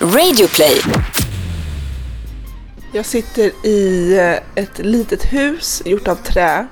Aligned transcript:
Radioplay. 0.00 0.80
Jag 2.92 3.06
sitter 3.06 3.66
i 3.66 4.12
eh, 4.18 4.62
ett 4.62 4.78
litet 4.78 5.32
hus 5.32 5.82
gjort 5.84 6.08
av 6.08 6.14
trä 6.14 6.66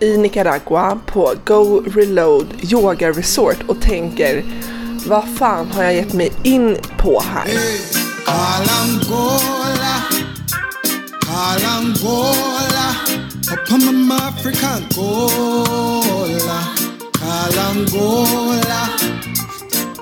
i 0.00 0.16
Nicaragua 0.16 0.98
på 1.06 1.34
Go 1.44 1.80
Reload 1.80 2.46
Yoga 2.72 3.10
Resort 3.10 3.56
och 3.66 3.80
tänker 3.80 4.44
vad 5.06 5.24
fan 5.38 5.72
har 5.72 5.82
jag 5.82 5.94
gett 5.94 6.12
mig 6.12 6.32
in 6.42 6.76
på 6.98 7.20
här? 7.20 7.46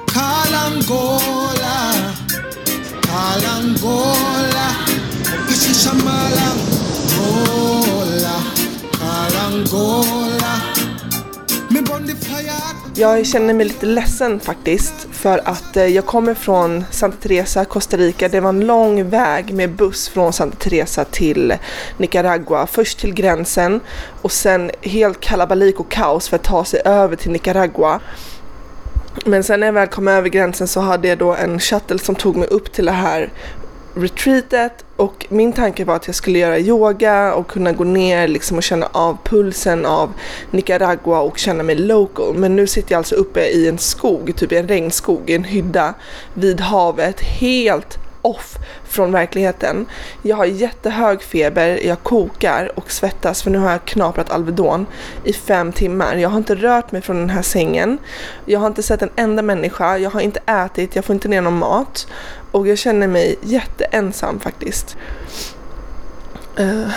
Kalangola, 0.07 2.14
Kalangola, 3.15 4.69
upon 5.38 6.02
Gola, 7.55 8.37
Gola, 9.71 10.55
me 12.01 12.15
fire. 12.15 12.74
Jag 12.97 13.27
känner 13.27 13.55
mig 13.55 13.66
lite 13.66 13.87
ledsen 13.87 14.41
faktiskt 14.41 15.07
för 15.12 15.41
att 15.45 15.77
eh, 15.77 15.87
jag 15.87 16.07
kommer 16.07 16.35
från 16.35 16.85
Santa 16.91 17.16
Teresa, 17.16 17.65
Costa 17.65 17.97
Rica. 17.97 18.29
Det 18.29 18.41
var 18.41 18.48
en 18.48 18.66
lång 18.66 19.11
väg 19.11 19.55
med 19.55 19.71
buss 19.71 20.09
från 20.09 20.33
Santa 20.33 20.57
Teresa 20.57 21.05
till 21.05 21.55
Nicaragua. 21.96 22.66
Först 22.66 22.99
till 22.99 23.15
gränsen 23.15 23.80
och 24.23 24.33
sen 24.33 24.71
helt 24.83 25.21
kalabalik 25.21 25.80
och 25.80 25.91
kaos 25.91 26.29
för 26.29 26.37
att 26.37 26.45
ta 26.45 26.65
sig 26.65 26.80
över 26.85 27.16
till 27.16 27.30
Nicaragua. 27.30 28.01
Men 29.24 29.45
sen 29.45 29.60
när 29.60 29.66
jag 29.66 29.74
väl 29.74 29.88
kom 29.88 30.09
över 30.09 30.28
gränsen 30.28 30.69
så 30.69 30.80
hade 30.80 31.09
jag 31.09 31.19
då 31.19 31.34
en 31.34 31.60
shuttle 31.60 31.98
som 31.98 32.15
tog 32.15 32.37
mig 32.37 32.48
upp 32.48 32.73
till 32.73 32.84
det 32.84 32.92
här 32.92 33.30
retreatet 33.95 34.84
och 34.96 35.27
min 35.28 35.52
tanke 35.52 35.85
var 35.85 35.96
att 35.96 36.07
jag 36.07 36.15
skulle 36.15 36.38
göra 36.38 36.59
yoga 36.59 37.34
och 37.34 37.46
kunna 37.46 37.73
gå 37.73 37.84
ner 37.84 38.29
liksom 38.29 38.57
och 38.57 38.62
känna 38.62 38.88
av 38.93 39.18
pulsen 39.24 39.87
av 39.87 40.12
Nicaragua 40.51 41.21
och 41.21 41.38
känna 41.38 41.62
mig 41.62 41.76
local. 41.76 42.34
Men 42.34 42.57
nu 42.57 42.66
sitter 42.66 42.93
jag 42.93 42.99
alltså 42.99 43.15
uppe 43.15 43.40
i 43.40 43.68
en 43.68 43.79
skog, 43.79 44.37
typ 44.37 44.52
i 44.52 44.57
en 44.57 44.68
regnskog, 44.68 45.30
i 45.30 45.34
en 45.34 45.45
hydda 45.45 45.95
vid 46.34 46.60
havet, 46.60 47.21
helt 47.21 47.99
off 48.25 48.59
från 48.85 49.13
verkligheten. 49.13 49.87
Jag 50.23 50.37
har 50.37 50.45
jättehög 50.45 51.23
feber, 51.23 51.87
jag 51.87 52.03
kokar 52.03 52.73
och 52.79 52.91
svettas 52.91 53.43
för 53.43 53.51
nu 53.51 53.59
har 53.59 53.71
jag 53.71 53.85
knaprat 53.85 54.30
Alvedon 54.30 54.87
i 55.25 55.33
fem 55.33 55.73
timmar. 55.73 56.17
Jag 56.17 56.29
har 56.29 56.39
inte 56.39 56.55
rört 56.55 56.93
mig 56.93 57.02
från 57.02 57.17
den 57.17 57.30
här 57.30 57.43
sängen. 57.43 57.99
Jag 58.45 58.61
har 58.61 58.67
inte 58.67 58.83
sett 58.83 59.02
en 59.02 59.11
enda 59.17 59.43
människa, 59.43 59.99
jag 59.99 60.11
har 60.11 60.21
inte 60.21 60.41
ätit, 60.47 60.97
jag 60.97 61.05
får 61.05 61.15
inte 61.15 61.29
ner 61.29 61.41
någon 61.41 61.59
mat 61.59 62.07
och 62.51 62.69
jag 62.69 62.79
känner 62.79 63.09
mig 63.09 63.37
jätteensam 63.43 64.41
faktiskt. 64.41 64.97
Eh, 66.56 66.89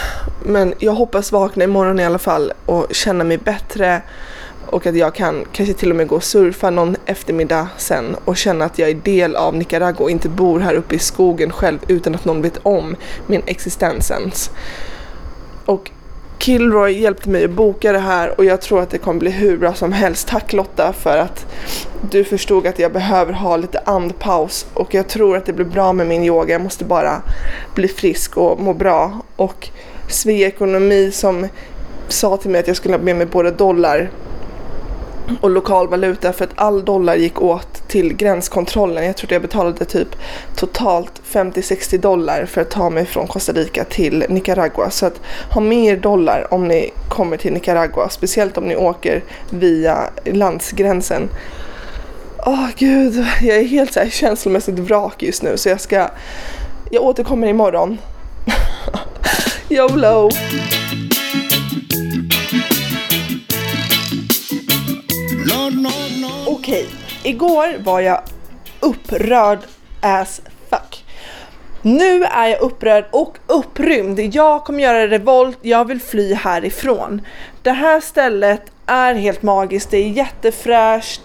men 0.43 0.73
jag 0.79 0.91
hoppas 0.91 1.31
vakna 1.31 1.63
imorgon 1.63 1.99
i 1.99 2.05
alla 2.05 2.19
fall 2.19 2.53
och 2.65 2.87
känna 2.91 3.23
mig 3.23 3.37
bättre 3.37 4.01
och 4.67 4.85
att 4.85 4.95
jag 4.95 5.15
kan 5.15 5.45
kanske 5.51 5.73
till 5.73 5.89
och 5.89 5.95
med 5.95 6.07
gå 6.07 6.15
och 6.15 6.23
surfa 6.23 6.69
någon 6.69 6.95
eftermiddag 7.05 7.67
sen 7.77 8.15
och 8.25 8.37
känna 8.37 8.65
att 8.65 8.79
jag 8.79 8.89
är 8.89 8.93
del 8.93 9.35
av 9.35 9.55
Nicaragua 9.55 10.03
och 10.03 10.11
inte 10.11 10.29
bor 10.29 10.59
här 10.59 10.73
uppe 10.73 10.95
i 10.95 10.99
skogen 10.99 11.51
själv 11.51 11.79
utan 11.87 12.15
att 12.15 12.25
någon 12.25 12.41
vet 12.41 12.59
om 12.63 12.95
min 13.27 13.41
existens 13.45 14.11
ens. 14.11 14.51
Och 15.65 15.91
Kilroy 16.39 16.99
hjälpte 16.99 17.29
mig 17.29 17.45
att 17.45 17.51
boka 17.51 17.91
det 17.91 17.99
här 17.99 18.39
och 18.39 18.45
jag 18.45 18.61
tror 18.61 18.81
att 18.81 18.89
det 18.89 18.97
kommer 18.97 19.19
bli 19.19 19.31
hur 19.31 19.57
bra 19.57 19.73
som 19.73 19.91
helst. 19.91 20.27
Tack 20.27 20.53
Lotta 20.53 20.93
för 20.93 21.17
att 21.17 21.45
du 22.11 22.23
förstod 22.23 22.67
att 22.67 22.79
jag 22.79 22.91
behöver 22.93 23.33
ha 23.33 23.57
lite 23.57 23.79
andpaus 23.79 24.65
och 24.73 24.93
jag 24.93 25.07
tror 25.07 25.37
att 25.37 25.45
det 25.45 25.53
blir 25.53 25.65
bra 25.65 25.93
med 25.93 26.07
min 26.07 26.23
yoga. 26.23 26.53
Jag 26.53 26.61
måste 26.61 26.85
bara 26.85 27.21
bli 27.75 27.87
frisk 27.87 28.37
och 28.37 28.59
må 28.59 28.73
bra. 28.73 29.21
Och 29.35 29.69
Svea 30.09 30.47
Ekonomi 30.47 31.11
som 31.11 31.47
sa 32.07 32.37
till 32.37 32.51
mig 32.51 32.59
att 32.59 32.67
jag 32.67 32.77
skulle 32.77 32.95
ha 32.95 33.03
med 33.03 33.15
mig 33.15 33.25
både 33.25 33.51
dollar 33.51 34.09
och 35.41 35.49
lokal 35.49 35.87
valuta 35.87 36.33
för 36.33 36.45
att 36.45 36.51
all 36.55 36.85
dollar 36.85 37.15
gick 37.15 37.41
åt 37.41 37.87
till 37.87 38.13
gränskontrollen. 38.13 39.05
Jag 39.05 39.17
tror 39.17 39.27
att 39.27 39.31
jag 39.31 39.41
betalade 39.41 39.85
typ 39.85 40.15
totalt 40.55 41.21
50-60 41.31 41.97
dollar 41.97 42.45
för 42.45 42.61
att 42.61 42.69
ta 42.69 42.89
mig 42.89 43.05
från 43.05 43.27
Costa 43.27 43.51
Rica 43.51 43.83
till 43.83 44.25
Nicaragua. 44.29 44.89
Så 44.89 45.05
att 45.05 45.21
ha 45.51 45.61
med 45.61 45.85
er 45.85 45.97
dollar 45.97 46.53
om 46.53 46.67
ni 46.67 46.91
kommer 47.09 47.37
till 47.37 47.53
Nicaragua, 47.53 48.09
speciellt 48.09 48.57
om 48.57 48.63
ni 48.63 48.75
åker 48.75 49.23
via 49.49 49.97
landsgränsen. 50.25 51.29
Åh 52.45 52.67
gud, 52.77 53.25
jag 53.41 53.57
är 53.57 53.63
helt 53.63 53.93
så 53.93 53.99
här 53.99 54.09
känslomässigt 54.09 54.79
vrak 54.79 55.23
just 55.23 55.43
nu 55.43 55.57
så 55.57 55.69
jag 55.69 55.81
ska, 55.81 56.09
jag 56.91 57.03
återkommer 57.03 57.47
imorgon. 57.47 57.97
YOLO! 59.69 60.29
Okej, 66.67 66.85
Okej, 66.85 67.31
igår 67.31 67.77
var 67.83 67.99
jag 67.99 68.21
upprörd 68.79 69.59
as 70.01 70.41
fuck. 70.69 71.05
Nu 71.81 72.23
är 72.23 72.47
jag 72.47 72.61
upprörd 72.61 73.05
och 73.11 73.37
upprymd. 73.47 74.19
Jag 74.19 74.63
kommer 74.63 74.83
göra 74.83 75.07
revolt, 75.07 75.57
jag 75.61 75.85
vill 75.85 76.01
fly 76.01 76.33
härifrån. 76.33 77.21
Det 77.61 77.71
här 77.71 78.01
stället 78.01 78.61
är 78.85 79.13
helt 79.13 79.43
magiskt, 79.43 79.91
det 79.91 79.97
är 79.97 80.09
jättefräscht, 80.09 81.21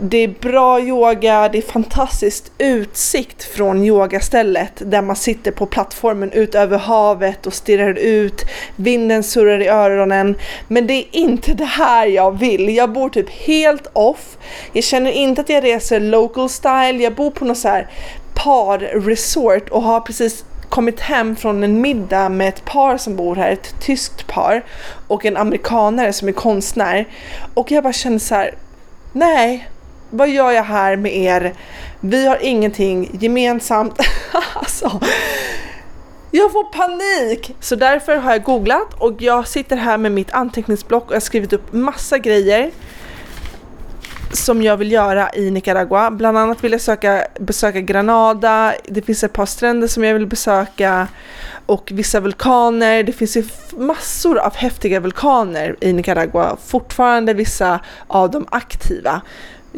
det 0.00 0.18
är 0.18 0.28
bra 0.28 0.80
yoga, 0.80 1.48
det 1.48 1.58
är 1.58 1.62
fantastisk 1.62 2.44
utsikt 2.58 3.44
från 3.44 3.84
yogastället 3.84 4.72
där 4.78 5.02
man 5.02 5.16
sitter 5.16 5.50
på 5.50 5.66
plattformen 5.66 6.32
ut 6.32 6.54
över 6.54 6.78
havet 6.78 7.46
och 7.46 7.54
stirrar 7.54 7.98
ut, 7.98 8.44
vinden 8.76 9.22
surrar 9.22 9.62
i 9.62 9.68
öronen. 9.68 10.36
Men 10.68 10.86
det 10.86 10.94
är 10.94 11.06
inte 11.12 11.54
det 11.54 11.64
här 11.64 12.06
jag 12.06 12.38
vill. 12.38 12.76
Jag 12.76 12.92
bor 12.92 13.08
typ 13.08 13.30
helt 13.30 13.86
off. 13.92 14.38
Jag 14.72 14.84
känner 14.84 15.10
inte 15.10 15.40
att 15.40 15.48
jag 15.48 15.64
reser 15.64 16.00
local 16.00 16.48
style. 16.48 17.02
Jag 17.02 17.14
bor 17.14 17.30
på 17.30 17.44
något 17.44 17.58
så 17.58 17.68
här 17.68 17.88
par-resort 18.34 19.68
och 19.68 19.82
har 19.82 20.00
precis 20.00 20.44
kommit 20.68 21.00
hem 21.00 21.36
från 21.36 21.64
en 21.64 21.80
middag 21.80 22.28
med 22.28 22.48
ett 22.48 22.64
par 22.64 22.96
som 22.96 23.16
bor 23.16 23.36
här, 23.36 23.50
ett 23.50 23.74
tyskt 23.80 24.26
par 24.26 24.64
och 25.08 25.24
en 25.24 25.36
amerikanare 25.36 26.12
som 26.12 26.28
är 26.28 26.32
konstnär. 26.32 27.04
Och 27.54 27.70
jag 27.70 27.82
bara 27.82 27.92
känner 27.92 28.18
så 28.18 28.34
här, 28.34 28.54
nej, 29.12 29.68
vad 30.10 30.28
gör 30.28 30.50
jag 30.50 30.64
här 30.64 30.96
med 30.96 31.16
er? 31.16 31.54
Vi 32.00 32.26
har 32.26 32.38
ingenting 32.42 33.10
gemensamt. 33.20 34.00
alltså, 34.54 35.00
jag 36.30 36.52
får 36.52 36.64
panik! 36.64 37.56
Så 37.60 37.76
därför 37.76 38.16
har 38.16 38.32
jag 38.32 38.42
googlat 38.42 38.94
och 38.98 39.22
jag 39.22 39.48
sitter 39.48 39.76
här 39.76 39.98
med 39.98 40.12
mitt 40.12 40.32
anteckningsblock 40.32 41.04
och 41.04 41.10
jag 41.10 41.16
har 41.16 41.20
skrivit 41.20 41.52
upp 41.52 41.72
massa 41.72 42.18
grejer 42.18 42.70
som 44.32 44.62
jag 44.62 44.76
vill 44.76 44.92
göra 44.92 45.30
i 45.34 45.50
Nicaragua. 45.50 46.10
Bland 46.10 46.38
annat 46.38 46.64
vill 46.64 46.72
jag 46.72 46.80
söka, 46.80 47.26
besöka 47.40 47.80
Granada, 47.80 48.74
det 48.84 49.02
finns 49.02 49.24
ett 49.24 49.32
par 49.32 49.46
stränder 49.46 49.88
som 49.88 50.04
jag 50.04 50.14
vill 50.14 50.26
besöka 50.26 51.08
och 51.66 51.90
vissa 51.94 52.20
vulkaner. 52.20 53.02
Det 53.02 53.12
finns 53.12 53.36
ju 53.36 53.44
massor 53.76 54.38
av 54.38 54.54
häftiga 54.56 55.00
vulkaner 55.00 55.76
i 55.80 55.92
Nicaragua, 55.92 56.56
fortfarande 56.66 57.34
vissa 57.34 57.80
av 58.06 58.30
dem 58.30 58.46
aktiva. 58.50 59.22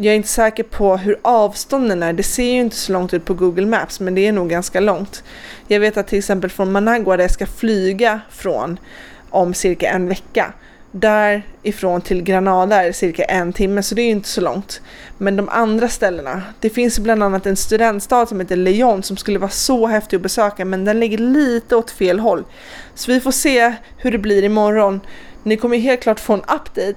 Jag 0.00 0.12
är 0.12 0.16
inte 0.16 0.28
säker 0.28 0.62
på 0.62 0.96
hur 0.96 1.18
avstånden 1.22 2.02
är, 2.02 2.12
det 2.12 2.22
ser 2.22 2.52
ju 2.52 2.60
inte 2.60 2.76
så 2.76 2.92
långt 2.92 3.14
ut 3.14 3.24
på 3.24 3.34
Google 3.34 3.66
Maps 3.66 4.00
men 4.00 4.14
det 4.14 4.26
är 4.26 4.32
nog 4.32 4.50
ganska 4.50 4.80
långt. 4.80 5.24
Jag 5.66 5.80
vet 5.80 5.96
att 5.96 6.06
till 6.06 6.18
exempel 6.18 6.50
från 6.50 6.72
Managua 6.72 7.16
där 7.16 7.24
jag 7.24 7.30
ska 7.30 7.46
flyga 7.46 8.20
från 8.30 8.78
om 9.30 9.54
cirka 9.54 9.90
en 9.90 10.08
vecka 10.08 10.52
därifrån 10.90 12.00
till 12.00 12.22
Granada 12.22 12.82
är 12.82 12.86
det 12.86 12.92
cirka 12.92 13.24
en 13.24 13.52
timme 13.52 13.82
så 13.82 13.94
det 13.94 14.02
är 14.02 14.04
ju 14.04 14.10
inte 14.10 14.28
så 14.28 14.40
långt. 14.40 14.80
Men 15.18 15.36
de 15.36 15.48
andra 15.48 15.88
ställena, 15.88 16.42
det 16.60 16.70
finns 16.70 16.98
bland 16.98 17.22
annat 17.22 17.46
en 17.46 17.56
studentstad 17.56 18.26
som 18.26 18.40
heter 18.40 18.56
Leon 18.56 19.02
som 19.02 19.16
skulle 19.16 19.38
vara 19.38 19.50
så 19.50 19.86
häftig 19.86 20.16
att 20.16 20.22
besöka 20.22 20.64
men 20.64 20.84
den 20.84 21.00
ligger 21.00 21.18
lite 21.18 21.76
åt 21.76 21.90
fel 21.90 22.18
håll. 22.18 22.44
Så 22.94 23.12
vi 23.12 23.20
får 23.20 23.32
se 23.32 23.74
hur 23.96 24.12
det 24.12 24.18
blir 24.18 24.44
imorgon. 24.44 25.00
Ni 25.42 25.56
kommer 25.56 25.78
helt 25.78 26.00
klart 26.00 26.20
få 26.20 26.32
en 26.32 26.40
update. 26.40 26.94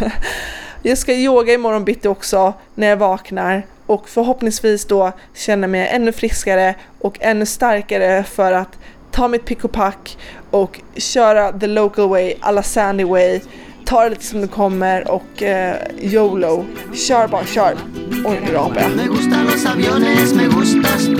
Jag 0.84 0.98
ska 0.98 1.14
yoga 1.14 1.54
imorgon 1.54 1.84
bitti 1.84 2.08
också 2.08 2.54
när 2.74 2.86
jag 2.86 2.96
vaknar 2.96 3.66
och 3.86 4.08
förhoppningsvis 4.08 4.84
då 4.84 5.12
känna 5.34 5.66
mig 5.66 5.88
ännu 5.88 6.12
friskare 6.12 6.74
och 7.00 7.18
ännu 7.20 7.46
starkare 7.46 8.24
för 8.24 8.52
att 8.52 8.78
ta 9.10 9.28
mitt 9.28 9.44
pick 9.44 9.64
och 9.64 9.72
pack 9.72 10.18
och 10.50 10.80
köra 10.96 11.52
the 11.52 11.66
local 11.66 12.08
way, 12.08 12.34
alla 12.40 12.62
sandy 12.62 13.04
way, 13.04 13.40
ta 13.84 14.04
det 14.04 14.10
lite 14.10 14.24
som 14.24 14.40
det 14.40 14.48
kommer 14.48 15.10
och 15.10 15.42
eh, 15.42 15.76
YOLO. 16.00 16.64
Kör 16.94 17.28
bara, 17.28 17.44
kör! 17.44 17.76
Oj, 18.24 18.40
nu 18.46 18.52
rapar 18.52 18.80
jag. 18.80 18.90
Me 18.96 19.06
gustan 19.06 19.44
los 19.44 19.66
aviones, 19.66 20.34
me 20.34 20.44
gustas 20.44 21.06
tú. 21.06 21.16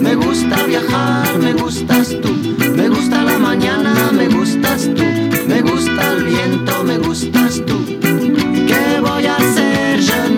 Me 0.00 0.14
gusta 0.14 0.66
viajar, 0.66 1.38
me 1.38 1.52
gustas 1.52 2.08
tú. 2.08 2.34
Me 2.76 2.88
gusta 2.88 3.22
la 3.22 3.38
mañana, 3.38 4.12
me 4.12 4.26
gustas 4.26 4.84
tú. 4.84 5.04
Me 5.48 5.60
gusta 5.60 6.12
el 6.12 6.24
viento, 6.24 6.84
me 6.84 6.98
gustas 6.98 7.62
tú 7.66 7.85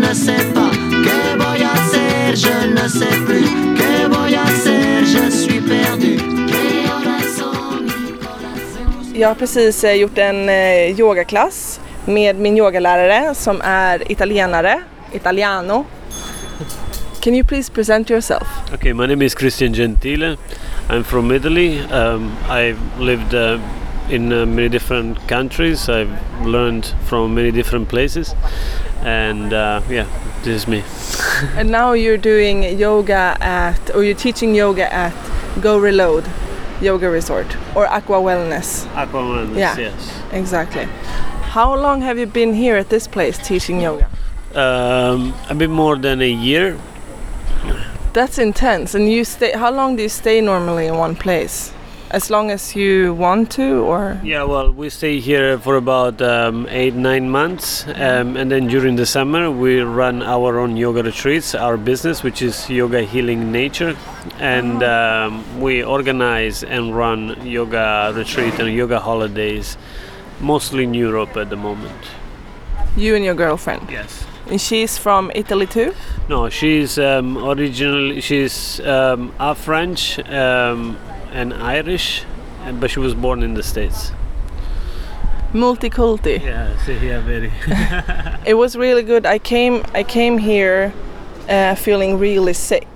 ne 0.08 0.14
sais 0.14 0.52
pas. 0.54 0.70
Que 1.04 1.36
voy 1.36 1.62
a 1.62 1.72
hacer? 1.72 2.36
Je 2.36 2.68
ne 2.68 2.88
sais 2.88 3.18
plus. 3.26 3.48
Que 3.76 4.08
voy 4.08 4.34
a 4.34 4.42
hacer? 4.42 5.04
Je 5.04 5.30
suis 5.30 5.60
perdu. 5.60 6.18
Jag 9.14 9.28
har 9.28 9.34
precis 9.34 9.84
eh, 9.84 9.94
gjort 9.94 10.18
en 10.18 10.48
eh, 10.48 11.00
yogaklass 11.00 11.80
med 12.04 12.36
min 12.36 12.56
yogalärare 12.56 13.34
som 13.34 13.60
är 13.64 14.12
italienare, 14.12 14.80
italiano. 15.12 15.84
Can 17.20 17.34
you 17.34 17.44
please 17.44 17.72
present 17.72 18.10
yourself? 18.10 18.48
Okay, 18.74 18.92
my 18.92 19.06
name 19.06 19.24
is 19.24 19.34
Christian 19.34 19.74
Gentile. 19.74 20.36
I'm 20.88 21.04
from 21.04 21.32
Italy. 21.32 21.80
Um, 21.92 22.36
I've 22.48 22.78
lived 23.00 23.34
uh, 23.34 23.58
in 24.10 24.32
uh, 24.32 24.46
many 24.46 24.68
different 24.68 25.28
countries. 25.28 25.88
I've 25.88 26.12
learned 26.46 26.94
from 27.08 27.34
many 27.34 27.50
different 27.50 27.88
places. 27.88 28.34
And 29.02 29.52
uh, 29.52 29.80
yeah, 29.88 30.06
this 30.42 30.62
is 30.62 30.68
me. 30.68 30.82
And 31.56 31.70
now 31.70 31.92
you're 31.92 32.16
doing 32.16 32.78
yoga 32.78 33.36
at, 33.40 33.94
or 33.94 34.02
you're 34.02 34.16
teaching 34.16 34.54
yoga 34.54 34.92
at 34.92 35.12
Go 35.60 35.78
Reload 35.78 36.24
Yoga 36.80 37.08
Resort 37.10 37.46
or 37.74 37.86
Aqua 37.86 38.16
Wellness. 38.16 38.86
Aqua 38.96 39.20
Wellness, 39.22 39.56
Yeah. 39.58 39.76
yes. 39.78 40.22
Exactly. 40.32 40.84
How 41.54 41.74
long 41.74 42.02
have 42.02 42.18
you 42.18 42.26
been 42.26 42.54
here 42.54 42.76
at 42.76 42.88
this 42.88 43.06
place 43.08 43.38
teaching 43.38 43.80
yoga? 43.80 44.08
Um, 44.54 45.34
a 45.48 45.54
bit 45.54 45.70
more 45.70 45.96
than 45.96 46.20
a 46.22 46.30
year. 46.30 46.76
That's 48.12 48.38
intense. 48.38 48.94
And 48.94 49.08
you 49.10 49.24
stay. 49.24 49.52
How 49.52 49.70
long 49.70 49.96
do 49.96 50.02
you 50.02 50.08
stay 50.08 50.40
normally 50.40 50.86
in 50.86 50.96
one 50.96 51.14
place? 51.14 51.72
As 52.10 52.30
long 52.30 52.50
as 52.50 52.74
you 52.74 53.12
want 53.12 53.50
to, 53.52 53.84
or 53.84 54.18
Yeah, 54.24 54.44
well, 54.44 54.72
we 54.72 54.88
stay 54.88 55.20
here 55.20 55.58
for 55.58 55.76
about 55.76 56.22
um, 56.22 56.66
eight, 56.70 56.94
nine 56.94 57.28
months, 57.28 57.84
um, 57.96 58.34
and 58.34 58.50
then 58.50 58.66
during 58.66 58.96
the 58.96 59.04
summer 59.04 59.50
we 59.50 59.80
run 59.80 60.22
our 60.22 60.58
own 60.58 60.74
yoga 60.78 61.02
retreats, 61.02 61.54
our 61.54 61.76
business, 61.76 62.22
which 62.22 62.40
is 62.40 62.70
Yoga 62.70 63.02
Healing 63.02 63.52
Nature, 63.52 63.94
and 64.38 64.82
um, 64.82 65.60
we 65.60 65.84
organize 65.84 66.64
and 66.64 66.96
run 66.96 67.46
yoga 67.46 68.12
retreat 68.16 68.58
and 68.58 68.72
yoga 68.74 68.98
holidays, 69.00 69.76
mostly 70.40 70.84
in 70.84 70.94
Europe 70.94 71.36
at 71.36 71.50
the 71.50 71.56
moment. 71.56 72.00
you 72.96 73.14
and 73.14 73.24
your 73.24 73.34
girlfriend. 73.34 73.82
Yes. 73.90 74.24
And 74.50 74.58
she's 74.58 74.96
from 74.96 75.30
Italy 75.34 75.66
too. 75.66 75.92
No, 76.28 76.48
she's 76.48 76.98
um, 76.98 77.36
originally 77.36 78.22
she's 78.22 78.80
um, 78.80 79.30
half 79.38 79.58
French 79.58 80.18
um, 80.30 80.96
and 81.32 81.52
Irish, 81.54 82.24
and- 82.64 82.80
but 82.80 82.90
she 82.90 83.00
was 83.00 83.14
born 83.14 83.42
in 83.42 83.54
the 83.54 83.62
States. 83.62 84.12
Multiculti. 85.52 86.42
Yeah, 86.42 86.76
so 86.84 86.92
yeah, 86.92 87.20
very. 87.20 87.50
It 88.46 88.54
was 88.54 88.76
really 88.76 89.02
good. 89.02 89.24
I 89.26 89.38
came. 89.38 89.82
I 89.94 90.02
came 90.02 90.38
here 90.38 90.92
uh, 91.48 91.74
feeling 91.74 92.18
really 92.18 92.52
sick. 92.52 92.88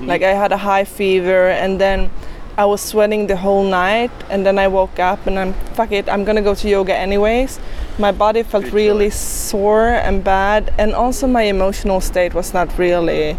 Like 0.00 0.22
I 0.22 0.32
had 0.34 0.52
a 0.52 0.56
high 0.56 0.84
fever, 0.84 1.48
and 1.48 1.80
then 1.80 2.10
I 2.58 2.64
was 2.64 2.80
sweating 2.80 3.28
the 3.28 3.36
whole 3.36 3.62
night. 3.64 4.10
And 4.30 4.44
then 4.44 4.58
I 4.58 4.66
woke 4.68 4.98
up, 4.98 5.26
and 5.26 5.38
I'm 5.38 5.52
fuck 5.74 5.92
it. 5.92 6.08
I'm 6.08 6.24
gonna 6.24 6.42
go 6.42 6.54
to 6.54 6.68
yoga 6.68 6.94
anyways. 6.94 7.60
My 7.98 8.10
body 8.12 8.42
felt 8.42 8.64
Good 8.64 8.72
really 8.74 9.10
sore 9.10 9.88
and 9.90 10.24
bad, 10.24 10.72
and 10.78 10.92
also 10.92 11.26
my 11.28 11.42
emotional 11.42 12.00
state 12.00 12.34
was 12.34 12.52
not 12.52 12.76
really 12.78 13.36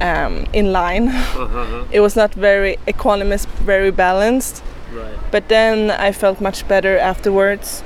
um, 0.00 0.46
in 0.52 0.72
line. 0.72 1.08
Uh-huh. 1.08 1.84
it 1.90 2.00
was 2.00 2.16
not 2.16 2.34
very 2.34 2.76
equanimous, 2.86 3.46
very 3.64 3.90
balanced. 3.90 4.62
right. 4.92 5.14
But 5.30 5.48
then 5.48 5.90
I 5.90 6.12
felt 6.12 6.40
much 6.40 6.66
better 6.68 6.98
afterwards. 6.98 7.82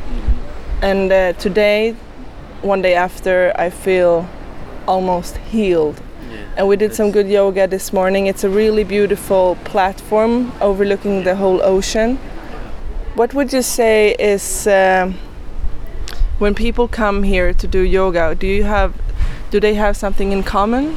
And 0.83 1.13
uh, 1.13 1.33
today, 1.35 1.95
one 2.63 2.83
day 2.83 2.95
after, 2.95 3.53
I 3.57 3.71
feel 3.71 4.27
almost 4.87 5.37
healed. 5.53 6.01
Yeah. 6.31 6.45
And 6.57 6.69
we 6.69 6.77
did 6.77 6.95
some 6.95 7.11
good 7.11 7.29
yoga 7.29 7.67
this 7.67 7.93
morning. 7.93 8.27
It's 8.27 8.45
a 8.45 8.49
really 8.51 8.85
beautiful 8.85 9.57
platform 9.65 10.53
overlooking 10.61 11.25
the 11.25 11.37
whole 11.37 11.61
ocean. 11.63 12.19
What 13.15 13.35
would 13.35 13.53
you 13.53 13.63
say 13.63 14.15
is 14.19 14.67
um 14.67 15.15
when 16.41 16.55
people 16.55 16.89
come 16.89 17.23
here 17.23 17.53
to 17.53 17.67
do 17.67 17.81
yoga? 17.81 18.35
Do 18.35 18.47
you 18.47 18.65
have, 18.65 18.95
do 19.51 19.61
they 19.61 19.75
have 19.75 19.95
something 19.95 20.33
in 20.33 20.43
common? 20.43 20.97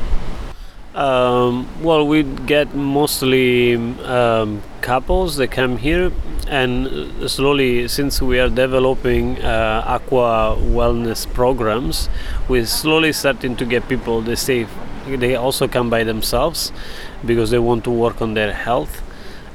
Um, 0.96 1.68
well, 1.82 2.06
we 2.06 2.22
get 2.22 2.76
mostly 2.76 3.76
um, 4.04 4.62
couples 4.82 5.38
that 5.38 5.48
come 5.48 5.78
here, 5.78 6.12
and 6.48 6.88
uh, 6.88 7.28
slowly, 7.28 7.88
since 7.88 8.22
we 8.22 8.40
are 8.40 8.50
developing 8.50 9.42
uh, 9.42 9.84
aqua 9.88 10.56
wellness 10.60 11.26
programs, 11.34 12.10
we're 12.48 12.68
slowly 12.68 13.12
starting 13.12 13.56
to 13.56 13.66
get 13.66 13.90
people. 13.90 14.22
They 14.22 14.36
say 14.36 14.68
they 15.08 15.36
also 15.36 15.68
come 15.68 15.90
by 15.90 16.04
themselves 16.04 16.72
because 17.26 17.50
they 17.50 17.60
want 17.60 17.84
to 17.86 17.92
work 17.92 18.22
on 18.22 18.36
their 18.36 18.54
health. 18.54 19.02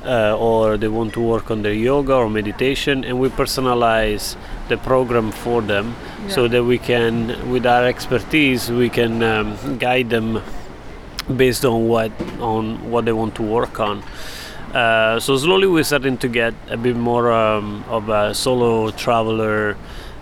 Uh, 0.04 0.34
or 0.38 0.76
they 0.78 0.86
want 0.86 1.12
to 1.12 1.20
work 1.20 1.50
on 1.50 1.62
their 1.62 1.72
yoga 1.72 2.14
or 2.14 2.30
meditation, 2.30 3.04
and 3.04 3.18
we 3.18 3.28
personalize 3.28 4.36
the 4.68 4.76
program 4.78 5.32
for 5.32 5.60
them 5.60 5.94
so 6.28 6.46
that 6.46 6.64
we 6.64 6.78
can, 6.78 7.50
with 7.50 7.66
our 7.66 7.84
expertise, 7.84 8.70
we 8.70 8.88
can 8.88 9.22
um, 9.22 9.76
guide 9.76 10.08
them 10.08 10.40
based 11.36 11.64
on 11.64 11.88
what 11.88 12.12
on 12.40 12.90
what 12.90 13.04
they 13.04 13.12
want 13.12 13.34
to 13.36 13.42
work 13.42 13.80
on. 13.80 14.02
Uh, 14.74 15.18
so 15.18 15.36
slowly 15.36 15.66
we're 15.66 15.82
starting 15.82 16.18
to 16.18 16.28
get 16.28 16.52
a 16.68 16.76
bit 16.76 16.96
more 16.96 17.32
um, 17.32 17.84
of 17.88 18.08
a 18.10 18.34
solo 18.34 18.90
traveler 18.90 19.76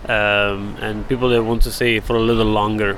um, 0.08 0.76
and 0.80 1.08
people 1.08 1.28
that 1.28 1.42
want 1.42 1.62
to 1.62 1.70
stay 1.70 1.98
for 1.98 2.14
a 2.16 2.20
little 2.20 2.46
longer. 2.46 2.96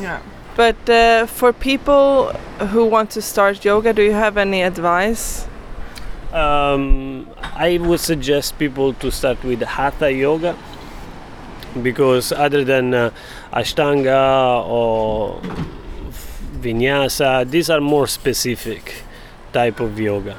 Yeah. 0.00 0.20
But 0.56 0.88
uh, 0.88 1.26
for 1.26 1.52
people 1.52 2.28
who 2.70 2.84
want 2.84 3.10
to 3.10 3.22
start 3.22 3.64
yoga, 3.64 3.92
do 3.92 4.02
you 4.02 4.12
have 4.12 4.36
any 4.36 4.62
advice? 4.62 5.48
Um, 6.32 7.28
I 7.42 7.78
would 7.78 8.00
suggest 8.00 8.56
people 8.58 8.94
to 8.94 9.10
start 9.10 9.42
with 9.42 9.62
Hatha 9.62 10.12
yoga 10.12 10.56
because 11.82 12.30
other 12.30 12.64
than 12.64 12.94
uh, 12.94 13.10
Ashtanga 13.52 14.64
or 14.66 15.40
Vinyasa, 16.64 17.48
these 17.50 17.68
are 17.68 17.80
more 17.80 18.06
specific 18.06 19.04
type 19.52 19.80
of 19.80 20.00
yoga. 20.00 20.36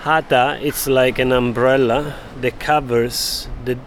Hatha, 0.00 0.58
it's 0.60 0.88
like 0.88 1.18
an 1.20 1.30
umbrella 1.32 2.16
that 2.40 2.58
covers 2.58 3.48
the 3.64 3.78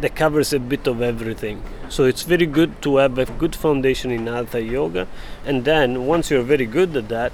that 0.00 0.14
covers 0.14 0.52
a 0.52 0.58
bit 0.58 0.86
of 0.86 1.00
everything. 1.00 1.62
So 1.88 2.04
it's 2.04 2.24
very 2.24 2.46
good 2.46 2.82
to 2.82 2.96
have 2.96 3.16
a 3.16 3.24
good 3.24 3.54
foundation 3.54 4.10
in 4.10 4.26
Hatha 4.26 4.60
yoga, 4.60 5.06
and 5.46 5.64
then 5.64 6.06
once 6.06 6.30
you're 6.30 6.42
very 6.42 6.66
good 6.66 6.96
at 6.96 7.08
that, 7.08 7.32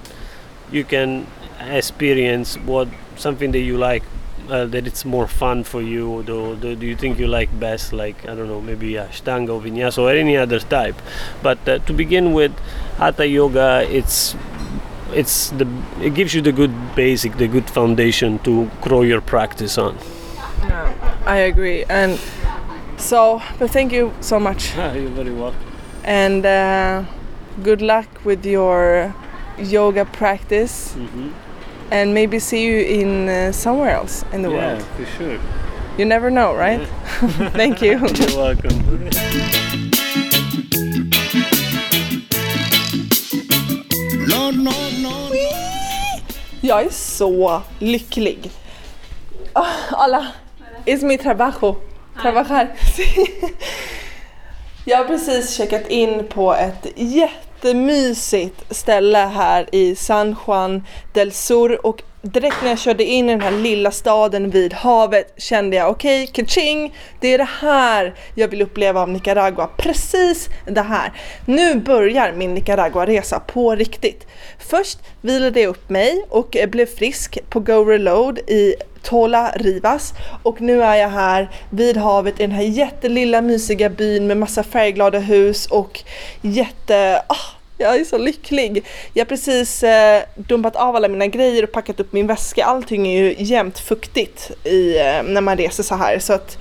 you 0.71 0.85
can 0.85 1.27
experience 1.61 2.57
what 2.57 2.89
something 3.17 3.51
that 3.53 3.61
you 3.61 3.79
like 3.79 4.05
uh, 4.49 4.65
that 4.67 4.87
it's 4.87 5.05
more 5.05 5.27
fun 5.27 5.65
for 5.65 5.83
you 5.83 6.23
do, 6.27 6.57
do, 6.57 6.75
do 6.75 6.87
you 6.87 6.97
think 6.97 7.19
you 7.19 7.27
like 7.27 7.51
best 7.61 7.93
like 7.93 8.29
i 8.29 8.35
don't 8.35 8.49
know 8.49 8.61
maybe 8.61 8.93
ashtanga 8.93 9.51
or 9.51 9.61
vinyasa 9.61 9.99
or 9.99 10.11
any 10.11 10.37
other 10.37 10.59
type 10.59 10.97
but 11.43 11.59
uh, 11.69 11.79
to 11.81 11.93
begin 11.93 12.33
with 12.33 12.53
hatha 12.97 13.27
yoga 13.27 13.87
it's 13.91 14.35
it's 15.13 15.51
the 15.51 15.67
it 16.01 16.15
gives 16.15 16.35
you 16.35 16.43
the 16.43 16.53
good 16.53 16.75
basic 16.95 17.37
the 17.39 17.49
good 17.49 17.69
foundation 17.71 18.39
to 18.41 18.71
grow 18.81 19.03
your 19.03 19.21
practice 19.21 19.79
on 19.79 19.97
yeah 20.63 21.09
I 21.29 21.41
agree. 21.41 21.85
And 21.85 22.19
so, 22.97 23.43
but 23.59 23.71
thank 23.71 23.93
you 23.93 24.15
so 24.21 24.41
much. 24.41 24.75
you're 24.77 25.11
very 25.11 25.31
welcome 25.31 25.61
And 26.03 26.47
uh, 26.47 27.05
good 27.63 27.83
luck 27.83 28.09
with 28.25 28.47
your 28.47 29.15
yoga 29.59 30.07
practice. 30.07 30.95
mm-hmm. 30.95 31.29
And 31.91 32.15
maybe 32.15 32.39
see 32.39 32.65
you 32.67 32.81
in 33.01 33.29
uh, 33.29 33.53
somewhere 33.53 33.91
else 33.91 34.25
in 34.33 34.43
the 34.43 34.51
yeah 34.51 34.75
world. 34.75 34.83
for 34.97 35.07
sure 35.17 35.39
You 35.99 36.05
never 36.05 36.31
know, 36.31 36.55
right? 36.55 36.81
thank 37.57 37.83
you. 37.83 37.99
you're 37.99 38.37
welcome. 38.37 39.11
Jag 46.61 46.85
är 46.85 46.89
så 46.91 47.63
lycklig. 47.79 48.51
Ah, 49.53 49.67
Alla, 49.91 50.27
es 50.85 51.03
mi 51.03 51.19
trabajo. 51.19 51.77
Trabajar. 52.23 52.69
Jag 54.85 54.99
har 54.99 55.05
precis 55.05 55.57
checkat 55.57 55.89
in 55.89 56.25
på 56.29 56.55
ett 56.55 56.87
jättemysigt 57.63 58.65
ställe 58.71 59.19
här 59.19 59.75
i 59.75 59.95
San 59.95 60.37
Juan 60.47 60.83
del 61.13 61.33
Sur 61.33 61.87
och 61.87 62.03
direkt 62.23 62.57
när 62.63 62.69
jag 62.69 62.79
körde 62.79 63.05
in 63.05 63.29
i 63.29 63.33
den 63.33 63.41
här 63.41 63.51
lilla 63.51 63.91
staden 63.91 64.51
vid 64.51 64.75
havet 64.75 65.35
kände 65.37 65.77
jag 65.77 65.91
okej, 65.91 66.23
okay, 66.23 66.45
kaching, 66.45 66.95
det 67.21 67.29
är 67.29 67.39
det 67.39 67.49
här 67.61 68.15
jag 68.35 68.49
vill 68.49 68.63
uppleva 68.63 69.01
av 69.01 69.09
Nicaragua. 69.09 69.69
Precis 69.77 70.49
det 70.67 70.83
här. 70.83 71.13
Nu 71.47 71.75
börjar 71.75 72.33
min 72.33 72.55
Nicaragua-resa 72.55 73.41
på 73.41 73.75
riktigt. 73.75 74.27
Först 74.59 74.99
vilade 75.21 75.61
jag 75.61 75.71
upp 75.71 75.91
mig 75.91 76.25
och 76.29 76.57
blev 76.69 76.87
frisk 76.87 77.39
på 77.49 77.61
Go 77.61 77.85
Reload 77.85 78.39
i 78.39 78.75
Tola 79.03 79.53
Rivas 79.57 80.13
och 80.43 80.61
nu 80.61 80.83
är 80.83 80.95
jag 80.95 81.09
här 81.09 81.51
vid 81.71 81.97
havet 81.97 82.41
i 82.41 82.43
den 82.43 82.53
här 82.53 82.63
jättelilla 82.63 83.43
mysiga 83.43 83.89
byn 83.89 84.27
med 84.27 84.37
massa 84.37 84.63
färgglada 84.63 85.19
hus 85.19 85.67
och 85.67 86.01
jätte... 86.43 87.23
Ah, 87.27 87.58
jag 87.81 87.97
är 87.97 88.05
så 88.05 88.19
lycklig. 88.19 88.85
Jag 89.13 89.25
har 89.25 89.29
precis 89.29 89.83
eh, 89.83 90.23
dumpat 90.35 90.77
av 90.77 90.97
alla 90.97 91.09
mina 91.09 91.27
grejer 91.27 91.63
och 91.63 91.73
packat 91.73 92.01
upp 92.01 92.13
min 92.13 92.27
väska. 92.27 92.65
Allting 92.65 93.09
är 93.09 93.23
ju 93.23 93.35
jämnt 93.39 93.79
fuktigt 93.79 94.51
i, 94.65 94.99
eh, 94.99 95.23
när 95.23 95.41
man 95.41 95.57
reser 95.57 95.83
så 95.83 95.95
här 95.95 96.19
så 96.19 96.33
att 96.33 96.59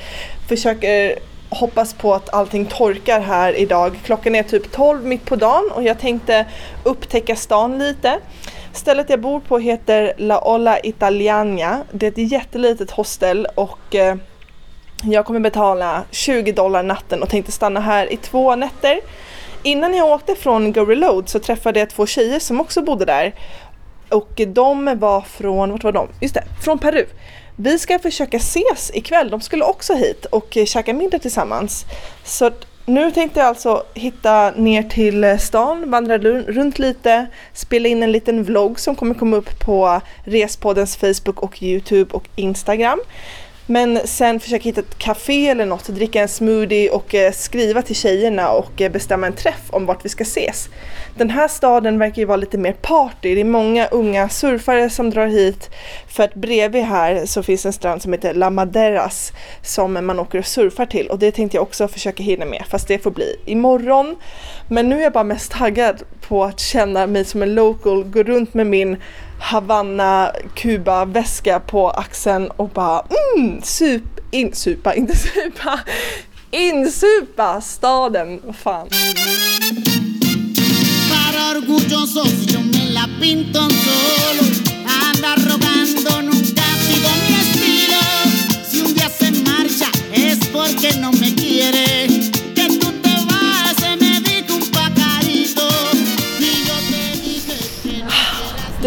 försöker 0.49 1.19
hoppas 1.49 1.93
på 1.93 2.13
att 2.13 2.33
allting 2.33 2.65
torkar 2.65 3.19
här 3.19 3.53
idag. 3.53 3.99
Klockan 4.05 4.35
är 4.35 4.43
typ 4.43 4.71
12 4.71 5.05
mitt 5.05 5.25
på 5.25 5.35
dagen 5.35 5.71
och 5.73 5.83
jag 5.83 5.99
tänkte 5.99 6.45
upptäcka 6.83 7.35
stan 7.35 7.79
lite. 7.79 8.19
Stället 8.73 9.09
jag 9.09 9.21
bor 9.21 9.39
på 9.39 9.59
heter 9.59 10.13
La 10.17 10.41
Olla 10.41 10.79
Italiana. 10.83 11.83
Det 11.91 12.05
är 12.05 12.11
ett 12.11 12.31
jättelitet 12.31 12.91
hostel 12.91 13.47
och 13.55 13.95
eh, 13.95 14.15
jag 15.03 15.25
kommer 15.25 15.39
betala 15.39 16.03
20 16.11 16.51
dollar 16.51 16.83
natten 16.83 17.23
och 17.23 17.29
tänkte 17.29 17.51
stanna 17.51 17.79
här 17.79 18.13
i 18.13 18.17
två 18.17 18.55
nätter. 18.55 18.99
Innan 19.67 19.93
jag 19.93 20.07
åkte 20.07 20.35
från 20.35 20.73
Go 20.73 20.85
Reload 20.85 21.29
så 21.29 21.39
träffade 21.39 21.79
jag 21.79 21.89
två 21.89 22.05
tjejer 22.05 22.39
som 22.39 22.61
också 22.61 22.81
bodde 22.81 23.05
där. 23.05 23.35
Och 24.09 24.41
de 24.47 24.99
var 24.99 25.21
från, 25.21 25.71
vart 25.71 25.83
var 25.83 25.91
de? 25.91 26.07
Just 26.21 26.33
det, 26.33 26.43
från 26.63 26.79
Peru. 26.79 27.05
Vi 27.55 27.79
ska 27.79 27.99
försöka 27.99 28.37
ses 28.37 28.91
ikväll, 28.93 29.29
de 29.29 29.41
skulle 29.41 29.63
också 29.63 29.93
hit 29.93 30.25
och 30.25 30.57
käka 30.65 30.93
middag 30.93 31.19
tillsammans. 31.19 31.85
Så 32.23 32.51
nu 32.85 33.11
tänkte 33.11 33.39
jag 33.39 33.47
alltså 33.47 33.83
hitta 33.93 34.51
ner 34.51 34.83
till 34.83 35.39
stan, 35.39 35.91
vandra 35.91 36.17
runt 36.17 36.79
lite, 36.79 37.25
spela 37.53 37.87
in 37.87 38.03
en 38.03 38.11
liten 38.11 38.43
vlogg 38.43 38.79
som 38.79 38.95
kommer 38.95 39.15
komma 39.15 39.37
upp 39.37 39.59
på 39.59 40.01
Respoddens 40.23 40.97
Facebook 40.97 41.43
och 41.43 41.63
Youtube 41.63 42.13
och 42.13 42.27
Instagram. 42.35 42.99
Men 43.69 43.99
sen 44.05 44.39
försöka 44.39 44.63
hitta 44.63 44.81
ett 44.81 44.97
café 44.97 45.47
eller 45.49 45.65
något, 45.65 45.87
dricka 45.87 46.21
en 46.21 46.27
smoothie 46.27 46.89
och 46.89 47.15
eh, 47.15 47.31
skriva 47.31 47.81
till 47.81 47.95
tjejerna 47.95 48.49
och 48.49 48.81
eh, 48.81 48.91
bestämma 48.91 49.27
en 49.27 49.33
träff 49.33 49.61
om 49.69 49.85
vart 49.85 50.05
vi 50.05 50.09
ska 50.09 50.21
ses. 50.21 50.69
Den 51.17 51.29
här 51.29 51.47
staden 51.47 51.99
verkar 51.99 52.17
ju 52.17 52.25
vara 52.25 52.37
lite 52.37 52.57
mer 52.57 52.73
party. 52.73 53.35
Det 53.35 53.41
är 53.41 53.45
många 53.45 53.87
unga 53.87 54.29
surfare 54.29 54.89
som 54.89 55.09
drar 55.09 55.27
hit 55.27 55.69
för 56.07 56.23
att 56.23 56.33
bredvid 56.33 56.83
här 56.83 57.25
så 57.25 57.43
finns 57.43 57.65
en 57.65 57.73
strand 57.73 58.01
som 58.01 58.13
heter 58.13 58.33
La 58.33 58.49
Maderas 58.49 59.31
som 59.61 59.93
man 59.93 60.19
åker 60.19 60.39
och 60.39 60.45
surfar 60.45 60.85
till 60.85 61.07
och 61.07 61.19
det 61.19 61.31
tänkte 61.31 61.57
jag 61.57 61.63
också 61.63 61.87
försöka 61.87 62.23
hinna 62.23 62.45
med 62.45 62.63
fast 62.69 62.87
det 62.87 62.99
får 62.99 63.11
bli 63.11 63.39
imorgon. 63.45 64.15
Men 64.67 64.89
nu 64.89 64.99
är 64.99 65.03
jag 65.03 65.13
bara 65.13 65.23
mest 65.23 65.51
taggad 65.51 66.03
på 66.27 66.43
att 66.43 66.59
känna 66.59 67.07
mig 67.07 67.25
som 67.25 67.43
en 67.43 67.55
local, 67.55 68.03
gå 68.03 68.23
runt 68.23 68.53
med 68.53 68.67
min 68.67 68.97
Havanna 69.39 70.31
Kuba 70.55 71.05
väska 71.05 71.59
på 71.59 71.89
axeln 71.89 72.47
och 72.47 72.69
bara 72.69 73.03
mm, 73.37 73.61
sup, 73.63 74.03
in, 74.31 74.53
supa, 74.55 74.93
inte 74.93 75.17
supa, 75.17 75.79
insupa 76.51 77.61
staden, 77.61 78.41
vad 78.45 78.55
fan. 78.55 78.87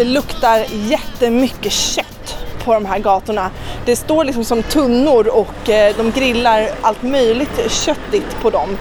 Det 0.01 0.05
luktar 0.05 0.65
jättemycket 0.69 1.71
kött 1.71 2.37
på 2.65 2.73
de 2.73 2.85
här 2.85 2.99
gatorna. 2.99 3.51
Det 3.85 3.95
står 3.95 4.23
liksom 4.23 4.43
som 4.43 4.63
tunnor 4.63 5.27
och 5.27 5.69
eh, 5.69 5.95
de 5.97 6.11
grillar 6.11 6.69
allt 6.81 7.03
möjligt 7.03 7.71
köttigt 7.71 8.41
på 8.41 8.49
dem. 8.49 8.77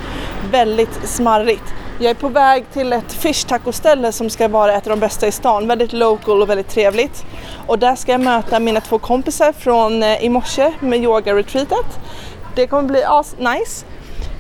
Väldigt 0.51 1.09
smarrigt. 1.09 1.63
Jag 1.99 2.11
är 2.11 2.15
på 2.15 2.29
väg 2.29 2.65
till 2.73 2.93
ett 2.93 3.13
fish 3.13 3.47
taco-ställe 3.49 4.13
som 4.13 4.31
ska 4.31 4.49
vara 4.49 4.75
ett 4.75 4.87
av 4.87 4.91
de 4.91 5.01
bästa 5.01 5.27
i 5.27 5.33
stan. 5.33 5.69
Väldigt 5.69 5.93
local 5.93 6.43
och 6.43 6.51
väldigt 6.51 6.69
trevligt. 6.69 7.25
Och 7.67 7.79
där 7.79 7.97
ska 7.97 8.13
jag 8.13 8.21
möta 8.21 8.61
mina 8.61 8.81
två 8.81 8.99
kompisar 8.99 9.53
från 9.53 10.03
eh, 10.03 10.25
i 10.25 10.29
morse 10.29 10.73
med 10.81 10.99
yoga-retreatet. 10.99 12.01
Det 12.55 12.67
kommer 12.67 12.89
bli 12.89 13.05
as 13.05 13.37
nice. 13.39 13.87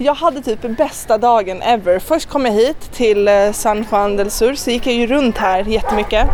Jag 0.02 0.14
hade 0.14 0.42
typ 0.42 0.60
bästa 0.60 1.18
dagen 1.18 1.62
ever. 1.62 1.98
Först 1.98 2.28
kom 2.28 2.46
jag 2.46 2.52
hit 2.52 2.92
till 2.92 3.28
eh, 3.28 3.52
San 3.52 3.86
Juan 3.90 4.16
del 4.16 4.30
Sur 4.30 4.54
så 4.54 4.70
gick 4.70 4.86
jag 4.86 4.94
ju 4.94 5.06
runt 5.06 5.38
här 5.38 5.64
jättemycket. 5.64 6.28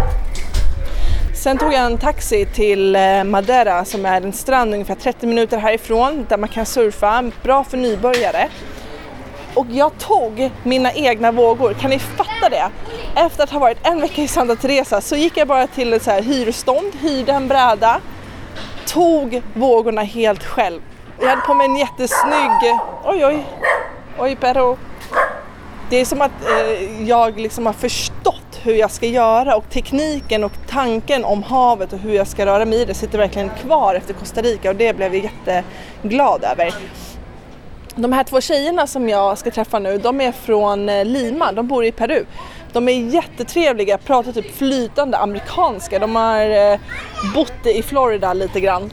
Sen 1.42 1.58
tog 1.58 1.73
jag 1.73 1.85
en 1.85 1.99
taxi 1.99 2.46
till 2.46 2.96
eh, 2.96 3.25
Madeira 3.25 3.85
som 3.85 4.06
är 4.06 4.20
en 4.20 4.32
strand 4.32 4.73
ungefär 4.73 4.94
30 4.94 5.26
minuter 5.26 5.58
härifrån 5.58 6.26
där 6.28 6.37
man 6.38 6.49
kan 6.49 6.66
surfa. 6.66 7.30
Bra 7.42 7.64
för 7.64 7.76
nybörjare. 7.76 8.49
Och 9.54 9.66
jag 9.70 9.99
tog 9.99 10.50
mina 10.62 10.92
egna 10.92 11.32
vågor, 11.32 11.73
kan 11.73 11.90
ni 11.90 11.99
fatta 11.99 12.49
det? 12.50 12.70
Efter 13.16 13.44
att 13.44 13.50
ha 13.50 13.58
varit 13.58 13.87
en 13.87 14.00
vecka 14.00 14.23
i 14.23 14.28
Santa 14.28 14.56
Teresa 14.56 15.00
så 15.00 15.16
gick 15.16 15.37
jag 15.37 15.49
bara 15.49 15.66
till 15.66 15.92
ett 15.92 16.02
så 16.02 16.11
här 16.11 16.23
hyrstånd, 16.23 16.92
hyrde 17.00 17.32
en 17.32 17.49
bräda, 17.49 18.00
tog 18.87 19.42
vågorna 19.54 20.02
helt 20.02 20.44
själv. 20.44 20.80
Jag 21.20 21.28
hade 21.28 21.42
på 21.42 21.54
mig 21.54 21.66
en 21.66 21.76
jättesnygg, 21.76 22.78
oj 23.04 23.26
oj, 23.26 23.46
oj 24.18 24.37
pero. 24.40 24.78
Det 25.90 25.96
är 25.96 26.04
som 26.04 26.23
att 26.23 26.30
eh, 26.50 27.08
jag 27.08 27.38
liksom 27.38 27.66
har 27.66 27.73
förstått 27.73 28.61
hur 28.62 28.75
jag 28.75 28.90
ska 28.90 29.06
göra 29.06 29.56
och 29.56 29.70
tekniken 29.70 30.44
och 30.44 30.52
tanken 30.68 31.25
om 31.25 31.42
havet 31.42 31.92
och 31.92 31.99
hur 31.99 32.14
jag 32.14 32.26
ska 32.26 32.46
röra 32.46 32.64
mig 32.64 32.80
i 32.80 32.85
det 32.85 32.94
sitter 32.94 33.18
verkligen 33.18 33.49
kvar 33.49 33.94
efter 33.94 34.14
Costa 34.14 34.42
Rica 34.42 34.70
och 34.70 34.76
det 34.76 34.96
blev 34.96 35.14
jag 35.14 35.25
jätteglad 35.25 36.44
över. 36.44 36.75
De 37.94 38.12
här 38.12 38.25
två 38.25 38.40
tjejerna 38.40 38.87
som 38.87 39.08
jag 39.08 39.38
ska 39.38 39.50
träffa 39.50 39.78
nu, 39.78 39.99
de 39.99 40.20
är 40.20 40.32
från 40.32 40.88
eh, 40.88 41.04
Lima, 41.04 41.52
de 41.52 41.66
bor 41.66 41.85
i 41.85 41.92
Peru. 41.92 42.25
De 42.73 42.88
är 42.88 42.92
jättetrevliga, 42.92 43.99
pratar 43.99 44.32
typ 44.32 44.56
flytande 44.56 45.18
amerikanska. 45.18 45.99
De 45.99 46.16
har 46.16 46.73
eh, 46.73 46.78
bott 47.35 47.66
i 47.66 47.82
Florida 47.82 48.32
lite 48.32 48.61
grann 48.61 48.90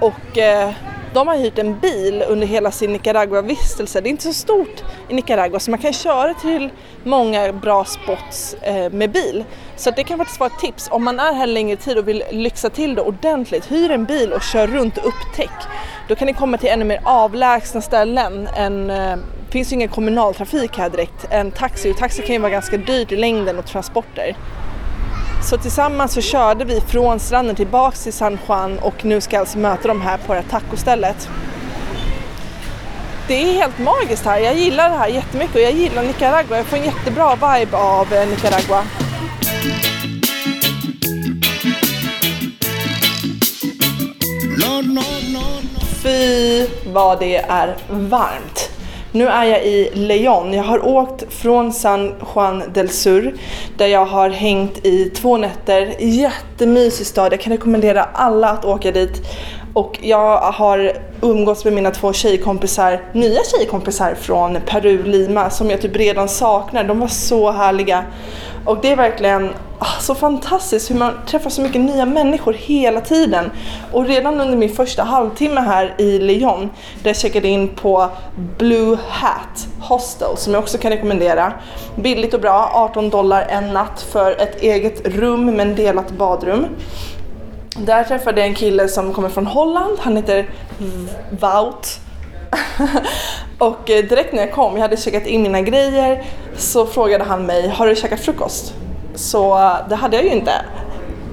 och 0.00 0.38
eh, 0.38 0.70
de 1.14 1.28
har 1.28 1.36
hyrt 1.36 1.58
en 1.58 1.78
bil 1.78 2.24
under 2.28 2.46
hela 2.46 2.70
sin 2.70 2.92
Nicaragua-vistelse. 2.92 4.00
Det 4.00 4.08
är 4.08 4.10
inte 4.10 4.22
så 4.22 4.32
stort 4.32 4.84
i 5.08 5.14
Nicaragua 5.14 5.60
så 5.60 5.70
man 5.70 5.80
kan 5.80 5.92
köra 5.92 6.34
till 6.34 6.70
många 7.04 7.52
bra 7.52 7.84
spots 7.84 8.54
eh, 8.62 8.92
med 8.92 9.10
bil. 9.10 9.44
Så 9.76 9.90
det 9.90 10.04
kan 10.04 10.18
faktiskt 10.18 10.40
vara 10.40 10.50
ett 10.50 10.60
tips 10.60 10.88
om 10.90 11.04
man 11.04 11.20
är 11.20 11.32
här 11.32 11.46
längre 11.46 11.76
tid 11.76 11.98
och 11.98 12.08
vill 12.08 12.24
lyxa 12.30 12.70
till 12.70 12.94
det 12.94 13.02
ordentligt. 13.02 13.72
Hyr 13.72 13.90
en 13.90 14.04
bil 14.04 14.32
och 14.32 14.42
kör 14.42 14.66
runt 14.66 14.98
och 14.98 15.06
upptäck. 15.06 15.66
Då 16.08 16.14
kan 16.14 16.26
ni 16.26 16.32
komma 16.32 16.58
till 16.58 16.68
ännu 16.68 16.84
mer 16.84 17.00
avlägsna 17.04 17.80
ställen. 17.80 18.48
En, 18.56 18.86
det 18.86 18.94
eh, 18.94 19.18
finns 19.50 19.72
ju 19.72 19.74
ingen 19.74 19.88
kommunaltrafik 19.88 20.78
här 20.78 20.90
direkt. 20.90 21.26
En 21.30 21.50
taxi, 21.50 21.92
och 21.92 21.96
taxi 21.96 22.22
kan 22.22 22.32
ju 22.34 22.38
vara 22.38 22.52
ganska 22.52 22.76
dyrt 22.76 23.12
i 23.12 23.16
längden 23.16 23.58
och 23.58 23.66
transporter. 23.66 24.36
Så 25.46 25.56
tillsammans 25.56 26.12
så 26.12 26.20
körde 26.20 26.64
vi 26.64 26.80
från 26.80 27.20
stranden 27.20 27.56
tillbaks 27.56 28.02
till 28.02 28.12
San 28.12 28.38
Juan 28.48 28.78
och 28.78 29.04
nu 29.04 29.20
ska 29.20 29.36
jag 29.36 29.40
alltså 29.40 29.58
möta 29.58 29.88
dem 29.88 30.00
här 30.00 30.18
på 30.18 30.34
det 30.34 30.40
här 30.40 30.48
tacostället. 30.48 31.28
Det 33.28 33.34
är 33.34 33.52
helt 33.52 33.78
magiskt 33.78 34.24
här. 34.24 34.38
Jag 34.38 34.54
gillar 34.54 34.90
det 34.90 34.96
här 34.96 35.08
jättemycket 35.08 35.54
och 35.54 35.60
jag 35.60 35.72
gillar 35.72 36.02
Nicaragua. 36.02 36.56
Jag 36.56 36.66
får 36.66 36.76
en 36.76 36.84
jättebra 36.84 37.34
vibe 37.34 37.76
av 37.76 38.12
eh, 38.12 38.28
Nicaragua. 38.28 38.84
Fy 46.02 46.66
vad 46.86 47.18
det 47.18 47.36
är 47.36 47.76
varmt. 47.90 48.55
Nu 49.12 49.26
är 49.28 49.44
jag 49.44 49.64
i 49.64 49.90
León. 49.94 50.52
Jag 50.52 50.64
har 50.64 50.86
åkt 50.86 51.32
från 51.32 51.72
San 51.72 52.14
Juan 52.34 52.62
del 52.72 52.88
Sur 52.88 53.34
där 53.76 53.86
jag 53.86 54.06
har 54.06 54.30
hängt 54.30 54.86
i 54.86 55.10
två 55.10 55.36
nätter. 55.36 55.94
Jättemysig 55.98 57.06
stad. 57.06 57.32
Jag 57.32 57.40
kan 57.40 57.52
rekommendera 57.52 58.04
alla 58.04 58.50
att 58.50 58.64
åka 58.64 58.92
dit. 58.92 59.22
Och 59.74 59.98
jag 60.02 60.38
har 60.38 60.92
umgåtts 61.22 61.64
med 61.64 61.72
mina 61.72 61.90
två 61.90 62.12
tjejkompisar, 62.12 63.02
nya 63.12 63.40
tjejkompisar 63.44 64.14
från 64.14 64.58
Peru, 64.66 65.02
Lima 65.02 65.50
som 65.50 65.70
jag 65.70 65.80
typ 65.80 65.96
redan 65.96 66.28
saknar. 66.28 66.84
De 66.84 67.00
var 67.00 67.08
så 67.08 67.50
härliga. 67.50 68.04
Och 68.66 68.78
det 68.82 68.92
är 68.92 68.96
verkligen 68.96 69.50
ah, 69.78 70.00
så 70.00 70.14
fantastiskt 70.14 70.90
hur 70.90 70.96
man 70.96 71.12
träffar 71.26 71.50
så 71.50 71.62
mycket 71.62 71.80
nya 71.80 72.06
människor 72.06 72.52
hela 72.52 73.00
tiden. 73.00 73.50
Och 73.92 74.06
redan 74.06 74.40
under 74.40 74.56
min 74.56 74.74
första 74.74 75.02
halvtimme 75.02 75.60
här 75.60 75.94
i 75.98 76.18
Lyon, 76.18 76.70
där 77.02 77.10
jag 77.10 77.16
checkade 77.16 77.48
in 77.48 77.68
på 77.68 78.08
Blue 78.58 78.98
Hat 79.08 79.68
Hostel 79.80 80.36
som 80.36 80.54
jag 80.54 80.62
också 80.62 80.78
kan 80.78 80.90
rekommendera. 80.90 81.52
Billigt 81.96 82.34
och 82.34 82.40
bra, 82.40 82.70
18 82.74 83.10
dollar 83.10 83.46
en 83.48 83.72
natt 83.72 84.06
för 84.12 84.32
ett 84.32 84.62
eget 84.62 85.08
rum 85.08 85.46
med 85.46 85.68
en 85.68 85.74
delat 85.74 86.10
badrum. 86.10 86.66
Där 87.78 88.04
träffade 88.04 88.40
jag 88.40 88.48
en 88.48 88.54
kille 88.54 88.88
som 88.88 89.12
kommer 89.12 89.28
från 89.28 89.46
Holland, 89.46 89.98
han 90.00 90.16
heter 90.16 90.50
Wout. 91.30 92.00
och 93.58 93.90
eh, 93.90 94.04
direkt 94.04 94.32
när 94.32 94.40
jag 94.40 94.52
kom, 94.52 94.74
jag 94.74 94.82
hade 94.82 94.96
checkat 94.96 95.26
in 95.26 95.42
mina 95.42 95.60
grejer, 95.60 96.24
så 96.56 96.86
frågade 96.86 97.24
han 97.24 97.46
mig, 97.46 97.68
har 97.68 97.86
du 97.86 97.96
käkat 97.96 98.20
frukost? 98.20 98.74
Så 99.14 99.58
eh, 99.58 99.88
det 99.88 99.94
hade 99.94 100.16
jag 100.16 100.24
ju 100.24 100.30
inte. 100.30 100.52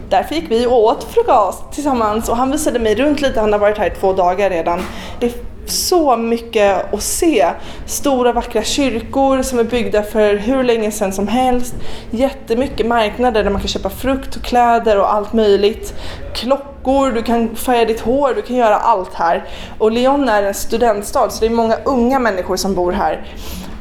Därför 0.10 0.36
gick 0.36 0.52
vi 0.52 0.66
och 0.66 0.84
åt 0.84 1.04
frukost 1.04 1.72
tillsammans 1.72 2.30
och 2.30 2.38
han 2.38 2.52
visade 2.52 2.80
mig 2.80 2.96
runt 2.96 3.22
lite, 3.22 3.40
han 3.40 3.54
har 3.54 3.60
varit 3.60 3.78
här 3.78 3.88
i 3.88 3.96
två 4.00 4.14
dagar 4.14 4.50
redan. 4.50 4.82
Det 5.20 5.53
så 5.70 6.18
mycket 6.18 6.94
att 6.94 7.04
se. 7.04 7.50
Stora 7.86 8.34
vackra 8.34 8.64
kyrkor 8.64 9.42
som 9.42 9.60
är 9.60 9.64
byggda 9.64 10.04
för 10.04 10.36
hur 10.36 10.64
länge 10.64 10.92
sedan 10.92 11.14
som 11.14 11.28
helst. 11.28 11.76
Jättemycket 12.12 12.88
marknader 12.88 13.44
där 13.44 13.52
man 13.52 13.62
kan 13.62 13.68
köpa 13.68 13.90
frukt 13.90 14.36
och 14.36 14.42
kläder 14.42 15.00
och 15.00 15.14
allt 15.14 15.34
möjligt. 15.34 15.94
Klockor, 16.34 17.12
du 17.12 17.24
kan 17.24 17.56
färga 17.56 17.86
ditt 17.86 18.00
hår, 18.00 18.34
du 18.36 18.42
kan 18.42 18.56
göra 18.56 18.76
allt 18.76 19.14
här. 19.14 19.44
Och 19.78 19.92
Lyon 19.92 20.30
är 20.30 20.44
en 20.44 20.54
studentstad 20.54 21.30
så 21.30 21.40
det 21.40 21.46
är 21.46 21.56
många 21.56 21.78
unga 21.86 22.20
människor 22.20 22.56
som 22.56 22.76
bor 22.76 22.92
här. 22.92 23.26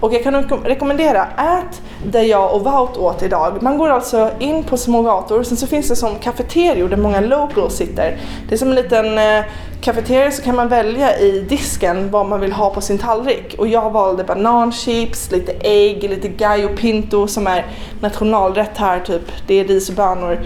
Och 0.02 0.14
jag 0.14 0.22
kan 0.22 0.34
rekommendera, 0.64 1.26
ät 1.26 1.82
det 2.06 2.22
jag 2.22 2.54
och 2.54 2.64
Wout 2.64 2.96
åt 2.96 3.22
idag. 3.22 3.62
Man 3.62 3.78
går 3.78 3.88
alltså 3.88 4.30
in 4.38 4.64
på 4.64 4.76
små 4.76 5.02
gator, 5.02 5.42
sen 5.42 5.56
så 5.56 5.66
finns 5.66 5.88
det 5.88 5.96
som 5.96 6.18
kafeterior 6.18 6.88
där 6.88 6.96
många 6.96 7.20
locals 7.20 7.74
sitter. 7.74 8.18
Det 8.48 8.54
är 8.54 8.58
som 8.58 8.68
en 8.68 8.74
liten 8.74 9.18
eh, 9.18 9.44
kafeteria 9.80 10.30
så 10.30 10.42
kan 10.42 10.56
man 10.56 10.68
välja 10.68 11.18
i 11.18 11.40
disken 11.40 12.10
vad 12.10 12.26
man 12.26 12.40
vill 12.40 12.52
ha 12.52 12.70
på 12.70 12.80
sin 12.80 12.98
tallrik. 12.98 13.54
Och 13.58 13.68
jag 13.68 13.90
valde 13.90 14.24
bananchips, 14.24 15.30
lite 15.30 15.52
ägg, 15.52 16.02
lite 16.02 16.28
gallo 16.28 16.68
pinto 16.76 17.26
som 17.26 17.46
är 17.46 17.66
nationalrätt 18.00 18.78
här 18.78 19.00
typ. 19.00 19.32
Det 19.46 19.60
är 19.60 19.64
ris 19.64 19.88
och 19.88 19.94
bönor. 19.94 20.40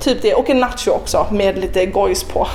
Typ 0.00 0.22
det, 0.22 0.34
och 0.34 0.50
en 0.50 0.60
nacho 0.60 0.90
också 0.90 1.26
med 1.30 1.58
lite 1.58 1.86
gojs 1.86 2.24
på. 2.24 2.46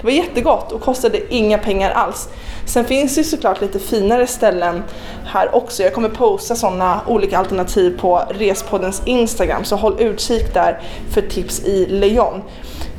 Det 0.00 0.04
var 0.04 0.10
jättegott 0.10 0.72
och 0.72 0.80
kostade 0.80 1.34
inga 1.34 1.58
pengar 1.58 1.90
alls. 1.90 2.28
Sen 2.66 2.84
finns 2.84 3.14
det 3.14 3.20
ju 3.20 3.24
såklart 3.24 3.60
lite 3.60 3.78
finare 3.78 4.26
ställen 4.26 4.82
här 5.24 5.54
också. 5.54 5.82
Jag 5.82 5.94
kommer 5.94 6.08
posta 6.08 6.54
sådana 6.54 7.00
olika 7.06 7.38
alternativ 7.38 7.98
på 7.98 8.22
Respoddens 8.30 9.02
Instagram 9.04 9.64
så 9.64 9.76
håll 9.76 10.00
utkik 10.00 10.54
där 10.54 10.80
för 11.10 11.22
tips 11.22 11.64
i 11.64 11.86
Lyon. 11.86 12.42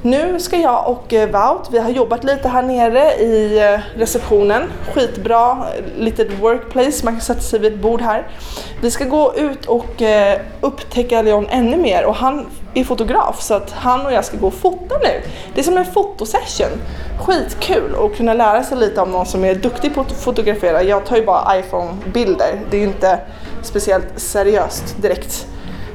Nu 0.05 0.39
ska 0.39 0.57
jag 0.57 0.89
och 0.89 1.13
eh, 1.13 1.29
Wout, 1.29 1.67
vi 1.71 1.79
har 1.79 1.89
jobbat 1.89 2.23
lite 2.23 2.47
här 2.47 2.61
nere 2.61 3.13
i 3.13 3.59
eh, 3.59 3.99
receptionen. 3.99 4.63
Skitbra, 4.93 5.65
litet 5.97 6.39
workplace, 6.39 7.05
man 7.05 7.13
kan 7.13 7.21
sätta 7.21 7.39
sig 7.39 7.59
vid 7.59 7.73
ett 7.73 7.79
bord 7.79 8.01
här. 8.01 8.27
Vi 8.81 8.91
ska 8.91 9.05
gå 9.05 9.33
ut 9.35 9.65
och 9.65 10.01
eh, 10.01 10.39
upptäcka 10.61 11.21
Leon 11.21 11.47
ännu 11.49 11.77
mer 11.77 12.05
och 12.05 12.15
han 12.15 12.45
är 12.73 12.83
fotograf 12.83 13.41
så 13.41 13.53
att 13.53 13.71
han 13.71 14.05
och 14.05 14.13
jag 14.13 14.25
ska 14.25 14.37
gå 14.37 14.47
och 14.47 14.53
fota 14.53 14.95
nu. 15.03 15.21
Det 15.53 15.61
är 15.61 15.63
som 15.63 15.77
en 15.77 15.85
fotosession. 15.85 16.81
Skitkul 17.19 17.95
att 17.99 18.17
kunna 18.17 18.33
lära 18.33 18.63
sig 18.63 18.77
lite 18.77 19.01
om 19.01 19.11
någon 19.11 19.25
som 19.25 19.45
är 19.45 19.55
duktig 19.55 19.95
på 19.95 20.01
att 20.01 20.11
fotografera. 20.11 20.83
Jag 20.83 21.05
tar 21.05 21.15
ju 21.15 21.25
bara 21.25 21.59
iPhone-bilder, 21.59 22.61
det 22.71 22.77
är 22.77 22.81
ju 22.81 22.87
inte 22.87 23.19
speciellt 23.61 24.07
seriöst 24.15 25.01
direkt. 25.01 25.47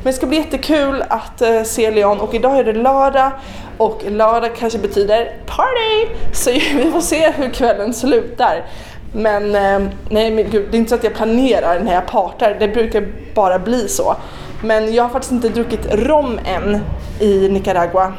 Men 0.02 0.12
det 0.12 0.12
ska 0.12 0.26
bli 0.26 0.38
jättekul 0.38 1.04
att 1.08 1.42
eh, 1.42 1.62
se 1.62 1.90
Leon 1.90 2.20
och 2.20 2.34
idag 2.34 2.58
är 2.58 2.64
det 2.64 2.72
lördag 2.72 3.32
och 3.78 4.02
lördag 4.08 4.50
kanske 4.58 4.78
betyder 4.78 5.36
party! 5.46 6.14
Så 6.32 6.50
vi 6.76 6.90
får 6.92 7.00
se 7.00 7.30
hur 7.30 7.50
kvällen 7.50 7.94
slutar. 7.94 8.64
Men 9.12 9.54
eh, 9.54 9.90
nej 10.10 10.30
men 10.30 10.50
gud, 10.50 10.68
det 10.70 10.76
är 10.76 10.78
inte 10.78 10.88
så 10.88 10.94
att 10.94 11.04
jag 11.04 11.14
planerar 11.14 11.80
när 11.80 11.94
jag 11.94 12.06
partar, 12.06 12.56
det 12.60 12.68
brukar 12.68 13.08
bara 13.34 13.58
bli 13.58 13.88
så. 13.88 14.16
Men 14.64 14.94
jag 14.94 15.02
har 15.02 15.10
faktiskt 15.10 15.32
inte 15.32 15.48
druckit 15.48 15.94
rom 15.94 16.40
än 16.44 16.80
i 17.20 17.48
Nicaragua. 17.48 18.12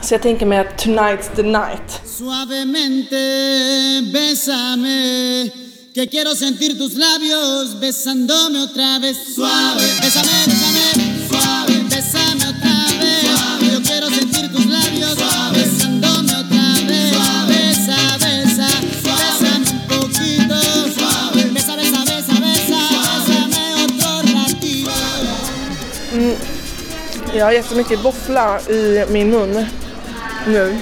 Så 0.00 0.14
jag 0.14 0.22
tänker 0.22 0.46
mig 0.46 0.58
att 0.58 0.86
tonight's 0.86 1.36
the 1.36 1.42
night. 1.42 2.02
Que 5.92 6.08
quiero 6.08 6.36
sentir 6.36 6.78
tus 6.78 6.94
labios 6.94 7.80
besándome 7.80 8.60
otra 8.60 9.00
vez. 9.00 9.16
Suave, 9.34 9.82
bésame, 10.00 10.30
bésame, 10.46 11.28
suave, 11.28 11.82
bésame 11.90 12.46
otra 12.46 12.84
vez. 13.00 13.26
Suave, 13.26 13.72
yo 13.72 13.82
quiero 13.82 14.08
sentir 14.08 14.52
tus 14.52 14.66
labios 14.66 15.16
besándome 15.52 16.32
otra 16.32 16.74
vez. 16.86 17.10
Besa, 17.48 18.18
besa, 18.18 18.68
bésame 19.02 19.68
un 19.72 19.80
poquito. 19.88 20.54
Suave, 20.94 21.50
besa, 21.50 21.74
besa, 21.74 22.04
besa, 22.04 22.34
besa, 22.40 22.78
bésame 23.26 23.62
otro 23.84 24.22
ratito. 24.32 24.90
Jag 27.34 27.44
har 27.44 27.52
jättemycket 27.52 28.04
våffla 28.04 28.60
i 28.60 29.04
min 29.10 29.30
mun. 29.30 29.66
Nu. 30.46 30.78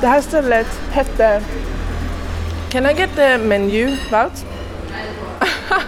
Det 0.00 0.06
här 0.06 0.20
stället 0.20 0.66
hette... 0.90 1.42
Can 2.70 2.86
I 2.86 2.92
get 2.92 3.14
the 3.16 3.38
menu, 3.38 3.96
Wout? 4.10 4.44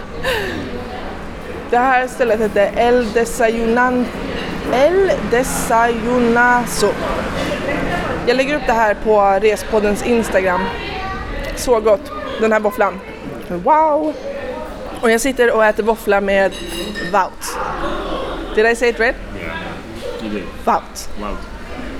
Det 1.69 1.77
här 1.77 2.07
stället 2.07 2.39
hette 2.39 2.61
El 2.61 3.13
Desayunan... 3.13 4.05
El 4.73 5.11
Desayunazo. 5.31 6.89
Jag 8.27 8.37
lägger 8.37 8.55
upp 8.55 8.61
det 8.67 8.73
här 8.73 8.93
på 9.03 9.21
Respoddens 9.41 10.05
Instagram. 10.05 10.61
Så 11.55 11.79
gott, 11.79 12.11
den 12.41 12.51
här 12.51 12.59
våfflan. 12.59 12.99
Wow! 13.49 14.13
Och 15.01 15.11
jag 15.11 15.21
sitter 15.21 15.55
och 15.55 15.65
äter 15.65 15.83
våffla 15.83 16.21
med 16.21 16.51
Wout. 17.11 17.57
Did 18.55 18.65
I 18.65 18.75
say 18.75 18.89
it 18.89 18.99
right? 18.99 19.15
You 20.21 20.29
did. 20.31 20.43
Wout. 20.65 21.09
Wow. 21.19 21.37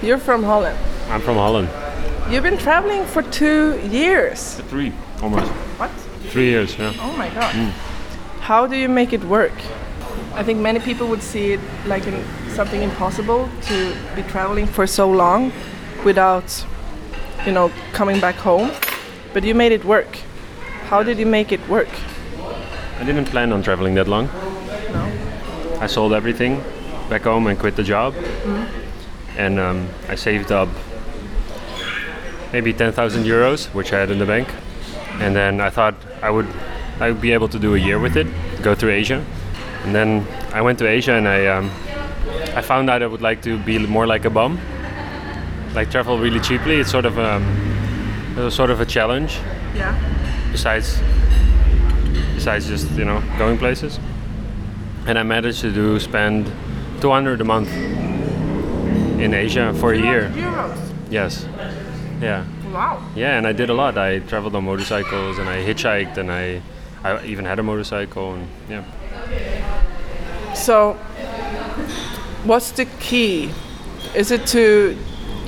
You're 0.01 0.19
from 0.19 0.43
Holland. 0.43 0.75
I'm 1.11 1.19
from 1.19 1.37
Holland. 1.37 1.67
You've 2.29 2.43
been 2.43 2.59
traveling 2.59 3.05
for 3.05 3.23
two 3.23 3.79
years. 3.89 4.53
Three, 4.69 4.93
almost. 5.19 5.49
What? 5.79 5.89
Three 6.29 6.45
years, 6.45 6.77
yeah. 6.77 6.93
Oh 6.99 7.11
my 7.17 7.27
god. 7.29 7.55
How 8.41 8.67
do 8.67 8.75
you 8.75 8.87
make 8.87 9.13
it 9.13 9.23
work? 9.23 9.53
I 10.35 10.43
think 10.43 10.59
many 10.59 10.79
people 10.79 11.07
would 11.07 11.23
see 11.23 11.53
it 11.53 11.59
like 11.87 12.05
in 12.05 12.23
something 12.49 12.83
impossible 12.83 13.49
to 13.63 13.95
be 14.15 14.21
traveling 14.21 14.67
for 14.67 14.85
so 14.85 15.09
long 15.09 15.51
without, 16.05 16.65
you 17.47 17.51
know, 17.51 17.71
coming 17.93 18.19
back 18.19 18.35
home. 18.35 18.69
But 19.33 19.43
you 19.43 19.55
made 19.55 19.71
it 19.71 19.83
work. 19.83 20.19
How 20.87 21.01
did 21.01 21.17
you 21.17 21.25
make 21.25 21.51
it 21.51 21.67
work? 21.67 21.89
I 22.99 23.05
didn't 23.05 23.25
plan 23.25 23.51
on 23.51 23.63
traveling 23.63 23.95
that 23.95 24.07
long. 24.07 24.27
No. 24.93 25.11
I 25.81 25.87
sold 25.87 26.13
everything 26.13 26.63
back 27.09 27.23
home 27.23 27.47
and 27.47 27.57
quit 27.57 27.75
the 27.75 27.83
job. 27.83 28.13
And 29.35 29.57
um, 29.57 29.89
I 30.07 30.13
saved 30.13 30.51
up 30.51 30.69
maybe 32.53 32.73
10,000 32.73 33.23
euros, 33.23 33.67
which 33.73 33.93
I 33.93 33.99
had 33.99 34.11
in 34.11 34.19
the 34.19 34.25
bank. 34.25 34.47
And 35.19 35.35
then 35.35 35.59
I 35.61 35.69
thought 35.69 35.95
I 36.21 36.29
would 36.29 36.47
I 36.99 37.11
would 37.11 37.21
be 37.21 37.31
able 37.31 37.47
to 37.47 37.59
do 37.59 37.75
a 37.75 37.77
year 37.77 37.97
with 37.97 38.17
it, 38.17 38.27
go 38.61 38.75
through 38.75 38.91
Asia. 38.91 39.23
And 39.83 39.95
then 39.95 40.27
I 40.53 40.61
went 40.61 40.79
to 40.79 40.87
Asia 40.87 41.13
and 41.13 41.27
I 41.27 41.47
um, 41.47 41.69
I 42.55 42.61
found 42.61 42.89
out 42.89 43.01
I 43.01 43.07
would 43.07 43.21
like 43.21 43.41
to 43.43 43.57
be 43.57 43.79
more 43.79 44.05
like 44.05 44.25
a 44.25 44.29
bum, 44.29 44.59
like 45.73 45.89
travel 45.91 46.17
really 46.19 46.39
cheaply. 46.39 46.75
It's 46.79 46.91
sort 46.91 47.05
of 47.05 47.17
um, 47.17 47.43
it 48.37 48.41
was 48.43 48.53
sort 48.53 48.69
of 48.69 48.81
a 48.81 48.85
challenge. 48.85 49.39
Yeah. 49.75 49.93
besides 50.51 50.99
besides 52.33 52.67
just 52.67 52.89
you 52.97 53.05
know 53.05 53.21
going 53.37 53.55
places 53.57 53.99
and 55.05 55.19
i 55.19 55.23
managed 55.23 55.61
to 55.61 55.71
do 55.71 55.99
spend 55.99 56.51
200 57.01 57.39
a 57.39 57.43
month 57.43 57.69
in 59.21 59.33
asia 59.33 59.73
for 59.75 59.93
a 59.93 59.97
year 59.97 60.31
Euros. 60.35 60.91
yes 61.11 61.45
yeah 62.21 62.43
Wow. 62.73 63.01
yeah 63.15 63.37
and 63.37 63.47
i 63.47 63.53
did 63.53 63.69
a 63.69 63.73
lot 63.73 63.97
i 63.97 64.19
traveled 64.19 64.55
on 64.55 64.63
motorcycles 64.65 65.39
and 65.39 65.49
i 65.49 65.63
hitchhiked 65.63 66.17
and 66.17 66.31
i 66.31 66.61
i 67.03 67.23
even 67.25 67.45
had 67.45 67.59
a 67.59 67.63
motorcycle 67.63 68.33
and 68.33 68.47
yeah 68.69 68.83
So, 70.55 70.93
what's 72.43 72.71
the 72.71 72.85
key? 72.99 73.49
Is 74.15 74.31
it 74.31 74.45
to 74.47 74.95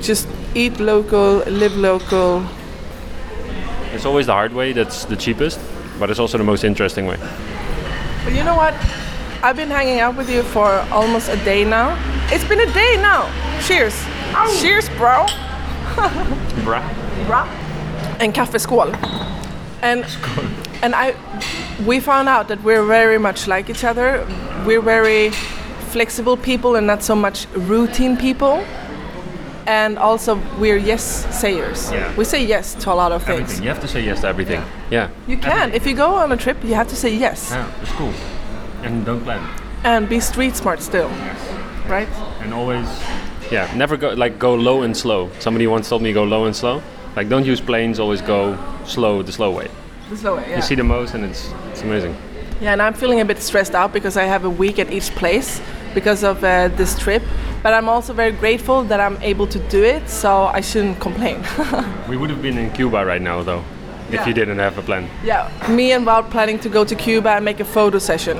just 0.00 0.26
eat 0.54 0.80
local, 0.80 1.42
live 1.46 1.76
local? 1.76 2.42
it's 3.94 4.06
always 4.06 4.26
the 4.26 4.32
hard 4.32 4.52
way 4.54 4.72
that's 4.72 5.04
the 5.04 5.16
cheapest 5.16 5.60
but 5.98 6.08
it's 6.10 6.18
also 6.18 6.38
the 6.38 6.44
most 6.44 6.64
interesting 6.64 7.04
way 7.06 7.18
But 8.24 8.32
you 8.32 8.42
know 8.42 8.56
what? 8.56 8.72
I've 9.42 9.56
been 9.56 9.70
hanging 9.70 10.00
out 10.00 10.16
with 10.16 10.30
you 10.30 10.42
for 10.44 10.68
almost 10.90 11.28
a 11.28 11.36
day 11.44 11.64
now. 11.64 11.98
It's 12.32 12.44
been 12.48 12.60
a 12.60 12.72
day 12.72 12.96
now. 13.02 13.28
Cheers. 13.66 13.92
Cheers, 14.62 14.88
bro. 14.96 15.26
Bruh. 16.64 16.82
Bra. 17.26 17.46
En 18.20 18.32
kaffeskål. 18.32 18.94
And 19.82 20.04
and 20.82 20.94
I 20.94 21.14
we 21.86 22.00
found 22.00 22.28
out 22.28 22.48
that 22.48 22.62
we're 22.62 22.84
very 22.86 23.18
much 23.18 23.46
like 23.46 23.70
each 23.70 23.84
other. 23.84 24.24
We're 24.66 24.82
very 24.82 25.30
flexible 25.90 26.36
people 26.36 26.76
and 26.76 26.86
not 26.86 27.02
so 27.02 27.14
much 27.14 27.46
routine 27.54 28.16
people. 28.16 28.64
And 29.66 29.98
also 29.98 30.38
we're 30.58 30.78
yes 30.78 31.26
sayers. 31.30 31.90
Yeah. 31.92 32.16
We 32.16 32.24
say 32.24 32.44
yes 32.44 32.74
to 32.74 32.92
a 32.92 32.94
lot 32.94 33.12
of 33.12 33.22
things. 33.22 33.40
everything 33.40 33.62
you 33.64 33.68
have 33.70 33.80
to 33.80 33.88
say 33.88 34.00
yes 34.04 34.20
to 34.20 34.28
everything 34.28 34.62
yeah, 34.90 35.08
You 35.26 35.36
can. 35.38 35.72
If 35.72 35.86
you 35.86 35.94
go 35.94 36.14
on 36.14 36.32
a 36.32 36.36
trip, 36.36 36.56
you 36.64 36.74
have 36.74 36.88
to 36.88 36.96
say 36.96 37.14
yes 37.14 37.50
yeah 37.50 37.82
it's 37.82 37.92
cool 37.92 38.12
and 38.82 39.04
don't 39.06 39.22
plan 39.24 39.40
and 39.84 40.08
be 40.08 40.20
street 40.20 40.56
smart 40.56 40.82
still. 40.82 41.08
Yes. 41.08 41.38
Right? 41.88 42.08
and 42.42 42.52
always 42.54 42.88
yeah 43.52 43.72
never 43.76 43.96
go 43.96 44.10
like 44.14 44.38
go 44.38 44.54
low 44.54 44.82
and 44.82 44.96
slow 44.96 45.30
somebody 45.38 45.66
once 45.66 45.88
told 45.88 46.02
me 46.02 46.12
go 46.12 46.24
low 46.24 46.44
and 46.46 46.56
slow 46.56 46.82
like 47.16 47.28
don't 47.28 47.44
use 47.44 47.60
planes 47.60 47.98
always 48.00 48.22
go 48.22 48.56
slow 48.84 49.22
the 49.22 49.32
slow 49.32 49.50
way 49.50 49.68
The 50.10 50.16
slow 50.16 50.36
way, 50.36 50.46
yeah. 50.48 50.56
you 50.56 50.62
see 50.62 50.74
the 50.76 50.84
most 50.84 51.14
and 51.14 51.24
it's 51.24 51.52
it's 51.70 51.82
amazing 51.82 52.14
Yeah, 52.62 52.72
and 52.72 52.80
I'm 52.80 52.94
feeling 52.94 53.20
a 53.20 53.24
bit 53.24 53.42
stressed 53.42 53.74
out 53.74 53.92
because 53.92 54.16
I 54.16 54.24
have 54.24 54.44
a 54.44 54.50
week 54.50 54.78
at 54.78 54.92
each 54.92 55.10
place 55.16 55.60
because 55.94 56.22
of 56.22 56.44
uh, 56.44 56.68
this 56.76 56.96
trip. 56.96 57.22
But 57.62 57.74
I'm 57.74 57.88
also 57.88 58.12
very 58.14 58.30
grateful 58.30 58.84
that 58.84 59.00
I'm 59.00 59.18
able 59.20 59.48
to 59.48 59.58
do 59.68 59.82
it, 59.82 60.08
so 60.08 60.44
I 60.58 60.60
shouldn't 60.60 61.00
complain. 61.00 61.42
we 62.08 62.16
would 62.16 62.30
have 62.30 62.40
been 62.40 62.58
in 62.58 62.70
cuba 62.70 63.04
right 63.04 63.20
now 63.20 63.42
though 63.42 63.64
if 64.12 64.26
you 64.26 64.34
didn't 64.34 64.58
have 64.58 64.78
a 64.78 64.82
plan. 64.82 65.08
Yeah, 65.24 65.50
me 65.68 65.92
and 65.92 66.06
Wout 66.06 66.30
planning 66.30 66.58
to 66.60 66.68
go 66.68 66.84
to 66.84 66.94
Cuba 66.94 67.30
and 67.30 67.44
make 67.44 67.60
a 67.60 67.64
photo 67.64 67.98
session. 67.98 68.36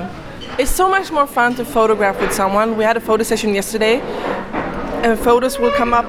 It's 0.59 0.69
so 0.71 0.87
much 0.87 1.11
more 1.11 1.25
fun 1.27 1.55
to 1.55 1.65
photograph 1.65 2.21
with 2.21 2.31
someone. 2.31 2.77
We 2.77 2.83
had 2.83 2.95
a 2.95 3.01
photo 3.01 3.23
session 3.23 3.55
yesterday, 3.55 3.99
and 5.03 5.19
photos 5.19 5.59
will 5.59 5.71
come 5.71 5.93
up. 5.93 6.05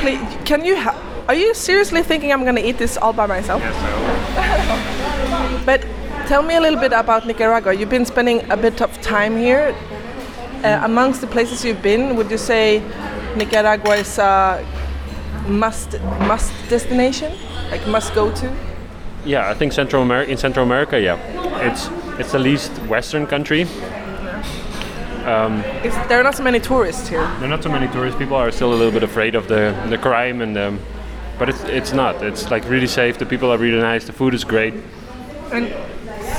Please, 0.00 0.20
can 0.44 0.64
you? 0.64 0.76
Ha- 0.76 0.96
are 1.28 1.34
you 1.34 1.54
seriously 1.54 2.02
thinking 2.02 2.32
I'm 2.32 2.44
gonna 2.44 2.60
eat 2.60 2.78
this 2.78 2.96
all 2.96 3.12
by 3.12 3.26
myself? 3.26 3.62
But 5.66 5.84
tell 6.26 6.42
me 6.42 6.54
a 6.54 6.60
little 6.60 6.78
bit 6.78 6.92
about 6.92 7.26
Nicaragua. 7.26 7.72
You've 7.72 7.90
been 7.90 8.06
spending 8.06 8.48
a 8.50 8.56
bit 8.56 8.80
of 8.80 9.00
time 9.02 9.36
here. 9.36 9.74
Uh, 10.62 10.80
amongst 10.84 11.20
the 11.20 11.26
places 11.26 11.64
you've 11.64 11.82
been, 11.82 12.16
would 12.16 12.30
you 12.30 12.38
say 12.38 12.82
Nicaragua 13.36 13.96
is 13.96 14.18
a 14.18 14.64
must 15.48 16.00
must 16.26 16.52
destination, 16.68 17.32
like 17.70 17.86
must 17.86 18.14
go 18.14 18.30
to? 18.32 18.52
Yeah, 19.24 19.50
I 19.50 19.54
think 19.54 19.72
Central 19.72 20.02
America. 20.02 20.30
In 20.30 20.38
Central 20.38 20.64
America, 20.64 21.00
yeah, 21.00 21.18
it's 21.60 21.90
it's 22.18 22.32
the 22.32 22.38
least 22.38 22.72
Western 22.88 23.26
country. 23.26 23.66
It's, 25.84 25.96
there 26.08 26.20
are 26.20 26.22
not 26.22 26.36
so 26.36 26.42
many 26.42 26.60
tourists 26.60 27.08
here. 27.08 27.26
There 27.38 27.44
are 27.44 27.48
not 27.48 27.62
so 27.62 27.70
many 27.70 27.88
tourists. 27.88 28.18
People 28.18 28.36
are 28.36 28.50
still 28.50 28.72
a 28.72 28.76
little 28.76 28.92
bit 28.92 29.02
afraid 29.02 29.34
of 29.34 29.48
the 29.48 29.74
the 29.88 29.98
crime 29.98 30.40
and. 30.42 30.56
Um, 30.56 30.80
but 31.38 31.48
it's, 31.48 31.62
it's 31.64 31.92
not. 31.92 32.22
It's 32.22 32.50
like 32.50 32.68
really 32.68 32.86
safe. 32.86 33.18
The 33.18 33.26
people 33.26 33.50
are 33.52 33.58
really 33.58 33.80
nice. 33.80 34.06
The 34.06 34.12
food 34.12 34.34
is 34.34 34.44
great. 34.44 34.74
And 35.52 35.72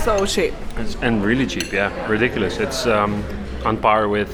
so 0.03 0.25
cheap. 0.25 0.53
It's, 0.77 0.95
and 1.01 1.23
really 1.23 1.45
cheap, 1.45 1.71
yeah, 1.71 1.91
ridiculous. 2.09 2.57
It's 2.57 2.85
um, 2.87 3.23
on 3.63 3.77
par 3.77 4.07
with, 4.07 4.31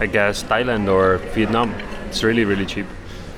I 0.00 0.06
guess, 0.06 0.42
Thailand 0.42 0.92
or 0.92 1.18
Vietnam. 1.34 1.74
It's 2.08 2.22
really, 2.22 2.44
really 2.44 2.66
cheap. 2.66 2.86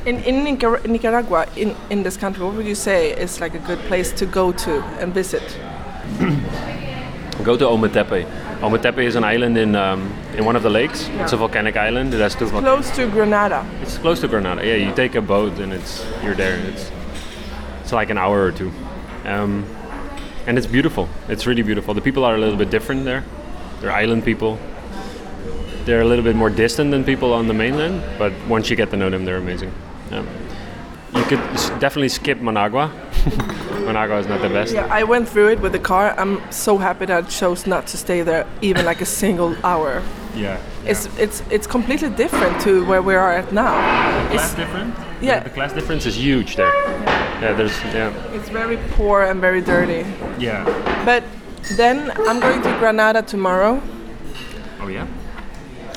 In, 0.04 0.22
in 0.24 0.44
Nicar- 0.44 0.86
Nicaragua, 0.86 1.46
in, 1.56 1.76
in 1.90 2.02
this 2.02 2.16
country, 2.16 2.44
what 2.44 2.54
would 2.54 2.66
you 2.66 2.74
say 2.74 3.12
is 3.12 3.40
like 3.40 3.54
a 3.54 3.58
good 3.58 3.78
place 3.80 4.12
to 4.12 4.26
go 4.26 4.52
to 4.52 4.82
and 5.00 5.12
visit? 5.14 5.42
Go 7.46 7.56
to 7.56 7.64
Ometepe. 7.64 8.26
Ometepe 8.59 9.04
is 9.04 9.14
an 9.14 9.22
island 9.22 9.56
in 9.56 9.76
um, 9.76 10.12
in 10.37 10.44
one 10.44 10.56
of 10.56 10.64
the 10.64 10.68
lakes. 10.68 11.09
It's 11.20 11.32
a 11.32 11.37
volcanic 11.37 11.76
island. 11.76 12.12
It 12.12 12.18
has 12.18 12.35
two 12.35 12.46
volcanoes. 12.46 12.90
Close 12.90 12.96
to 12.96 13.06
Granada. 13.09 13.64
It's 13.82 13.98
close 13.98 14.20
to 14.22 14.26
Granada. 14.26 14.66
Yeah, 14.66 14.74
you 14.74 14.92
take 14.92 15.14
a 15.14 15.20
boat 15.22 15.61
and 15.61 15.72
it's 15.72 16.04
you're 16.24 16.35
there. 16.35 16.59
It's 16.70 16.90
it's 17.82 17.92
like 17.92 18.11
an 18.11 18.18
hour 18.18 18.42
or 18.42 18.50
two, 18.50 18.72
um, 19.24 19.64
and 20.48 20.59
it's 20.59 20.66
beautiful. 20.66 21.09
It's 21.28 21.46
really 21.46 21.62
beautiful. 21.62 21.94
The 21.94 22.00
people 22.00 22.24
are 22.24 22.35
a 22.35 22.38
little 22.38 22.59
bit 22.59 22.68
different 22.68 23.04
there. 23.04 23.22
They're 23.80 23.92
island 23.92 24.24
people. 24.24 24.59
They're 25.85 26.02
a 26.02 26.09
little 26.11 26.24
bit 26.24 26.35
more 26.35 26.50
distant 26.50 26.90
than 26.90 27.04
people 27.04 27.32
on 27.32 27.46
the 27.46 27.54
mainland, 27.54 28.02
but 28.18 28.32
once 28.48 28.70
you 28.70 28.74
get 28.74 28.90
to 28.90 28.96
know 28.96 29.09
them, 29.09 29.24
they're 29.24 29.38
amazing. 29.38 29.72
Yeah. 30.11 30.24
You 31.14 31.22
could 31.22 31.42
definitely 31.78 32.09
skip 32.09 32.40
Managua. 32.40 32.90
Managua 33.87 34.18
is 34.18 34.27
not 34.27 34.42
the 34.42 34.49
best. 34.49 34.75
Yeah, 34.75 34.87
I 34.90 35.05
went 35.05 35.29
through 35.29 35.49
it 35.53 35.61
with 35.61 35.72
the 35.72 35.79
car. 35.79 36.14
I'm 36.18 36.40
so 36.51 36.79
happy 36.79 37.07
that 37.07 37.25
I 37.25 37.29
chose 37.29 37.66
not 37.66 37.87
to 37.88 37.96
stay 37.96 38.22
there 38.22 38.46
even 38.61 38.85
like 38.85 39.01
a 39.01 39.07
single 39.07 39.57
hour. 39.64 40.03
Yeah. 40.35 40.61
It's 40.85 41.07
it's 41.18 41.42
it's 41.51 41.66
completely 41.66 42.11
different 42.11 42.61
to 42.62 42.85
where 42.85 43.03
we 43.03 43.14
are 43.14 43.33
at 43.33 43.53
now. 43.53 43.75
class 44.31 44.51
It's, 44.51 44.55
different. 44.55 44.94
Yeah. 45.20 45.40
The, 45.40 45.49
the 45.49 45.55
class 45.55 45.72
difference 45.72 46.05
is 46.07 46.16
huge 46.16 46.57
there. 46.57 46.75
Yeah. 47.40 47.55
There's 47.55 47.77
yeah. 47.94 48.35
it's 48.35 48.49
very 48.49 48.77
poor 48.96 49.22
and 49.22 49.40
very 49.40 49.62
dirty. 49.62 50.05
Yeah. 50.38 50.64
But 51.05 51.25
then 51.77 52.11
I'm 52.29 52.40
going 52.40 52.62
to 52.62 52.79
Granada 52.79 53.22
tomorrow. 53.22 53.81
Oh 54.81 54.88
yeah. 54.88 55.07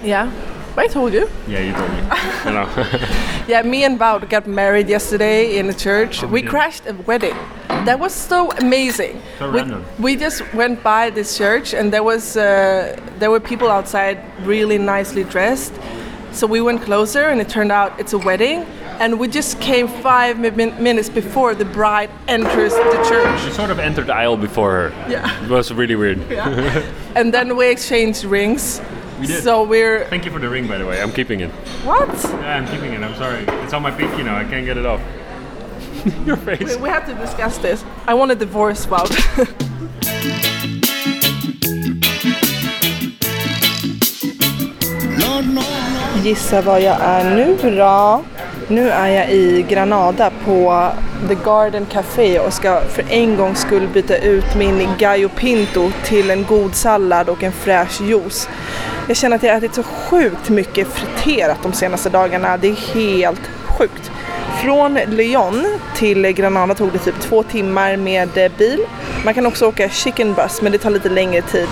Yeah, 0.02 0.32
I 0.78 0.88
told 0.88 1.14
you. 1.14 1.30
Yeah, 1.48 1.60
you 1.60 1.74
told 1.74 1.92
me. 1.92 2.02
I 2.10 2.52
know. 2.52 3.30
Yeah, 3.50 3.64
me 3.64 3.84
and 3.84 4.00
Wout 4.00 4.30
got 4.30 4.46
married 4.48 4.88
yesterday 4.88 5.58
in 5.58 5.70
a 5.70 5.74
church. 5.74 6.24
Oh, 6.24 6.28
we 6.28 6.42
did. 6.42 6.52
crashed 6.52 6.86
a 6.86 6.94
wedding. 6.94 7.36
That 7.86 8.00
was 8.00 8.14
so 8.14 8.52
amazing. 8.52 9.22
So 9.40 9.50
we, 9.52 9.60
random. 9.60 9.86
we 10.00 10.16
just 10.16 10.42
went 10.54 10.84
by 10.84 11.10
this 11.10 11.38
church 11.38 11.74
and 11.74 11.92
there 11.92 12.04
was 12.04 12.36
uh, 12.38 13.00
there 13.20 13.32
were 13.32 13.40
people 13.40 13.70
outside 13.70 14.18
really 14.46 14.78
nicely 14.78 15.24
dressed. 15.24 15.74
So 16.32 16.46
we 16.46 16.62
went 16.62 16.82
closer 16.84 17.30
and 17.30 17.42
it 17.42 17.50
turned 17.50 17.72
out 17.72 18.00
it's 18.00 18.14
a 18.14 18.18
wedding. 18.18 18.66
And 19.00 19.18
we 19.18 19.30
just 19.30 19.62
came 19.62 19.88
five 19.88 20.38
min- 20.40 20.84
minutes 20.84 21.10
before 21.10 21.56
the 21.56 21.64
bride 21.64 22.10
enters 22.28 22.74
the 22.74 23.06
church. 23.08 23.46
You 23.46 23.52
sort 23.52 23.72
of 23.72 23.80
entered 23.80 24.08
the 24.08 24.14
aisle 24.14 24.36
before 24.36 24.72
her. 24.72 24.90
Yeah. 25.10 25.44
It 25.46 25.50
was 25.50 25.72
really 25.72 25.96
weird. 25.96 26.20
Yeah. 26.30 26.84
And 27.16 27.34
then 27.34 27.56
we 27.56 27.70
exchanged 27.72 28.26
rings. 28.26 28.82
We 29.20 29.28
did. 29.28 29.42
So 29.44 29.64
we're 29.64 30.06
Thank 30.10 30.26
you 30.26 30.32
for 30.32 30.40
the 30.40 30.50
ring, 30.50 30.68
by 30.68 30.78
the 30.78 30.86
way. 30.86 31.02
I'm 31.02 31.12
keeping 31.14 31.40
it. 31.40 31.50
what? 31.86 32.08
Yeah, 32.24 32.58
I'm 32.58 32.68
keeping 32.68 32.94
it. 32.94 33.02
I'm 33.02 33.16
sorry. 33.16 33.46
It's 33.64 33.74
on 33.74 33.82
my 33.82 33.92
pinky 33.92 34.22
now. 34.24 34.36
I 34.38 34.44
can't 34.44 34.66
get 34.66 34.78
it 34.78 34.86
off. 34.86 35.02
Your 36.26 36.38
face. 36.38 36.76
We, 36.76 36.84
we 36.84 36.90
have 36.90 37.06
to 37.06 37.14
discuss 37.14 37.58
this. 37.58 37.84
I 38.08 38.14
want 38.14 38.32
a 38.32 38.36
divorce, 38.36 38.88
no. 38.90 39.06
Gissa 46.24 46.62
var 46.62 46.80
jag 46.80 46.98
är 47.02 47.36
nu 47.36 47.78
då? 47.78 48.22
Nu 48.68 48.90
är 48.90 49.08
jag 49.08 49.32
i 49.32 49.66
Granada 49.70 50.32
på 50.46 50.90
The 51.28 51.36
Garden 51.46 51.86
Café 51.86 52.40
och 52.40 52.54
ska 52.54 52.82
för 52.82 53.06
en 53.10 53.38
gångs 53.38 53.60
skull 53.60 53.88
byta 53.94 54.18
ut 54.18 54.56
min 54.58 54.88
Gallo 54.98 55.30
Pinto 55.30 55.92
till 56.04 56.30
en 56.30 56.44
god 56.44 56.76
sallad 56.76 57.30
och 57.30 57.44
en 57.44 57.52
fräsch 57.52 58.02
juice. 58.02 58.50
Jag 59.08 59.18
känner 59.18 59.36
att 59.36 59.44
jag 59.44 59.58
ätit 59.58 59.74
så 59.74 59.84
sjukt 59.84 60.50
mycket 60.50 60.88
friterat 60.88 61.58
de 61.64 61.74
senaste 61.74 62.10
dagarna. 62.10 62.58
Det 62.58 62.68
är 62.68 62.94
helt 62.94 63.42
sjukt. 63.66 64.12
Från 64.62 64.94
Lyon 64.94 65.80
till 65.96 66.22
Granada 66.32 66.76
tog 66.76 66.92
det 66.92 67.00
typ 67.00 67.20
två 67.20 67.44
timmar 67.44 67.98
med 67.98 68.38
eh, 68.38 68.52
bil. 68.58 68.80
Man 69.26 69.34
kan 69.34 69.46
också 69.46 69.68
åka 69.68 69.90
chicken 69.90 70.34
bus 70.34 70.62
men 70.62 70.72
det 70.72 70.78
tar 70.78 70.90
lite 70.90 71.10
längre 71.10 71.42
tid. 71.42 71.68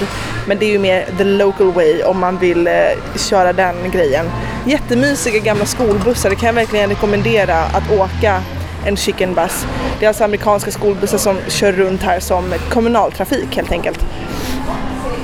Men 0.47 0.57
det 0.57 0.65
är 0.65 0.69
ju 0.69 0.79
mer 0.79 1.05
the 1.17 1.23
local 1.23 1.71
way 1.71 2.03
om 2.03 2.19
man 2.19 2.37
vill 2.37 2.67
eh, 2.67 2.73
köra 3.15 3.53
den 3.53 3.75
grejen. 3.91 4.25
Jättemysiga 4.65 5.39
gamla 5.39 5.65
skolbussar, 5.65 6.29
det 6.29 6.35
kan 6.35 6.47
jag 6.47 6.53
verkligen 6.53 6.89
rekommendera 6.89 7.55
att 7.55 7.91
åka 7.91 8.41
en 8.85 8.97
chicken 8.97 9.33
bus. 9.33 9.65
Det 9.99 10.05
är 10.05 10.07
alltså 10.07 10.23
amerikanska 10.23 10.71
skolbussar 10.71 11.17
som 11.17 11.37
kör 11.47 11.71
runt 11.71 12.01
här 12.01 12.19
som 12.19 12.53
kommunaltrafik 12.69 13.55
helt 13.55 13.71
enkelt. 13.71 13.99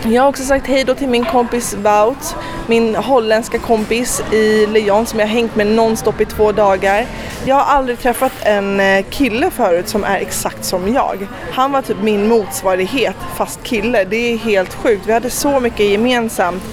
Jag 0.06 0.22
har 0.22 0.30
också 0.30 0.44
sagt 0.44 0.68
hej 0.68 0.84
då 0.84 0.96
till 0.96 1.08
min 1.08 1.26
kompis 1.26 1.74
Wout, 1.74 2.36
min 2.68 2.96
holländska 2.96 3.60
kompis 3.60 4.24
i 4.32 4.68
Lyon 4.68 5.06
som 5.06 5.20
jag 5.20 5.28
har 5.28 5.34
hängt 5.34 5.56
med 5.56 5.68
nonstop 5.68 6.22
i 6.22 6.26
två 6.26 6.52
dagar. 6.52 7.06
Jag 7.46 7.56
har 7.56 7.76
aldrig 7.76 8.00
träffat 8.00 8.32
en 8.42 8.80
eh, 8.80 9.06
kille 9.10 9.52
förut 9.52 9.88
som 9.88 10.04
är 10.04 10.18
exakt 10.18 10.66
som 10.66 10.94
jag. 10.94 11.28
Han 11.52 11.72
var 11.72 11.82
typ 11.82 11.98
min 12.02 12.28
motsvarighet 12.28 13.16
fast 13.36 13.64
kille. 13.64 14.04
Det 14.04 14.34
är 14.34 14.38
helt 14.38 14.74
sjukt. 14.74 15.08
Vi 15.08 15.14
hade 15.14 15.30
så 15.30 15.60
mycket 15.60 15.86
gemensamt. 15.86 16.64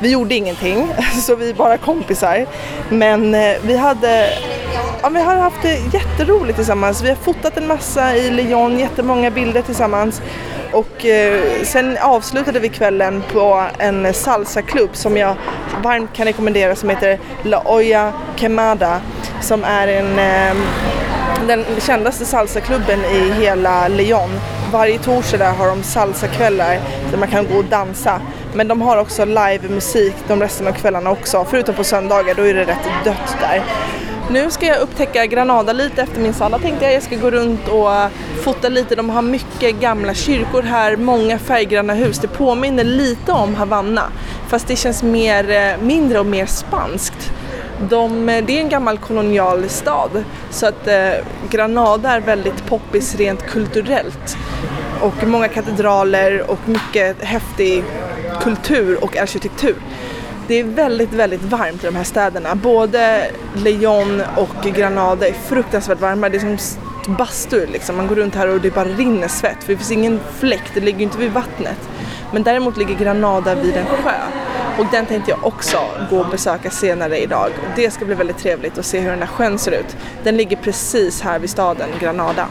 Vi 0.00 0.10
gjorde 0.10 0.34
ingenting, 0.34 0.88
så 1.22 1.36
vi 1.36 1.50
är 1.50 1.54
bara 1.54 1.76
kompisar. 1.76 2.46
Men 2.88 3.34
eh, 3.34 3.56
vi 3.62 3.76
hade 3.76 4.28
Ja, 5.02 5.08
vi 5.08 5.20
har 5.20 5.36
haft 5.36 5.62
det 5.62 5.78
jätteroligt 5.94 6.56
tillsammans. 6.56 7.02
Vi 7.02 7.08
har 7.08 7.16
fotat 7.16 7.56
en 7.56 7.66
massa 7.66 8.16
i 8.16 8.30
Lyon, 8.30 8.78
jättemånga 8.78 9.30
bilder 9.30 9.62
tillsammans. 9.62 10.22
Och 10.72 11.06
eh, 11.06 11.62
sen 11.62 11.98
avslutade 12.00 12.60
vi 12.60 12.68
kvällen 12.80 13.22
på 13.32 13.62
en 13.78 14.14
salsaklubb 14.14 14.90
som 14.92 15.16
jag 15.16 15.36
varmt 15.82 16.12
kan 16.12 16.26
rekommendera 16.26 16.76
som 16.76 16.88
heter 16.88 17.18
La 17.42 17.62
Olla 17.64 18.12
Quemada. 18.36 19.00
Som 19.40 19.64
är 19.64 19.88
en, 19.88 20.18
eh, 20.18 20.62
den 21.46 21.64
kändaste 21.80 22.24
salsaklubben 22.24 23.00
i 23.04 23.32
hela 23.32 23.88
Lyon. 23.88 24.30
Varje 24.72 24.98
torsdag 24.98 25.38
där 25.38 25.52
har 25.52 25.68
de 25.68 25.82
salsakvällar 25.82 26.78
där 27.10 27.18
man 27.18 27.28
kan 27.28 27.46
gå 27.46 27.58
och 27.58 27.64
dansa. 27.64 28.20
Men 28.54 28.68
de 28.68 28.82
har 28.82 28.96
också 28.96 29.24
livemusik 29.24 30.14
de 30.28 30.40
resten 30.40 30.66
av 30.66 30.72
kvällarna 30.72 31.10
också. 31.10 31.46
Förutom 31.50 31.74
på 31.74 31.84
söndagar, 31.84 32.34
då 32.34 32.42
är 32.42 32.54
det 32.54 32.64
rätt 32.64 33.04
dött 33.04 33.36
där. 33.40 33.62
Nu 34.32 34.50
ska 34.50 34.66
jag 34.66 34.80
upptäcka 34.80 35.26
Granada 35.26 35.72
lite 35.72 36.02
efter 36.02 36.20
min 36.20 36.34
sallad 36.34 36.62
tänkte 36.62 36.84
jag. 36.84 36.94
Jag 36.94 37.02
ska 37.02 37.16
gå 37.16 37.30
runt 37.30 37.68
och 37.68 37.90
fota 38.42 38.68
lite. 38.68 38.94
De 38.94 39.10
har 39.10 39.22
mycket 39.22 39.80
gamla 39.80 40.14
kyrkor 40.14 40.62
här, 40.62 40.96
många 40.96 41.38
färggranna 41.38 41.94
hus. 41.94 42.18
Det 42.18 42.28
påminner 42.28 42.84
lite 42.84 43.32
om 43.32 43.54
Havanna 43.54 44.02
fast 44.48 44.68
det 44.68 44.76
känns 44.76 45.02
mer, 45.02 45.50
eh, 45.50 45.82
mindre 45.82 46.20
och 46.20 46.26
mer 46.26 46.46
spanskt. 46.46 47.32
De, 47.88 48.28
eh, 48.28 48.44
det 48.44 48.56
är 48.58 48.60
en 48.60 48.68
gammal 48.68 48.98
kolonial 48.98 49.68
stad 49.68 50.24
så 50.50 50.66
att 50.66 50.86
eh, 50.86 51.10
Granada 51.50 52.10
är 52.10 52.20
väldigt 52.20 52.66
poppis 52.66 53.14
rent 53.14 53.46
kulturellt. 53.46 54.36
Och 55.00 55.26
många 55.26 55.48
katedraler 55.48 56.50
och 56.50 56.68
mycket 56.68 57.24
häftig 57.24 57.84
kultur 58.42 59.04
och 59.04 59.16
arkitektur. 59.16 59.76
Det 60.50 60.60
är 60.60 60.64
väldigt, 60.64 61.12
väldigt 61.12 61.42
varmt 61.42 61.84
i 61.84 61.86
de 61.86 61.96
här 61.96 62.04
städerna. 62.04 62.54
Både 62.54 63.30
Lyon 63.56 64.22
och 64.36 64.64
Granada 64.74 65.28
är 65.28 65.32
fruktansvärt 65.32 66.00
varma. 66.00 66.28
Det 66.28 66.36
är 66.36 66.56
som 66.56 67.16
bastu 67.18 67.66
liksom. 67.66 67.96
Man 67.96 68.06
går 68.06 68.16
runt 68.16 68.34
här 68.34 68.48
och 68.48 68.60
det 68.60 68.74
bara 68.74 68.84
rinner 68.84 69.28
svett 69.28 69.64
för 69.64 69.72
det 69.72 69.76
finns 69.76 69.90
ingen 69.90 70.20
fläkt, 70.38 70.70
det 70.74 70.80
ligger 70.80 70.98
ju 70.98 71.04
inte 71.04 71.18
vid 71.18 71.32
vattnet. 71.32 71.88
Men 72.32 72.42
däremot 72.42 72.76
ligger 72.76 72.94
Granada 72.94 73.54
vid 73.54 73.76
en 73.76 73.86
sjö 73.86 74.14
och 74.78 74.86
den 74.92 75.06
tänkte 75.06 75.30
jag 75.30 75.46
också 75.46 75.78
gå 76.10 76.20
och 76.20 76.30
besöka 76.30 76.70
senare 76.70 77.18
idag. 77.18 77.50
Det 77.76 77.90
ska 77.90 78.04
bli 78.04 78.14
väldigt 78.14 78.38
trevligt 78.38 78.78
att 78.78 78.86
se 78.86 79.00
hur 79.00 79.10
den 79.10 79.18
här 79.18 79.26
sjön 79.26 79.58
ser 79.58 79.72
ut. 79.72 79.96
Den 80.24 80.36
ligger 80.36 80.56
precis 80.56 81.20
här 81.20 81.38
vid 81.38 81.50
staden 81.50 81.88
Granada. 82.00 82.46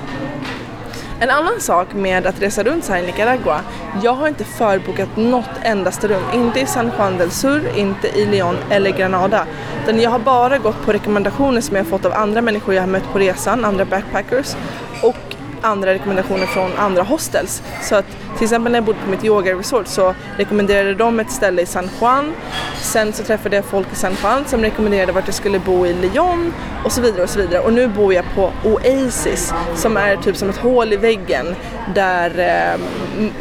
En 1.21 1.29
annan 1.29 1.59
sak 1.59 1.93
med 1.93 2.27
att 2.27 2.41
resa 2.41 2.63
runt 2.63 2.85
så 2.85 2.93
här 2.93 3.03
i 3.03 3.05
Nicaragua, 3.05 3.61
jag 4.03 4.13
har 4.13 4.27
inte 4.27 4.43
förbokat 4.43 5.17
något 5.17 5.49
endaste 5.63 6.07
rum, 6.07 6.23
inte 6.33 6.59
i 6.59 6.65
San 6.65 6.91
Juan 6.97 7.17
del 7.17 7.31
Sur, 7.31 7.77
inte 7.77 8.07
i 8.07 8.25
León 8.25 8.55
eller 8.69 8.91
Granada. 8.91 9.45
Utan 9.83 9.99
jag 9.99 10.09
har 10.09 10.19
bara 10.19 10.57
gått 10.57 10.85
på 10.85 10.93
rekommendationer 10.93 11.61
som 11.61 11.75
jag 11.75 11.87
fått 11.87 12.05
av 12.05 12.13
andra 12.13 12.41
människor 12.41 12.75
jag 12.75 12.81
har 12.81 12.87
mött 12.87 13.13
på 13.13 13.19
resan, 13.19 13.65
andra 13.65 13.85
backpackers 13.85 14.55
och 15.03 15.35
andra 15.61 15.93
rekommendationer 15.93 16.45
från 16.45 16.71
andra 16.77 17.03
hostels. 17.03 17.63
Så 17.81 17.95
att 17.95 18.05
till 18.39 18.45
exempel 18.45 18.71
när 18.71 18.79
jag 18.79 18.85
bodde 18.85 18.99
på 18.99 19.09
mitt 19.09 19.23
yoga-resort 19.23 19.87
så 19.87 20.15
rekommenderade 20.37 20.95
de 20.95 21.19
ett 21.19 21.31
ställe 21.31 21.61
i 21.61 21.65
San 21.65 21.89
Juan. 22.01 22.33
Sen 22.81 23.13
så 23.13 23.23
träffade 23.23 23.55
jag 23.55 23.65
folk 23.65 23.87
i 23.91 23.95
San 23.95 24.15
Juan 24.23 24.45
som 24.45 24.61
rekommenderade 24.61 25.11
vart 25.11 25.25
jag 25.25 25.35
skulle 25.35 25.59
bo 25.59 25.85
i 25.85 25.93
Lyon 25.93 26.53
och 26.85 26.91
så 26.91 27.01
vidare 27.01 27.23
och 27.23 27.29
så 27.29 27.39
vidare. 27.39 27.59
Och 27.59 27.73
nu 27.73 27.87
bor 27.87 28.13
jag 28.13 28.25
på 28.35 28.51
Oasis 28.63 29.53
som 29.75 29.97
är 29.97 30.17
typ 30.17 30.37
som 30.37 30.49
ett 30.49 30.57
hål 30.57 30.93
i 30.93 30.97
väggen 30.97 31.55
där 31.95 32.39
eh, 32.39 32.79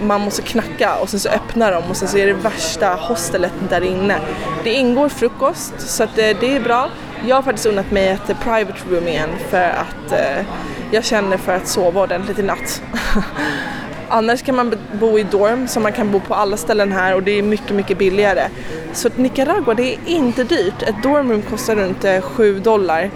man 0.02 0.20
måste 0.20 0.42
knacka 0.42 0.96
och 0.96 1.08
sen 1.08 1.20
så 1.20 1.28
öppnar 1.28 1.72
de 1.72 1.84
och 1.90 1.96
sen 1.96 2.08
så 2.08 2.18
är 2.18 2.26
det 2.26 2.32
värsta 2.32 2.94
hostelet 2.94 3.52
där 3.68 3.80
inne. 3.80 4.18
Det 4.64 4.72
ingår 4.72 5.08
frukost 5.08 5.74
så 5.80 6.02
att 6.02 6.18
eh, 6.18 6.36
det 6.40 6.56
är 6.56 6.60
bra. 6.60 6.90
Jag 7.26 7.36
har 7.36 7.42
faktiskt 7.42 7.66
unnat 7.66 7.90
mig 7.90 8.08
ett 8.08 8.40
private 8.40 8.78
room 8.90 9.08
igen 9.08 9.30
för 9.50 9.70
att 9.70 10.12
eh, 10.12 10.46
jag 10.90 11.04
känner 11.04 11.36
för 11.36 11.52
att 11.52 11.68
sova 11.68 12.02
ordentligt 12.02 12.38
i 12.38 12.42
natt. 12.42 12.82
Annars 14.08 14.42
kan 14.42 14.56
man 14.56 14.74
bo 14.92 15.18
i 15.18 15.22
dorm 15.22 15.68
som 15.68 15.82
man 15.82 15.92
kan 15.92 16.12
bo 16.12 16.20
på 16.20 16.34
alla 16.34 16.56
ställen 16.56 16.92
här 16.92 17.14
och 17.14 17.22
det 17.22 17.38
är 17.38 17.42
mycket, 17.42 17.70
mycket 17.70 17.98
billigare. 17.98 18.48
Så 18.92 19.08
att 19.08 19.18
Nicaragua, 19.18 19.74
det 19.74 19.94
är 19.94 19.98
inte 20.06 20.44
dyrt. 20.44 20.82
Ett 20.82 21.02
dormroom 21.02 21.42
kostar 21.42 21.76
runt 21.76 22.04
eh, 22.04 22.20
7 22.20 22.58
dollar, 22.58 23.10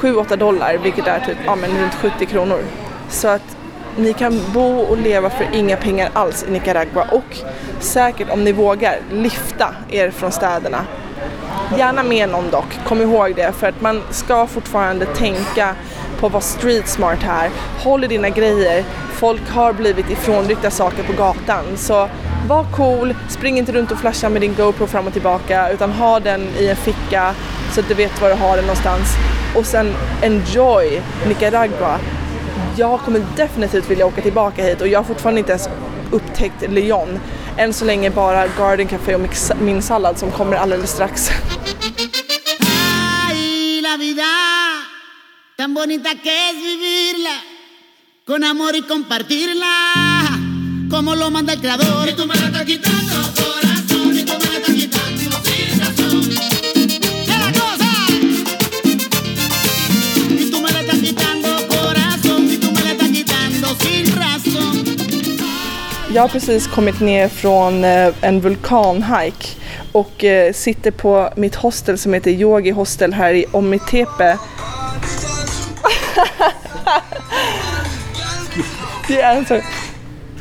7-8 0.00 0.36
dollar 0.36 0.78
vilket 0.82 1.06
är 1.06 1.20
typ 1.20 1.36
ja, 1.46 1.56
men 1.56 1.70
runt 1.70 1.94
70 1.94 2.26
kronor. 2.26 2.60
Så 3.08 3.28
att 3.28 3.56
ni 3.96 4.12
kan 4.12 4.40
bo 4.54 4.78
och 4.78 4.98
leva 4.98 5.30
för 5.30 5.46
inga 5.52 5.76
pengar 5.76 6.10
alls 6.12 6.44
i 6.48 6.50
Nicaragua 6.50 7.04
och 7.12 7.36
säkert 7.80 8.30
om 8.30 8.44
ni 8.44 8.52
vågar 8.52 8.98
lifta 9.12 9.74
er 9.90 10.10
från 10.10 10.32
städerna. 10.32 10.84
Gärna 11.78 12.02
med 12.02 12.28
någon 12.28 12.50
dock, 12.50 12.78
kom 12.86 13.00
ihåg 13.00 13.34
det 13.34 13.52
för 13.52 13.68
att 13.68 13.80
man 13.80 14.02
ska 14.10 14.46
fortfarande 14.46 15.06
tänka 15.06 15.74
på 16.18 16.26
att 16.26 16.32
vara 16.32 16.42
street 16.42 16.88
smart 16.88 17.22
här. 17.22 17.50
Håll 17.78 18.04
i 18.04 18.06
dina 18.06 18.28
grejer. 18.28 18.84
Folk 19.12 19.50
har 19.50 19.72
blivit 19.72 20.10
ifrånryckta 20.10 20.70
saker 20.70 21.02
på 21.02 21.12
gatan 21.12 21.64
så 21.76 22.08
var 22.48 22.66
cool, 22.76 23.14
spring 23.28 23.58
inte 23.58 23.72
runt 23.72 23.92
och 23.92 23.98
flasha 23.98 24.28
med 24.28 24.42
din 24.42 24.54
GoPro 24.54 24.86
fram 24.86 25.06
och 25.06 25.12
tillbaka 25.12 25.70
utan 25.70 25.92
ha 25.92 26.20
den 26.20 26.48
i 26.58 26.68
en 26.68 26.76
ficka 26.76 27.34
så 27.72 27.80
att 27.80 27.88
du 27.88 27.94
vet 27.94 28.20
var 28.20 28.28
du 28.28 28.34
har 28.34 28.56
den 28.56 28.64
någonstans. 28.64 29.08
Och 29.56 29.66
sen 29.66 29.94
enjoy 30.22 31.02
Nicaragua. 31.28 31.98
Jag 32.76 33.00
kommer 33.00 33.22
definitivt 33.36 33.90
vilja 33.90 34.06
åka 34.06 34.22
tillbaka 34.22 34.62
hit 34.62 34.80
och 34.80 34.88
jag 34.88 34.98
har 34.98 35.04
fortfarande 35.04 35.38
inte 35.38 35.52
ens 35.52 35.68
upptäckt 36.10 36.62
Lyon. 36.68 37.20
Än 37.56 37.72
så 37.72 37.84
länge 37.84 38.10
bara 38.10 38.46
Garden 38.58 38.86
Café 38.86 39.14
och 39.14 39.20
min 39.60 39.82
sallad 39.82 40.18
som 40.18 40.30
kommer 40.30 40.56
alldeles 40.56 40.90
strax. 40.90 41.30
Tan 45.58 45.74
bonita 45.74 46.10
que 46.14 46.50
es 46.50 46.54
vivirla, 46.54 47.34
con 48.24 48.44
amor 48.44 48.76
y 48.76 48.82
compartirla, 48.82 49.66
como 50.88 51.16
lo 51.16 51.32
manda 51.32 51.54
el 51.54 51.60
creador. 51.60 52.08
Y 52.08 52.12
tú 52.12 52.26
me 52.28 52.36
la 52.36 52.46
estás 52.46 52.64
quitando, 52.64 53.14
corazón, 53.34 54.16
y 54.16 54.22
tú 54.22 54.34
me 54.38 54.50
la 54.50 54.58
estás 54.58 54.74
quitando 54.76 55.30
sin 55.42 55.80
razón. 55.80 56.30
¡Qué 57.26 57.36
la 57.44 57.50
cosa! 57.60 57.90
Y 60.30 60.48
tú 60.48 60.60
me 60.60 60.70
la 60.70 60.80
estás 60.80 61.00
quitando, 61.00 61.48
corazón, 61.66 62.52
y 62.52 62.56
tú 62.58 62.70
me 62.70 62.80
la 62.84 62.92
estás 62.92 63.08
quitando 63.08 63.76
sin 63.80 64.16
razón. 64.16 64.84
Jag 66.12 66.22
har 66.22 66.28
precis 66.28 66.68
kommit 66.68 67.00
ner 67.00 67.28
från 67.28 67.84
eh, 67.84 68.12
en 68.22 68.40
vulkanhike 68.40 69.56
och 69.92 70.24
eh, 70.24 70.52
sitter 70.52 70.90
på 70.90 71.32
mitt 71.36 71.54
hostel 71.54 71.98
som 71.98 72.14
heter 72.14 72.30
Yogi 72.30 72.70
Hostel 72.70 73.12
här 73.12 73.34
i 73.34 73.44
Omitepe. 73.52 74.38
Det 79.08 79.20
är 79.20 79.36
en 79.36 79.46
så 79.46 79.60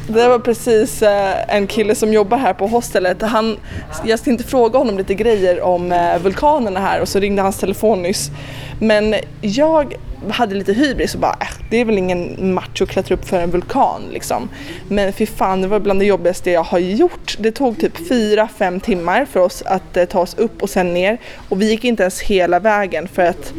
det 0.10 0.28
var 0.28 0.40
precis 0.40 1.02
eh, 1.02 1.56
en 1.56 1.68
kille 1.68 1.96
som 1.96 2.14
jobbar 2.14 2.38
här 2.38 2.54
på 2.54 2.68
hostelet. 2.68 3.22
Han, 3.22 3.58
jag 4.06 4.24
tänkte 4.24 4.48
fråga 4.48 4.80
honom 4.80 4.98
lite 4.98 5.14
grejer 5.14 5.62
om 5.62 5.92
eh, 5.92 6.20
vulkanerna 6.20 6.80
här 6.80 7.02
och 7.02 7.08
så 7.08 7.20
ringde 7.20 7.42
hans 7.42 7.58
telefon 7.58 8.02
nyss. 8.02 8.32
Men 8.80 9.16
jag 9.42 9.96
hade 10.30 10.56
lite 10.56 10.74
hybris 10.74 11.14
och 11.14 11.20
bara, 11.20 11.38
äh, 11.42 11.48
det 11.70 11.78
är 11.78 11.86
väl 11.86 11.98
ingen 11.98 12.54
match 12.54 12.82
att 12.82 12.90
klättra 12.90 13.16
upp 13.16 13.26
för 13.26 13.40
en 13.40 13.52
vulkan 13.52 14.02
liksom. 14.12 14.50
Men 14.90 15.14
fy 15.14 15.26
fan, 15.26 15.62
det 15.62 15.68
var 15.68 15.80
bland 15.80 16.00
det 16.00 16.06
jobbigaste 16.06 16.52
jag 16.52 16.64
har 16.64 16.80
gjort. 16.80 17.36
Det 17.40 17.52
tog 17.52 17.80
typ 17.80 17.98
4-5 17.98 18.80
timmar 18.80 19.26
för 19.26 19.40
oss 19.40 19.64
att 19.66 19.98
eh, 19.98 20.06
ta 20.06 20.20
oss 20.20 20.36
upp 20.38 20.64
och 20.64 20.70
sen 20.70 20.94
ner. 20.94 21.18
Och 21.50 21.62
vi 21.62 21.70
gick 21.70 21.84
inte 21.84 22.04
ens 22.04 22.22
hela 22.22 22.60
vägen 22.60 23.08
för 23.08 23.26
att 23.26 23.54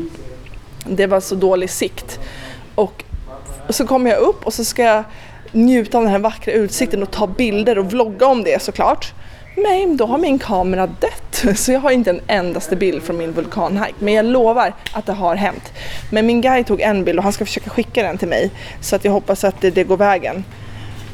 det 0.89 1.07
var 1.07 1.21
så 1.21 1.35
dålig 1.35 1.71
sikt. 1.71 2.21
Och 2.75 3.05
och 3.69 3.75
så 3.75 3.87
kommer 3.87 4.11
jag 4.11 4.19
upp 4.19 4.47
och 4.47 4.55
så 4.55 4.65
ska 4.65 4.83
jag 4.83 5.05
njuta 5.53 5.99
av 5.99 6.05
den 6.05 6.13
här 6.13 6.19
vackra 6.19 6.53
utsikten 6.53 7.03
och 7.03 7.11
ta 7.11 7.27
bilder 7.27 7.79
och 7.79 7.87
vlogga 7.87 8.27
om 8.27 8.45
det 8.45 8.63
såklart. 8.63 9.13
Men 9.57 9.97
då 9.97 10.07
har 10.07 10.19
min 10.19 10.39
kamera 10.39 10.87
dött 10.87 11.59
så 11.59 11.73
jag 11.73 11.81
har 11.81 11.91
inte 11.91 12.11
en 12.11 12.21
endaste 12.27 12.77
bild 12.77 13.03
från 13.03 13.17
min 13.17 13.33
vulkanhike. 13.33 13.95
Men 13.99 14.15
jag 14.15 14.25
lovar 14.25 14.75
att 14.93 15.07
det 15.07 15.13
har 15.13 15.37
hänt. 15.37 15.73
Men 16.11 16.27
min 16.27 16.41
guide 16.41 16.67
tog 16.67 16.81
en 16.81 17.05
bild 17.05 17.19
och 17.19 17.25
han 17.25 17.33
ska 17.33 17.45
försöka 17.45 17.71
skicka 17.71 18.03
den 18.03 18.19
till 18.19 18.29
mig 18.29 18.51
så 18.81 18.97
att 18.97 19.05
jag 19.05 19.13
hoppas 19.13 19.45
att 19.45 19.61
det, 19.61 19.71
det 19.71 19.85
går 19.85 19.97
vägen. 19.97 20.45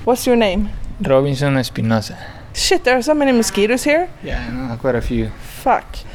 What's 0.05 0.29
your 0.29 0.37
name? 0.37 0.69
Robinson 0.99 1.57
Espinosa. 1.57 2.15
Shit, 2.53 2.85
there 2.85 2.97
are 2.97 3.03
so 3.03 3.15
many 3.15 3.33
mosquitoes 3.33 3.87
here. 3.87 4.09
Yeah, 4.25 4.49
I 4.49 4.51
know 4.51 4.79
quite 4.79 4.99
a 4.99 5.03
few. 5.03 5.31
Fuck. 5.63 6.07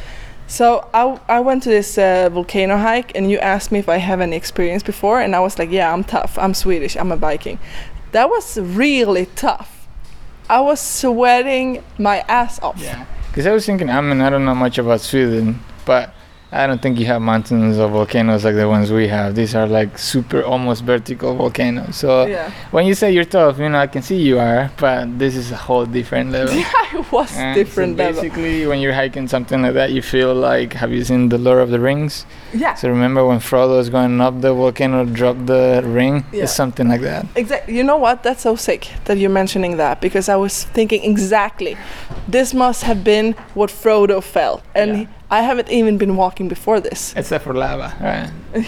So 0.50 0.90
I, 0.96 1.20
I 1.30 1.40
went 1.42 1.62
to 1.64 1.70
this 1.70 1.96
uh, 2.00 2.28
volcano 2.30 2.76
hike 2.76 3.12
and 3.14 3.30
you 3.30 3.38
asked 3.38 3.72
me 3.72 3.78
if 3.78 3.88
I 3.88 3.98
have 3.98 4.20
any 4.20 4.36
experience 4.36 4.82
before 4.82 5.22
and 5.22 5.36
I 5.36 5.40
was 5.40 5.60
like, 5.60 5.70
yeah, 5.70 5.94
I'm 5.94 6.04
tough. 6.04 6.40
I'm 6.40 6.56
Swedish. 6.56 6.98
I'm 6.98 7.12
a 7.12 7.16
Viking. 7.16 7.60
That 8.14 8.30
was 8.30 8.58
really 8.58 9.28
tough. 9.36 9.88
I 10.50 10.60
was 10.62 10.80
sweating 10.82 11.84
my 12.00 12.22
ass 12.28 12.60
off. 12.62 12.80
Yeah. 12.80 13.06
Because 13.28 13.46
I 13.46 13.52
was 13.52 13.64
thinking, 13.64 13.92
I 13.92 14.02
mean, 14.02 14.22
I 14.22 14.32
don't 14.32 14.44
know 14.44 14.56
much 14.56 14.80
about 14.80 15.02
Sweden, 15.02 15.60
but 15.86 16.16
I 16.52 16.66
don't 16.66 16.82
think 16.82 16.98
you 17.00 17.06
have 17.06 17.22
mountains 17.22 17.78
or 17.78 17.88
volcanoes 17.90 18.44
like 18.44 18.56
the 18.56 18.68
ones 18.68 18.92
we 18.92 19.08
have. 19.08 19.36
These 19.36 19.54
are 19.54 19.68
like 19.68 20.00
super, 20.00 20.42
almost 20.44 20.84
vertical 20.84 21.36
volcanoes. 21.36 21.96
So 21.98 22.26
Yeah. 22.26 22.50
when 22.72 22.88
you 22.88 22.96
say 22.96 23.12
you're 23.12 23.24
tough, 23.24 23.60
you 23.60 23.70
know, 23.70 23.78
I 23.78 23.86
can 23.88 24.02
see 24.02 24.18
you 24.18 24.40
are, 24.40 24.72
but 24.78 25.20
this 25.20 25.36
is 25.36 25.52
a 25.52 25.56
whole 25.56 25.86
different 25.86 26.32
level. 26.38 26.56
Yeah, 26.56 27.00
it 27.00 27.12
was 27.12 27.38
Uh, 27.38 27.54
different 27.54 27.98
so 27.98 28.04
level. 28.04 28.22
basically, 28.24 28.66
when 28.66 28.80
you're 28.80 28.94
hiking 28.94 29.28
something 29.28 29.62
like 29.62 29.76
that, 29.76 29.92
you 29.92 30.02
feel 30.02 30.34
like, 30.34 30.74
have 30.74 30.92
you 30.92 31.04
seen 31.04 31.30
The 31.30 31.38
Lord 31.38 31.60
of 31.60 31.70
the 31.70 31.80
Rings? 31.80 32.26
Yeah. 32.52 32.74
So 32.74 32.90
remember 32.90 33.24
when 33.26 33.38
Frodo 33.40 33.78
was 33.78 33.90
going 33.90 34.20
up 34.20 34.42
the 34.42 34.52
volcano, 34.54 35.06
drop 35.06 35.38
the 35.46 35.84
ring? 35.86 36.26
Yeah. 36.34 36.44
It's 36.46 36.54
something 36.54 36.88
like 36.88 37.02
that. 37.02 37.28
Exactly. 37.36 37.76
You 37.78 37.84
know 37.84 37.98
what? 37.98 38.24
That's 38.24 38.42
so 38.42 38.56
sick 38.56 38.90
that 39.06 39.18
you're 39.20 39.30
mentioning 39.42 39.78
that 39.78 40.02
because 40.02 40.28
I 40.28 40.36
was 40.36 40.64
thinking 40.64 41.04
exactly. 41.04 41.78
This 42.32 42.54
must 42.54 42.84
have 42.84 43.04
been 43.04 43.34
what 43.56 43.72
Frodo 43.72 44.22
felt, 44.22 44.62
and 44.76 44.92
Yeah. 44.92 45.06
I 45.32 45.42
haven't 45.42 45.70
even 45.72 45.98
been 45.98 46.15
walking 46.15 46.48
before 46.48 46.80
this. 46.80 47.13
Except 47.15 47.44
for 47.44 47.56
lava, 47.56 47.92
right? 48.00 48.30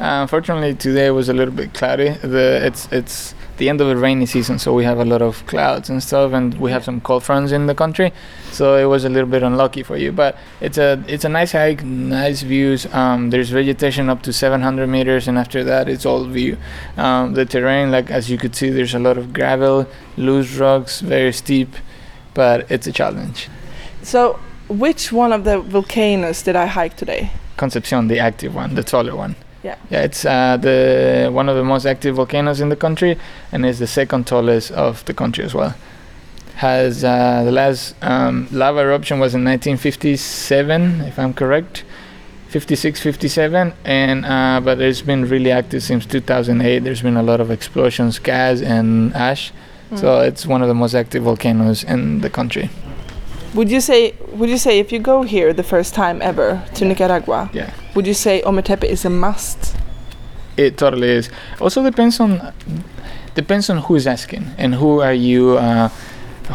uh, 0.00 0.22
unfortunately, 0.22 0.74
today 0.74 1.10
was 1.10 1.30
a 1.30 1.32
little 1.32 1.54
bit 1.54 1.72
cloudy. 1.72 2.10
The 2.10 2.60
it's 2.66 2.88
it's 2.92 3.34
the 3.56 3.70
end 3.70 3.80
of 3.80 3.88
the 3.88 3.96
rainy 3.96 4.26
season, 4.26 4.58
so 4.58 4.74
we 4.74 4.84
have 4.84 4.98
a 4.98 5.04
lot 5.06 5.22
of 5.22 5.46
clouds 5.46 5.88
and 5.88 6.02
stuff, 6.02 6.34
and 6.34 6.60
we 6.60 6.70
have 6.72 6.84
some 6.84 7.00
cold 7.00 7.22
fronts 7.24 7.52
in 7.52 7.66
the 7.66 7.74
country. 7.74 8.12
So 8.52 8.76
it 8.76 8.84
was 8.84 9.06
a 9.06 9.08
little 9.08 9.30
bit 9.30 9.42
unlucky 9.42 9.82
for 9.82 9.96
you, 9.96 10.12
but 10.12 10.36
it's 10.60 10.76
a 10.76 11.02
it's 11.08 11.24
a 11.24 11.30
nice 11.30 11.52
hike, 11.52 11.82
nice 11.82 12.42
views. 12.42 12.84
Um, 12.92 13.30
there's 13.30 13.48
vegetation 13.48 14.10
up 14.10 14.20
to 14.24 14.32
700 14.32 14.86
meters, 14.88 15.26
and 15.26 15.38
after 15.38 15.64
that, 15.64 15.88
it's 15.88 16.04
all 16.04 16.24
view. 16.26 16.58
Um, 16.98 17.32
the 17.32 17.46
terrain, 17.46 17.90
like 17.90 18.10
as 18.10 18.28
you 18.28 18.36
could 18.36 18.54
see, 18.54 18.68
there's 18.68 18.94
a 18.94 18.98
lot 18.98 19.16
of 19.16 19.32
gravel, 19.32 19.86
loose 20.18 20.54
rocks, 20.56 21.00
very 21.00 21.32
steep, 21.32 21.70
but 22.34 22.70
it's 22.70 22.86
a 22.86 22.92
challenge. 22.92 23.48
So, 24.02 24.38
which 24.68 25.12
one 25.12 25.32
of 25.32 25.44
the 25.44 25.60
volcanoes 25.60 26.42
did 26.42 26.56
I 26.56 26.66
hike 26.66 26.96
today? 26.96 27.30
Concepcion, 27.56 28.08
the 28.08 28.18
active 28.18 28.54
one, 28.54 28.74
the 28.74 28.84
taller 28.84 29.14
one. 29.14 29.36
Yeah. 29.62 29.76
Yeah, 29.90 30.02
it's 30.04 30.24
uh, 30.24 30.56
the 30.56 31.28
one 31.32 31.48
of 31.48 31.56
the 31.56 31.64
most 31.64 31.84
active 31.84 32.16
volcanoes 32.16 32.60
in 32.60 32.70
the 32.70 32.76
country, 32.76 33.18
and 33.52 33.66
is 33.66 33.78
the 33.78 33.86
second 33.86 34.26
tallest 34.26 34.70
of 34.72 35.04
the 35.04 35.12
country 35.12 35.44
as 35.44 35.54
well. 35.54 35.74
Has 36.56 37.04
uh, 37.04 37.42
the 37.44 37.52
last 37.52 37.94
um, 38.02 38.48
lava 38.50 38.80
eruption 38.80 39.18
was 39.18 39.34
in 39.34 39.44
1957, 39.44 41.02
if 41.02 41.18
I'm 41.18 41.34
correct, 41.34 41.84
56, 42.48 43.00
57, 43.00 43.72
and 43.84 44.24
uh, 44.24 44.60
but 44.62 44.80
it's 44.80 45.02
been 45.02 45.28
really 45.28 45.50
active 45.50 45.82
since 45.82 46.06
2008. 46.06 46.80
There's 46.80 47.02
been 47.02 47.16
a 47.16 47.22
lot 47.22 47.40
of 47.40 47.50
explosions, 47.50 48.18
gas 48.18 48.60
and 48.62 49.14
ash, 49.14 49.52
so 49.96 50.20
it's 50.20 50.46
one 50.46 50.62
of 50.62 50.68
the 50.68 50.74
most 50.74 50.94
active 50.94 51.22
volcanoes 51.24 51.82
in 51.84 52.20
the 52.20 52.30
country. 52.30 52.70
Would 53.54 53.70
you 53.70 53.80
say 53.80 54.14
would 54.32 54.48
you 54.48 54.58
say 54.58 54.78
if 54.78 54.92
you 54.92 54.98
go 55.00 55.22
here 55.22 55.52
the 55.52 55.64
first 55.64 55.94
time 55.94 56.22
ever 56.22 56.62
to 56.74 56.84
Nicaragua, 56.84 57.50
Yeah. 57.52 57.70
would 57.94 58.06
you 58.06 58.14
say 58.14 58.42
Ometepe 58.42 58.84
is 58.84 59.04
a 59.04 59.10
must? 59.10 59.76
It 60.56 60.76
totally 60.78 61.08
is. 61.10 61.30
Also 61.60 61.82
depends 61.82 62.20
on 62.20 62.52
depends 63.34 63.70
on 63.70 63.78
who's 63.78 64.06
asking 64.06 64.46
and 64.58 64.74
who 64.74 65.00
are 65.00 65.12
you 65.14 65.58
uh, 65.58 65.88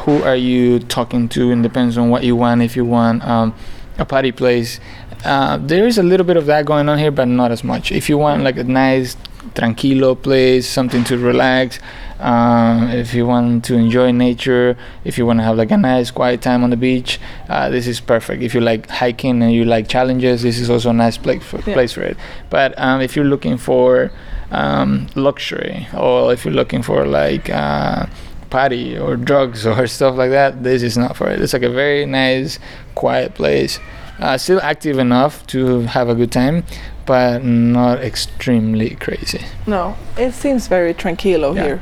who 0.06 0.22
are 0.24 0.36
you 0.36 0.80
talking 0.80 1.28
to 1.30 1.52
and 1.52 1.64
depends 1.64 1.98
on 1.98 2.10
what 2.10 2.24
you 2.24 2.36
want 2.36 2.62
if 2.62 2.76
you 2.76 2.86
want 2.86 3.24
um, 3.26 3.54
a 3.98 4.06
party 4.06 4.32
place 4.32 4.80
uh, 5.24 5.58
there 5.58 5.88
is 5.88 5.98
a 5.98 6.04
little 6.04 6.26
bit 6.26 6.36
of 6.38 6.46
that 6.46 6.66
going 6.66 6.88
on 6.90 6.98
here 7.00 7.12
but 7.12 7.28
not 7.28 7.50
as 7.52 7.64
much 7.64 7.92
if 7.92 8.10
you 8.10 8.18
want 8.18 8.44
like 8.44 8.58
a 8.58 8.64
nice 8.64 9.16
tranquilo 9.54 10.16
place 10.22 10.68
something 10.68 11.04
to 11.06 11.18
relax. 11.18 11.80
Um, 12.18 12.90
if 12.92 13.14
you 13.14 13.26
want 13.28 13.66
to 13.66 13.76
enjoy 13.76 14.12
nature 14.14 14.78
if 15.04 15.18
you 15.18 15.26
want 15.26 15.40
to 15.40 15.44
have 15.44 15.58
like 15.58 15.70
a 15.72 15.76
nice 15.78 16.12
quiet 16.12 16.42
time 16.42 16.64
on 16.64 16.70
the 16.70 16.78
beach 16.78 17.20
uh, 17.50 17.70
this 17.70 17.88
is 17.88 18.00
perfect. 18.00 18.42
If 18.42 18.56
you 18.56 18.62
like 18.62 18.90
hiking 18.90 19.44
and 19.44 19.52
you 19.52 19.66
like 19.66 19.90
challenges 19.90 20.42
this 20.42 20.58
is 20.58 20.70
also 20.70 20.92
a 20.92 20.94
nice 20.94 21.18
place 21.18 21.44
for, 21.44 21.58
Yeah. 21.66 21.74
place 21.74 21.92
for 21.92 22.04
it. 22.04 22.16
But 22.50 22.74
um, 22.78 23.02
if 23.02 23.18
you're 23.18 23.26
looking 23.26 23.58
for 23.58 24.12
um, 24.52 25.08
luxury 25.16 25.88
or 25.94 26.32
if 26.32 26.46
you're 26.46 26.54
looking 26.54 26.82
for 26.82 27.06
like 27.06 27.50
uh, 27.50 28.06
party 28.50 28.98
or 28.98 29.18
drugs 29.18 29.66
or 29.72 29.86
stuff 29.86 30.16
like 30.16 30.30
that 30.32 30.64
this 30.64 30.84
is 30.84 30.98
not 30.98 31.18
for 31.18 31.30
it. 31.30 31.42
It's 31.42 31.52
like 31.52 31.64
a 31.64 31.70
very 31.70 32.06
nice 32.06 32.60
quiet 32.96 33.36
place. 33.36 33.78
Uh, 34.20 34.38
still 34.38 34.62
active 34.62 34.98
enough 35.00 35.46
to 35.48 35.82
have 35.82 36.08
a 36.08 36.16
good 36.16 36.32
time 36.32 36.64
but 37.06 37.44
not 37.44 38.00
extremely 38.04 38.96
crazy 38.96 39.46
No, 39.68 39.96
it 40.18 40.34
seems 40.34 40.68
very 40.68 40.94
tranquilo 40.94 41.56
Yeah. 41.56 41.64
here. 41.64 41.80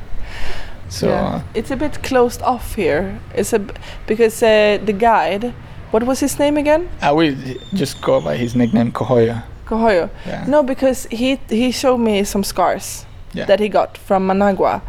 so 0.90 1.08
Yeah. 1.08 1.36
uh, 1.36 1.42
It's 1.54 1.72
a 1.72 1.76
bit 1.76 2.04
closed 2.04 2.42
off 2.42 2.76
here. 2.76 3.20
It's 3.36 3.54
a 3.54 3.60
b- 3.60 3.74
because 4.08 4.44
uh, 4.46 4.78
the 4.86 4.94
guide, 4.94 5.54
what 5.92 6.04
was 6.04 6.20
his 6.20 6.40
name 6.40 6.58
again? 6.60 6.88
I 7.02 7.12
will 7.12 7.36
just 7.74 8.02
go 8.02 8.22
by 8.22 8.38
his 8.38 8.56
nickname 8.56 8.92
Kohoyo. 8.92 9.42
Kohoyo. 9.66 10.10
Yeah. 10.28 10.44
No, 10.48 10.64
because 10.64 11.08
he 11.12 11.38
he 11.50 11.72
showed 11.72 12.00
me 12.00 12.24
some 12.26 12.44
scars 12.44 13.06
that 13.48 13.60
he 13.60 13.70
got 13.70 13.98
from 13.98 14.28
Managua. 14.28 14.82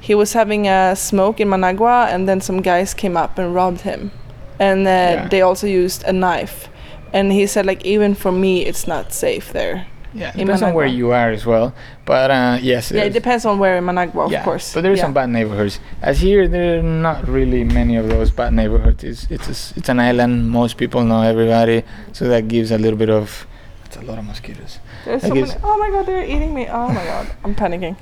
He 0.00 0.14
was 0.14 0.34
having 0.34 0.68
a 0.68 0.94
smoke 0.94 1.42
in 1.42 1.48
Managua, 1.48 2.06
and 2.12 2.28
then 2.28 2.40
some 2.40 2.60
guys 2.62 2.94
came 2.94 3.16
up 3.24 3.38
and 3.38 3.54
robbed 3.54 3.80
him, 3.80 4.10
and 4.60 4.86
uh, 4.86 5.26
they 5.30 5.42
also 5.42 5.66
used 5.66 6.04
a 6.08 6.12
knife. 6.12 6.68
And 7.12 7.32
he 7.32 7.46
said, 7.46 7.66
like, 7.66 7.84
even 7.84 8.14
for 8.14 8.32
me, 8.32 8.64
it's 8.66 8.86
not 8.86 9.12
safe 9.12 9.52
there. 9.52 9.86
Yeah, 10.14 10.32
in 10.32 10.46
depends 10.46 10.62
on 10.62 10.72
where 10.72 10.86
you 10.86 11.10
are 11.12 11.30
as 11.30 11.44
well. 11.44 11.74
But 12.06 12.30
uh, 12.30 12.58
yes, 12.62 12.90
Yeah, 12.90 13.04
it 13.04 13.12
depends 13.12 13.44
on 13.44 13.58
where 13.58 13.76
in 13.76 13.84
Managua, 13.84 14.24
of 14.24 14.32
yeah, 14.32 14.42
course. 14.42 14.72
But 14.72 14.80
there's 14.82 14.98
yeah. 14.98 15.04
some 15.04 15.12
bad 15.12 15.28
neighborhoods. 15.28 15.80
As 16.00 16.18
here, 16.20 16.48
there 16.48 16.78
are 16.78 16.82
not 16.82 17.28
really 17.28 17.62
many 17.62 17.96
of 17.96 18.08
those 18.08 18.30
bad 18.30 18.54
neighborhoods. 18.54 19.04
It's 19.04 19.26
it's 19.30 19.48
a 19.48 19.50
s 19.50 19.74
it's 19.76 19.88
an 19.90 20.00
island. 20.00 20.48
Most 20.48 20.78
people 20.78 21.04
know 21.04 21.20
everybody, 21.20 21.82
so 22.12 22.26
that 22.28 22.48
gives 22.48 22.70
a 22.70 22.78
little 22.78 22.98
bit 22.98 23.10
of. 23.10 23.46
It's 23.84 23.96
a 23.96 24.02
lot 24.02 24.18
of 24.18 24.24
mosquitoes. 24.24 24.80
There's 25.04 25.24
I 25.24 25.28
so 25.28 25.34
guess- 25.34 25.48
many. 25.48 25.60
Oh 25.62 25.76
my 25.76 25.90
god, 25.90 26.06
they're 26.06 26.24
eating 26.24 26.52
me. 26.54 26.66
Oh 26.68 26.88
my 26.88 27.04
god, 27.04 27.26
I'm 27.44 27.54
panicking. 27.54 27.96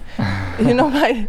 you 0.69 0.75
know, 0.75 0.89
my, 0.91 1.27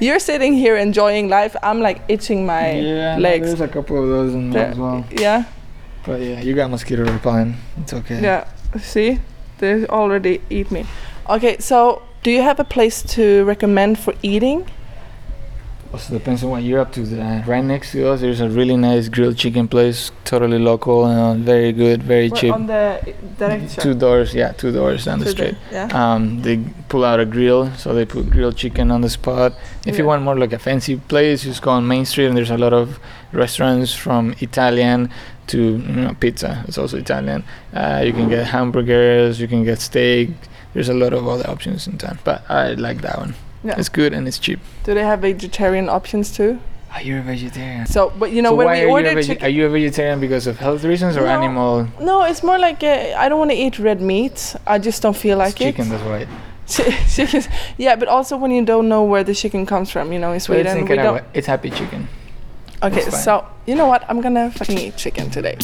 you're 0.00 0.18
sitting 0.20 0.52
here 0.54 0.76
enjoying 0.76 1.28
life. 1.28 1.54
I'm 1.62 1.80
like 1.80 2.02
itching 2.08 2.44
my 2.44 2.72
yeah, 2.74 3.18
legs. 3.18 3.46
there's 3.46 3.60
a 3.60 3.68
couple 3.68 4.02
of 4.02 4.08
those 4.08 4.34
in 4.34 4.50
there 4.50 4.66
as 4.74 4.78
well. 4.78 5.04
yeah, 5.12 5.44
But 6.04 6.20
yeah, 6.20 6.40
you 6.40 6.54
got 6.54 6.70
mosquito 6.70 7.04
repellent. 7.04 7.56
It's 7.78 7.92
okay. 7.92 8.20
yeah. 8.22 8.48
See, 8.78 9.20
they 9.58 9.86
already 9.86 10.40
eat 10.50 10.70
me. 10.70 10.86
Okay, 11.28 11.58
so 11.58 12.02
do 12.22 12.30
you 12.30 12.42
have 12.42 12.58
a 12.60 12.64
place 12.64 13.02
to 13.14 13.44
recommend 13.44 13.98
for 13.98 14.14
eating? 14.22 14.66
Also 15.90 16.12
depends 16.12 16.44
on 16.44 16.50
what 16.50 16.62
you're 16.62 16.80
up 16.80 16.92
to. 16.92 17.00
Uh, 17.02 17.42
right 17.46 17.64
next 17.64 17.92
to 17.92 18.06
us, 18.10 18.20
there's 18.20 18.42
a 18.42 18.48
really 18.50 18.76
nice 18.76 19.08
grilled 19.08 19.38
chicken 19.38 19.66
place, 19.66 20.10
totally 20.24 20.58
local, 20.58 21.06
uh, 21.06 21.34
very 21.34 21.72
good, 21.72 22.02
very 22.02 22.28
We're 22.28 22.36
cheap. 22.36 22.52
on 22.52 22.66
the 22.66 23.14
direction. 23.38 23.82
Two 23.82 23.94
doors, 23.94 24.34
yeah, 24.34 24.52
two 24.52 24.70
doors 24.70 25.06
down 25.06 25.20
the 25.20 25.24
To 25.24 25.30
street. 25.30 25.54
yeah. 25.72 25.88
Um, 25.92 26.42
they 26.42 26.58
pull 26.90 27.06
out 27.06 27.20
a 27.20 27.24
grill, 27.24 27.72
so 27.74 27.94
they 27.94 28.04
put 28.04 28.28
grilled 28.28 28.56
chicken 28.56 28.90
on 28.90 29.00
the 29.00 29.08
spot. 29.08 29.54
If 29.86 29.96
you 29.96 30.04
want 30.04 30.22
more 30.24 30.36
like 30.38 30.52
a 30.52 30.58
fancy 30.58 30.96
place, 30.96 31.44
just 31.44 31.62
go 31.62 31.70
on 31.70 31.88
Main 31.88 32.04
Street, 32.04 32.26
and 32.26 32.36
there's 32.36 32.50
a 32.50 32.58
lot 32.58 32.74
of 32.74 32.98
restaurants 33.32 33.94
from 33.94 34.34
Italian 34.40 35.08
to 35.48 35.58
you 35.58 35.78
know, 35.78 36.14
pizza. 36.20 36.64
It's 36.68 36.78
also 36.78 36.96
Italian. 36.98 37.44
Uh, 37.74 38.02
you 38.04 38.12
can 38.12 38.28
get 38.28 38.46
hamburgers, 38.46 39.40
you 39.40 39.48
can 39.48 39.64
get 39.64 39.80
steak. 39.80 40.30
There's 40.74 40.88
a 40.88 40.94
lot 40.94 41.12
of 41.12 41.26
other 41.26 41.48
options 41.48 41.86
in 41.86 41.98
town, 41.98 42.18
but 42.24 42.42
I 42.50 42.72
like 42.74 43.00
that 43.02 43.18
one. 43.18 43.34
Yeah. 43.64 43.74
It's 43.78 43.88
good 43.88 44.12
and 44.12 44.28
it's 44.28 44.38
cheap. 44.38 44.60
Do 44.84 44.94
they 44.94 45.02
have 45.02 45.20
vegetarian 45.20 45.88
options 45.88 46.30
too? 46.36 46.60
Are 46.94 47.02
you 47.02 47.18
a 47.18 47.22
vegetarian? 47.22 47.86
So, 47.86 48.12
but 48.18 48.32
you 48.32 48.40
know, 48.40 48.50
so 48.50 48.56
when 48.56 48.66
why 48.66 48.74
we 48.74 48.80
are 48.80 48.82
you, 48.84 48.88
a 48.88 48.92
ordered 48.92 49.24
chicken. 49.24 49.44
are 49.44 49.48
you 49.48 49.66
a 49.66 49.68
vegetarian 49.68 50.20
because 50.20 50.46
of 50.46 50.58
health 50.58 50.84
reasons 50.84 51.16
or 51.16 51.22
No. 51.22 51.26
animal 51.26 51.88
No, 52.00 52.22
it's 52.24 52.42
more 52.42 52.58
like 52.58 52.82
uh, 52.82 53.14
I 53.16 53.28
don't 53.28 53.38
want 53.38 53.50
to 53.50 53.56
eat 53.56 53.78
red 53.78 54.00
meat. 54.00 54.54
I 54.66 54.78
just 54.78 55.02
don't 55.02 55.16
feel 55.16 55.36
like 55.36 55.56
chicken? 55.56 55.86
it. 55.86 55.90
That's 55.90 56.04
right. 56.04 56.28
Chi- 56.68 56.96
chicken. 57.08 57.42
Yeah, 57.76 57.96
but 57.96 58.08
also 58.08 58.36
when 58.36 58.50
you 58.50 58.64
don't 58.64 58.88
know 58.88 59.02
where 59.04 59.24
the 59.24 59.34
chicken 59.34 59.66
comes 59.66 59.90
from, 59.90 60.12
you 60.12 60.18
know, 60.18 60.30
in 60.30 60.36
it's, 60.36 60.44
Sweden 60.46 60.84
we 60.86 60.96
don't. 60.96 61.22
It's 61.34 61.46
happy 61.46 61.70
chicken. 61.70 62.08
Okay, 62.80 63.10
so 63.10 63.44
you 63.66 63.74
know 63.74 63.88
what? 63.88 64.04
I'm 64.08 64.20
gonna 64.20 64.52
fucking 64.52 64.78
eat 64.78 64.96
chicken 64.96 65.30
today. 65.30 65.58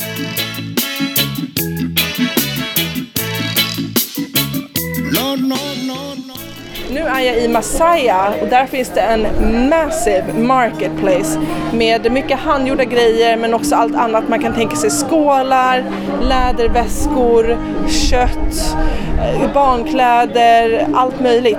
Nu 6.90 7.00
är 7.00 7.20
jag 7.20 7.37
i 7.37 7.48
Masaya 7.48 8.35
och 8.42 8.48
där 8.48 8.66
finns 8.66 8.90
det 8.94 9.00
en 9.00 9.22
massive 9.68 10.33
marketplace 10.38 11.40
med 11.72 12.12
mycket 12.12 12.38
handgjorda 12.38 12.85
grejer 12.85 13.37
men 13.37 13.55
också 13.55 13.74
allt 13.74 13.94
annat 13.94 14.29
man 14.29 14.40
kan 14.40 14.55
tänka 14.55 14.77
sig. 14.77 14.90
Skålar, 14.90 15.85
läderväskor, 16.22 17.59
kött, 17.88 18.77
eh, 19.18 19.53
barnkläder, 19.55 20.87
allt 20.94 21.20
möjligt. 21.20 21.59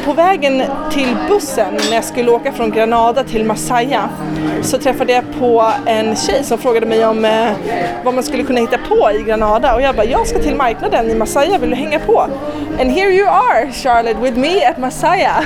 Och 0.00 0.06
på 0.06 0.12
vägen 0.12 0.62
till 0.90 1.16
bussen 1.28 1.74
när 1.74 1.94
jag 1.94 2.04
skulle 2.04 2.30
åka 2.30 2.52
från 2.52 2.70
Granada 2.70 3.24
till 3.24 3.44
Masaya 3.44 4.08
så 4.62 4.78
träffade 4.78 5.12
jag 5.12 5.24
på 5.38 5.72
en 5.86 6.16
tjej 6.16 6.44
som 6.44 6.58
frågade 6.58 6.86
mig 6.86 7.04
om 7.04 7.24
eh, 7.24 7.52
vad 8.04 8.14
man 8.14 8.24
skulle 8.24 8.42
kunna 8.42 8.60
hitta 8.60 8.78
på 8.78 9.10
i 9.10 9.22
Granada 9.22 9.74
och 9.74 9.82
jag 9.82 9.96
bara, 9.96 10.04
jag 10.04 10.26
ska 10.26 10.38
till 10.38 10.56
marknaden 10.56 11.10
i 11.10 11.14
Masaya, 11.14 11.58
vill 11.58 11.70
du 11.70 11.76
hänga 11.76 11.98
på? 11.98 12.20
And 12.80 12.90
here 12.90 13.10
you 13.10 13.28
are 13.28 13.72
Charlotte 13.72 14.16
with 14.22 14.38
me 14.38 14.64
at 14.64 14.78
Masaya. 14.78 15.44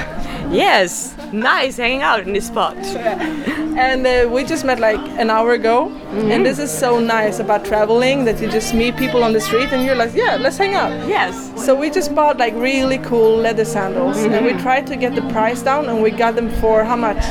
Yes, 0.52 1.14
nice 1.32 1.82
hanging 1.82 2.04
out 2.04 2.26
in 2.26 2.34
this 2.34 2.46
spot. 2.46 2.74
And 3.76 4.06
uh, 4.06 4.28
we 4.30 4.44
just 4.44 4.64
met 4.64 4.78
like 4.78 5.00
an 5.18 5.30
hour 5.30 5.52
ago 5.52 5.88
and 6.32 6.46
this 6.46 6.58
is 6.60 6.70
so 6.76 7.00
nice 7.00 7.40
about 7.40 7.64
traveling 7.64 8.24
that 8.24 8.40
you 8.40 8.48
just 8.48 8.72
meet 8.72 8.96
people 8.96 9.24
on 9.24 9.32
the 9.32 9.40
street 9.40 9.72
and 9.72 9.84
you're 9.84 9.96
like, 9.96 10.14
yeah, 10.14 10.36
let's 10.36 10.56
hang 10.58 10.74
out. 10.74 10.92
Yes. 11.08 11.34
So 11.64 11.74
we 11.74 11.90
just 11.90 12.14
bought 12.14 12.36
like 12.38 12.54
really 12.54 12.98
cool 12.98 13.36
leather 13.36 13.64
sandals 13.64 14.16
and 14.18 14.44
we 14.46 14.52
tried 14.62 14.86
to 14.88 14.96
get 14.96 15.14
the 15.16 15.22
price 15.32 15.60
down 15.62 15.86
and 15.88 16.00
we 16.02 16.10
got 16.12 16.36
them 16.36 16.50
for 16.60 16.84
how 16.84 16.96
much? 16.96 17.24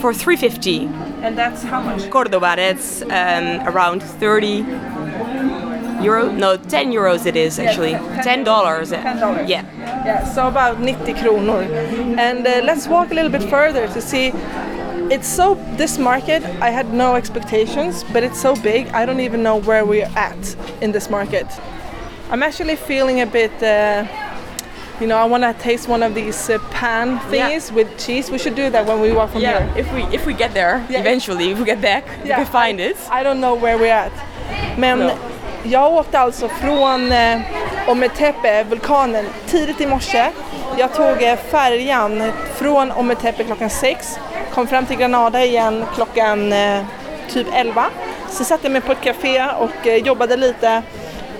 For 0.00 0.14
350 0.14 0.86
And 1.22 1.36
that's 1.36 1.62
how 1.62 1.80
much? 1.82 2.08
Cordoba, 2.08 2.54
that's 2.56 3.02
um, 3.02 3.66
around 3.68 4.02
30 4.02 4.64
euro. 6.02 6.30
No, 6.32 6.56
10 6.56 6.92
euros 6.92 7.26
it 7.26 7.36
is 7.36 7.58
actually. 7.58 7.92
ten- 8.22 8.42
$10. 8.42 8.44
dollars. 8.44 8.92
$10. 8.92 9.48
Yeah. 9.48 9.64
Yeah, 10.06 10.24
so 10.24 10.48
about 10.48 10.80
90 10.80 11.12
kronor. 11.14 11.62
And 12.18 12.46
uh, 12.46 12.62
let's 12.64 12.86
walk 12.86 13.10
a 13.10 13.14
little 13.14 13.30
bit 13.30 13.42
further 13.50 13.86
to 13.88 14.00
see. 14.00 14.32
It's 15.10 15.26
so, 15.26 15.54
this 15.76 15.98
market, 15.98 16.42
I 16.60 16.70
had 16.70 16.92
no 16.92 17.16
expectations, 17.16 18.04
but 18.12 18.22
it's 18.22 18.40
so 18.40 18.54
big, 18.54 18.86
I 18.94 19.04
don't 19.06 19.18
even 19.20 19.42
know 19.42 19.56
where 19.56 19.84
we're 19.84 20.08
at 20.16 20.56
in 20.80 20.92
this 20.92 21.10
market. 21.10 21.46
I'm 22.30 22.44
actually 22.44 22.76
feeling 22.76 23.20
a 23.20 23.26
bit, 23.26 23.50
uh, 23.60 24.06
you 25.00 25.08
know, 25.08 25.16
I 25.16 25.24
want 25.24 25.42
to 25.42 25.52
taste 25.62 25.88
one 25.88 26.04
of 26.04 26.14
these 26.14 26.48
uh, 26.48 26.58
pan 26.70 27.18
thingies 27.30 27.72
with 27.72 27.88
cheese. 27.98 28.30
We 28.30 28.38
should 28.38 28.54
do 28.54 28.70
that 28.70 28.86
when 28.86 29.00
we 29.00 29.10
walk 29.10 29.30
from 29.32 29.40
Yeah, 29.42 29.64
here. 29.72 29.80
if 29.82 29.92
we 29.92 30.02
if 30.16 30.26
we 30.26 30.32
get 30.32 30.54
there 30.54 30.84
Yeah. 30.88 31.00
eventually, 31.00 31.50
if 31.50 31.58
we 31.58 31.64
get 31.64 31.80
back, 31.80 32.04
Yeah, 32.24 32.38
we 32.38 32.44
can 32.44 32.52
find 32.52 32.80
it. 32.80 32.96
I 33.10 33.24
don't 33.24 33.40
know 33.40 33.54
where 33.56 33.76
we're 33.78 33.92
at. 34.06 34.12
Men 34.78 34.98
No. 34.98 35.12
jag 35.64 35.92
åkte 35.92 36.18
alltså 36.18 36.48
från 36.48 37.12
eh, 37.12 37.40
Ometepe, 37.88 38.64
vulkanen, 38.64 39.24
tidigt 39.46 39.80
i 39.80 39.86
morse. 39.86 40.30
Jag 40.78 40.94
tog 40.94 41.22
eh, 41.22 41.36
färjan 41.36 42.32
från 42.54 42.92
Ometepe 42.92 43.44
klockan 43.44 43.70
sex, 43.70 44.18
kom 44.54 44.66
fram 44.66 44.86
till 44.86 44.96
Granada 44.96 45.44
igen 45.44 45.84
klockan 45.94 46.52
eh, 46.52 46.80
typ 47.30 47.46
11. 47.52 47.84
Så 48.30 48.44
satte 48.44 48.64
jag 48.66 48.72
mig 48.72 48.80
på 48.80 48.92
ett 48.92 49.00
café 49.00 49.46
och 49.58 49.86
eh, 49.86 49.96
jobbade 49.96 50.36
lite. 50.36 50.82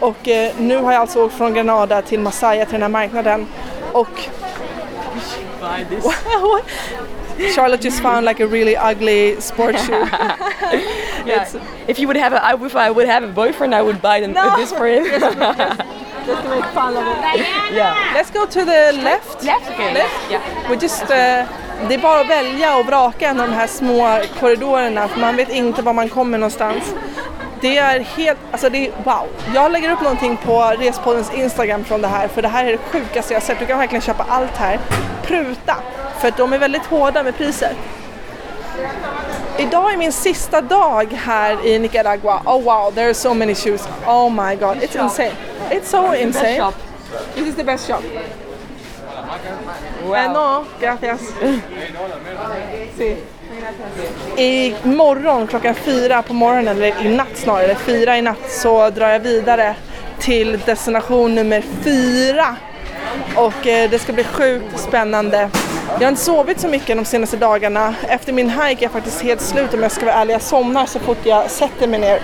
Och 0.00 0.28
eh, 0.28 0.52
nu 0.58 0.76
har 0.76 0.92
jag 0.92 1.00
alltså 1.00 1.24
åkt 1.24 1.34
från 1.34 1.54
Granada 1.54 2.02
till 2.02 2.20
Masaya 2.20 2.64
till 2.64 2.72
den 2.72 2.82
här 2.82 2.88
marknaden. 2.88 3.46
Och. 3.92 4.08
Charlotte 7.56 7.84
just 7.84 8.00
found 8.00 8.24
like 8.26 8.40
a 8.40 8.46
really 8.46 8.76
ugly 8.76 9.36
sports 9.40 9.86
shoe. 9.86 10.06
Yeah. 11.26 11.46
If 11.86 11.98
you 11.98 12.06
would 12.08 12.16
have 12.16 12.32
a, 12.32 12.58
if 12.66 12.74
I 12.76 12.90
would 12.90 13.06
have 13.06 13.22
a 13.24 13.28
boyfriend, 13.32 13.74
I 13.74 13.82
would 13.82 14.00
buy 14.00 14.20
them, 14.20 14.32
No. 14.32 14.56
this 14.56 14.72
for 14.72 14.86
him. 14.86 15.04
Just 16.26 16.42
to 16.42 16.48
make 16.48 16.64
fun 16.72 16.96
of 16.96 17.06
it. 17.06 17.46
yeah. 17.74 17.94
Let's 18.14 18.30
go 18.30 18.46
to 18.46 18.64
the 18.64 18.92
left. 19.02 19.44
Left, 19.44 19.70
okay. 19.70 19.92
Left. 19.94 20.30
Yeah. 20.30 20.70
We 20.70 20.76
just, 20.76 21.10
eh, 21.10 21.46
det 21.88 21.94
är 21.94 21.98
bara 21.98 22.20
att 22.20 22.28
välja 22.28 22.76
och 22.76 22.86
vraka 22.86 23.28
en 23.28 23.40
av 23.40 23.48
de 23.48 23.54
här 23.54 23.66
små 23.66 24.18
korridorerna 24.40 25.08
för 25.08 25.20
man 25.20 25.36
vet 25.36 25.48
inte 25.48 25.82
var 25.82 25.92
man 25.92 26.08
kommer 26.08 26.38
någonstans. 26.38 26.94
Det 27.60 27.78
är 27.78 28.00
helt, 28.00 28.38
alltså 28.52 28.70
det 28.70 28.86
är 28.86 28.92
wow. 29.04 29.26
Jag 29.54 29.72
lägger 29.72 29.90
upp 29.90 30.00
någonting 30.00 30.36
på 30.36 30.74
Respoddens 30.78 31.34
Instagram 31.34 31.84
från 31.84 32.02
det 32.02 32.08
här 32.08 32.28
för 32.28 32.42
det 32.42 32.48
här 32.48 32.64
är 32.64 32.72
det 32.72 32.78
sjukaste 32.78 33.34
jag 33.34 33.42
sett. 33.42 33.58
Du 33.58 33.66
kan 33.66 33.78
verkligen 33.78 34.02
köpa 34.02 34.26
allt 34.28 34.56
här. 34.56 34.78
Pruta 35.22 35.76
för 36.20 36.28
att 36.28 36.36
de 36.36 36.52
är 36.52 36.58
väldigt 36.58 36.86
hårda 36.86 37.22
med 37.22 37.36
priset. 37.36 37.76
Idag 39.58 39.92
är 39.92 39.96
min 39.96 40.12
sista 40.12 40.60
dag 40.60 41.12
här 41.12 41.66
i 41.66 41.78
Nicaragua. 41.78 42.42
Oh 42.44 42.62
wow, 42.62 42.92
there 42.94 43.06
are 43.06 43.14
so 43.14 43.34
many 43.34 43.54
shoes. 43.54 43.88
Oh 44.06 44.30
my 44.30 44.56
god, 44.56 44.76
it's 44.76 45.04
insane. 45.04 45.32
It's 45.70 45.90
so 45.90 46.14
insane. 46.14 46.72
This 47.34 47.46
is 47.46 47.56
the 47.56 47.64
best 47.64 47.86
shop. 47.86 48.02
Eh, 50.16 50.32
no, 50.32 50.64
gracias. 50.80 51.20
Sí. 52.98 53.16
I 54.36 54.74
morgon 54.82 55.46
klockan 55.46 55.74
fyra 55.74 56.22
på 56.22 56.34
morgonen, 56.34 56.76
eller 56.76 57.06
i 57.06 57.16
natt 57.16 57.36
snarare, 57.36 57.74
fyra 57.74 58.18
i 58.18 58.22
natt 58.22 58.50
så 58.50 58.90
drar 58.90 59.08
jag 59.08 59.20
vidare 59.20 59.74
till 60.18 60.58
destination 60.66 61.34
nummer 61.34 61.62
fyra. 61.82 62.56
Och 63.36 63.66
eh, 63.66 63.90
det 63.90 63.98
ska 63.98 64.12
bli 64.12 64.24
sjukt 64.24 64.78
spännande. 64.78 65.50
Jag 65.92 66.00
har 66.00 66.08
inte 66.08 66.22
sovit 66.22 66.60
så 66.60 66.68
mycket 66.68 66.96
de 66.96 67.04
senaste 67.04 67.36
dagarna. 67.36 67.94
Efter 68.08 68.32
min 68.32 68.50
hike 68.50 68.62
är 68.62 68.82
jag 68.82 68.90
faktiskt 68.90 69.22
helt 69.22 69.40
slut 69.40 69.74
om 69.74 69.82
jag 69.82 69.92
ska 69.92 70.06
vara 70.06 70.14
ärlig. 70.14 70.34
Jag 70.34 70.42
somnar 70.42 70.86
så 70.86 70.98
fort 70.98 71.18
jag 71.22 71.50
sätter 71.50 71.86
mig 71.86 72.00
ner. 72.00 72.20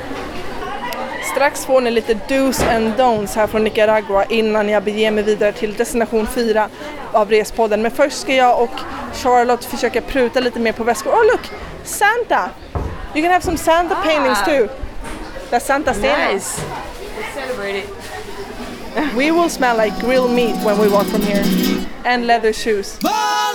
Strax 1.37 1.66
får 1.66 1.80
ni 1.80 1.91
lite 1.91 2.14
do's 2.28 2.62
and 2.62 2.93
don'ts 2.97 3.37
här 3.37 3.47
från 3.47 3.64
Nicaragua 3.64 4.24
innan 4.24 4.68
jag 4.68 4.82
beger 4.82 5.11
mig 5.11 5.24
vidare 5.24 5.53
till 5.53 5.74
destination 5.74 6.26
4 6.26 6.68
av 7.12 7.30
Respodden. 7.30 7.82
Men 7.82 7.91
först 7.91 8.20
ska 8.20 8.34
jag 8.34 8.62
och 8.62 8.70
Charlotte 9.14 9.64
försöka 9.64 10.01
pruta 10.01 10.41
lite 10.41 10.61
mer 10.61 10.72
på 10.72 10.84
väskor. 10.84 11.11
Oh 11.11 11.26
look! 11.26 11.41
Santa! 11.84 12.51
You 13.14 13.22
can 13.22 13.32
have 13.32 13.41
some 13.45 13.57
Santa 13.57 13.95
paintings 13.95 14.45
too. 14.45 14.68
That's 15.51 15.66
Santa 15.66 15.95
standing. 15.95 16.34
Nice. 16.34 16.62
Celebrate 17.34 17.78
it. 17.78 17.89
We 19.16 19.30
will 19.30 19.51
smell 19.51 19.76
like 19.76 20.01
grilled 20.01 20.30
meat 20.30 20.57
when 20.64 20.78
we 20.78 20.89
walk 20.89 21.07
from 21.07 21.22
here. 21.22 21.45
And 22.05 22.26
leather 22.26 22.53
shoes. 22.53 22.99
Volaré, 23.01 23.45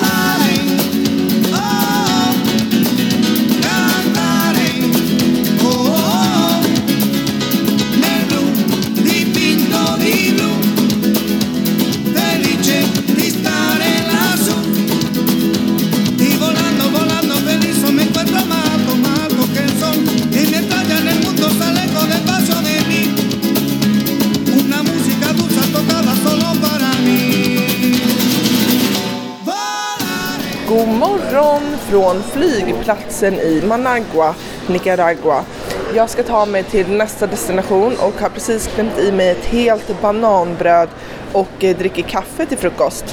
morgon 31.32 31.78
från 31.78 32.24
flygplatsen 32.24 33.34
i 33.34 33.62
Managua, 33.68 34.36
Nicaragua. 34.68 35.44
Jag 35.96 36.10
ska 36.10 36.24
ta 36.24 36.46
mig 36.46 36.64
till 36.64 36.88
nästa 36.88 37.28
destination 37.28 37.94
och 38.00 38.22
har 38.22 38.30
precis 38.30 38.68
klämt 38.68 39.00
i 39.00 39.12
mig 39.12 39.30
ett 39.30 39.46
helt 39.46 40.02
bananbröd 40.02 40.90
och 41.32 41.64
eh, 41.64 41.78
dricker 41.78 42.02
kaffe 42.02 42.46
till 42.46 42.58
frukost. 42.58 43.06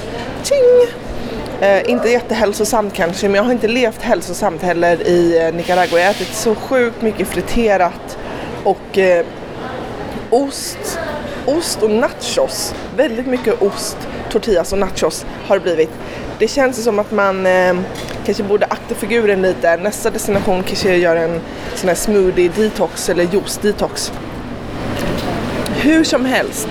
Tjing! 0.43 0.95
Eh, 1.61 1.91
inte 1.91 2.09
jättehälsosamt 2.09 2.95
kanske, 2.95 3.29
men 3.29 3.35
jag 3.35 3.43
har 3.43 3.53
inte 3.53 3.69
levt 3.69 4.03
hälsosamt 4.03 4.62
heller 4.62 5.09
i 5.09 5.47
eh, 5.47 5.55
Nicaragua. 5.55 5.99
Jag 5.99 6.07
har 6.07 6.11
ätit 6.11 6.35
så 6.35 6.55
sjukt 6.55 7.03
mycket 7.03 7.29
friterat 7.29 8.19
och 8.64 8.99
eh, 8.99 9.27
ost, 10.31 10.99
ost 11.47 11.83
och 11.83 11.91
nachos. 11.91 12.75
Väldigt 12.97 13.27
mycket 13.27 13.62
ost, 13.62 13.97
tortillas 14.31 14.73
och 14.73 14.79
nachos 14.79 15.27
har 15.47 15.57
det 15.57 15.62
blivit. 15.62 15.91
Det 16.39 16.49
känns 16.49 16.84
som 16.84 16.99
att 16.99 17.12
man 17.12 17.47
eh, 17.47 17.76
kanske 18.26 18.43
borde 18.43 18.66
akta 18.66 18.95
figuren 18.95 19.43
lite. 19.43 19.76
Nästa 19.76 20.11
destination 20.11 20.62
kanske 20.62 20.97
gör 20.97 21.16
en 21.16 21.41
sån 21.74 21.89
här 21.89 21.97
smoothie 21.97 22.51
detox 22.57 23.09
eller 23.09 23.24
juice 23.24 23.59
detox. 23.62 24.12
Hur 25.76 26.05
som 26.05 26.24
helst. 26.24 26.68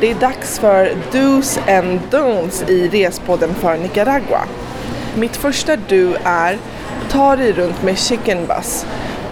Det 0.00 0.10
är 0.10 0.14
dags 0.14 0.58
för 0.58 0.92
Do's 1.12 1.78
and 1.78 2.00
Don'ts 2.10 2.70
i 2.70 2.88
Respodden 2.88 3.54
för 3.54 3.78
Nicaragua. 3.78 4.44
Mitt 5.14 5.36
första 5.36 5.76
do 5.76 6.14
är 6.24 6.58
ta 7.08 7.36
dig 7.36 7.52
runt 7.52 7.82
med 7.82 7.98
chicken 7.98 8.46
bus. 8.46 8.86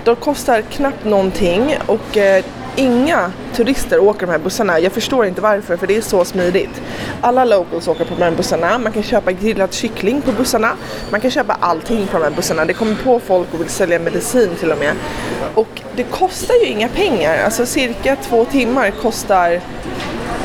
De 0.04 0.16
kostar 0.16 0.60
knappt 0.60 1.04
någonting 1.04 1.76
och 1.86 2.16
eh, 2.16 2.44
inga 2.76 3.32
turister 3.54 3.98
åker 3.98 4.26
de 4.26 4.32
här 4.32 4.38
bussarna. 4.38 4.80
Jag 4.80 4.92
förstår 4.92 5.26
inte 5.26 5.40
varför 5.40 5.76
för 5.76 5.86
det 5.86 5.96
är 5.96 6.00
så 6.00 6.24
smidigt. 6.24 6.82
Alla 7.20 7.44
locals 7.44 7.88
åker 7.88 8.04
på 8.04 8.14
de 8.14 8.22
här 8.22 8.30
bussarna. 8.30 8.78
Man 8.78 8.92
kan 8.92 9.02
köpa 9.02 9.32
grillad 9.32 9.72
kyckling 9.72 10.22
på 10.22 10.32
bussarna. 10.32 10.70
Man 11.10 11.20
kan 11.20 11.30
köpa 11.30 11.56
allting 11.60 12.06
på 12.06 12.18
de 12.18 12.24
här 12.24 12.30
bussarna. 12.30 12.64
Det 12.64 12.72
kommer 12.72 12.94
på 12.94 13.20
folk 13.20 13.54
och 13.54 13.60
vill 13.60 13.68
sälja 13.68 13.98
medicin 13.98 14.50
till 14.60 14.72
och 14.72 14.78
med. 14.78 14.92
Och 15.54 15.82
det 15.96 16.02
kostar 16.02 16.54
ju 16.54 16.66
inga 16.66 16.88
pengar. 16.88 17.44
Alltså 17.44 17.66
cirka 17.66 18.16
två 18.16 18.44
timmar 18.44 18.90
kostar 18.90 19.60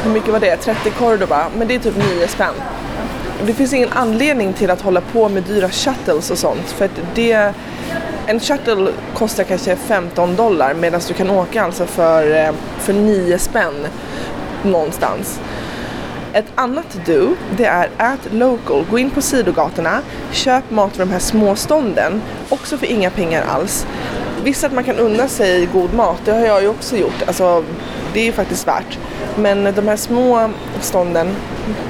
hur 0.04 0.12
mycket 0.12 0.30
var 0.30 0.40
det? 0.40 0.58
30 0.58 0.90
cordoba, 0.90 1.46
men 1.58 1.68
det 1.68 1.76
är 1.76 1.80
typ 1.80 1.96
9 1.98 2.28
spänn. 2.28 2.54
Det 3.46 3.54
finns 3.54 3.74
ingen 3.74 3.90
anledning 3.92 4.54
till 4.54 4.70
att 4.70 4.82
hålla 4.82 5.02
på 5.02 5.30
med 5.30 5.44
dyra 5.44 5.70
shuttles 5.70 6.32
och 6.32 6.38
sånt 6.38 6.68
för 6.68 6.86
att 6.86 6.92
det 7.16 7.54
en 8.30 8.40
shuttle 8.40 8.92
kostar 9.14 9.44
kanske 9.44 9.76
15 9.76 10.36
dollar 10.36 10.74
medan 10.74 11.02
du 11.08 11.14
kan 11.14 11.30
åka 11.30 11.64
alltså 11.64 11.86
för, 11.86 12.36
eh, 12.36 12.52
för 12.80 12.94
9 12.94 13.40
spänn 13.40 13.88
någonstans. 14.64 15.40
Ett 16.34 16.46
annat 16.56 17.00
do, 17.06 17.36
det 17.58 17.66
är 17.66 17.90
ät 17.98 18.34
local. 18.34 18.86
Gå 18.92 19.00
in 19.00 19.10
på 19.10 19.22
sidogatorna, 19.22 20.02
köp 20.32 20.72
mat 20.72 20.96
från 20.96 21.08
de 21.08 21.14
här 21.14 21.20
småstånden, 21.20 22.22
också 22.50 22.78
för 22.78 22.86
inga 22.86 23.10
pengar 23.10 23.46
alls. 23.48 23.88
Visst 24.44 24.64
att 24.64 24.74
man 24.74 24.84
kan 24.84 24.98
unna 24.98 25.28
sig 25.28 25.66
god 25.66 25.94
mat, 25.94 26.22
det 26.26 26.32
har 26.32 26.46
jag 26.46 26.62
ju 26.62 26.68
också 26.68 26.98
gjort. 26.98 27.24
Alltså, 27.28 27.64
det 28.14 28.20
är 28.20 28.26
ju 28.26 28.32
faktiskt 28.32 28.68
värt. 28.68 29.00
Men 29.38 29.64
de 29.76 29.88
här 29.88 29.96
små 29.96 30.50
stånden 30.82 31.36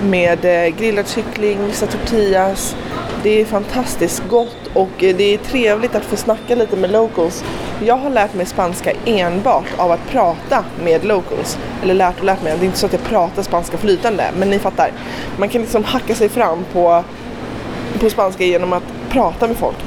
med 0.03 0.45
eh, 0.45 0.75
grillad 0.75 1.07
kyckling, 1.07 1.65
vissa 1.65 1.85
tortillas, 1.85 2.75
det 3.23 3.41
är 3.41 3.45
fantastiskt 3.45 4.23
gott 4.29 4.69
och 4.73 5.03
eh, 5.03 5.15
det 5.15 5.33
är 5.33 5.37
trevligt 5.37 5.95
att 5.95 6.05
få 6.05 6.15
snacka 6.15 6.55
lite 6.55 6.75
med 6.75 6.91
locals. 6.91 7.43
Jag 7.85 7.97
har 7.97 8.09
lärt 8.09 8.33
mig 8.33 8.45
spanska 8.45 8.91
enbart 9.05 9.65
av 9.77 9.91
att 9.91 10.09
prata 10.09 10.65
med 10.83 11.05
locals. 11.05 11.57
Eller 11.83 11.93
lärt 11.93 12.19
och 12.19 12.25
lärt 12.25 12.43
mig, 12.43 12.53
det 12.59 12.65
är 12.65 12.65
inte 12.65 12.77
så 12.77 12.85
att 12.85 12.93
jag 12.93 13.03
pratar 13.03 13.43
spanska 13.43 13.77
flytande, 13.77 14.31
men 14.37 14.49
ni 14.49 14.59
fattar. 14.59 14.91
Man 15.37 15.49
kan 15.49 15.61
liksom 15.61 15.83
hacka 15.83 16.15
sig 16.15 16.29
fram 16.29 16.65
på, 16.73 17.03
på 17.99 18.09
spanska 18.09 18.43
genom 18.43 18.73
att 18.73 18.83
prata 19.09 19.47
med 19.47 19.57
folk. 19.57 19.77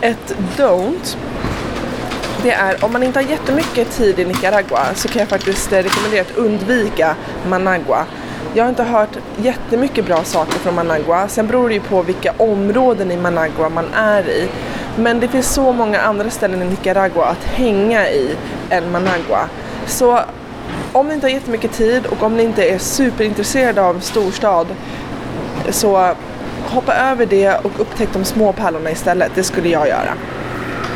Ett 0.00 0.34
don't 0.56 1.16
det 2.42 2.50
är 2.50 2.84
om 2.84 2.92
man 2.92 3.02
inte 3.02 3.18
har 3.18 3.26
jättemycket 3.26 3.90
tid 3.90 4.18
i 4.18 4.24
Nicaragua 4.24 4.94
så 4.94 5.08
kan 5.08 5.20
jag 5.20 5.28
faktiskt 5.28 5.72
eh, 5.72 5.82
rekommendera 5.82 6.20
att 6.20 6.36
undvika 6.36 7.16
Managua. 7.48 8.06
Jag 8.54 8.64
har 8.64 8.68
inte 8.68 8.82
hört 8.82 9.18
jättemycket 9.36 10.06
bra 10.06 10.24
saker 10.24 10.58
från 10.58 10.74
Managua. 10.74 11.28
Sen 11.28 11.46
beror 11.46 11.68
det 11.68 11.74
ju 11.74 11.80
på 11.80 12.02
vilka 12.02 12.32
områden 12.36 13.10
i 13.10 13.16
Managua 13.16 13.68
man 13.68 13.84
är 13.94 14.28
i. 14.28 14.48
Men 14.96 15.20
det 15.20 15.28
finns 15.28 15.54
så 15.54 15.72
många 15.72 16.00
andra 16.00 16.30
ställen 16.30 16.62
i 16.62 16.64
Nicaragua 16.64 17.24
att 17.24 17.44
hänga 17.44 18.08
i 18.08 18.36
än 18.70 18.92
Managua. 18.92 19.48
Så 19.86 20.20
om 20.92 21.08
ni 21.08 21.14
inte 21.14 21.26
har 21.26 21.32
jättemycket 21.32 21.72
tid 21.72 22.06
och 22.06 22.22
om 22.22 22.36
ni 22.36 22.42
inte 22.42 22.64
är 22.70 22.78
superintresserade 22.78 23.82
av 23.82 24.00
storstad 24.00 24.66
så 25.70 26.14
hoppa 26.64 26.94
över 26.94 27.26
det 27.26 27.54
och 27.54 27.80
upptäck 27.80 28.08
de 28.12 28.24
små 28.24 28.52
pärlorna 28.52 28.90
istället. 28.90 29.32
Det 29.34 29.42
skulle 29.42 29.68
jag 29.68 29.88
göra. 29.88 30.14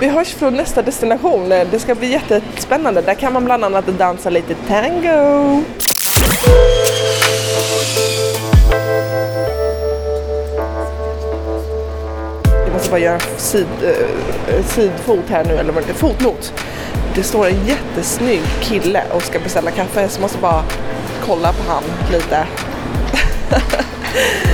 Vi 0.00 0.08
hörs 0.08 0.34
från 0.34 0.54
nästa 0.54 0.82
destination. 0.82 1.48
Det 1.48 1.80
ska 1.80 1.94
bli 1.94 2.12
jättespännande. 2.12 3.02
Där 3.02 3.14
kan 3.14 3.32
man 3.32 3.44
bland 3.44 3.64
annat 3.64 3.86
dansa 3.86 4.30
lite 4.30 4.54
tango. 4.54 5.62
Bara 12.94 13.00
göra 13.00 13.20
sid, 13.36 13.66
eh, 13.82 14.64
sidfot 14.64 15.24
här 15.28 15.44
nu, 15.44 15.56
eller 15.56 15.72
vad 15.72 15.82
det 15.82 15.90
är, 15.90 15.94
fotnot. 15.94 16.52
Det 17.14 17.22
står 17.22 17.46
en 17.46 17.66
jättesnygg 17.66 18.42
kille 18.60 19.02
och 19.12 19.22
ska 19.22 19.38
beställa 19.38 19.70
kaffe 19.70 20.08
så 20.08 20.16
jag 20.16 20.22
måste 20.22 20.38
bara 20.38 20.64
kolla 21.26 21.52
på 21.52 21.72
han 21.72 21.82
lite. 22.12 22.46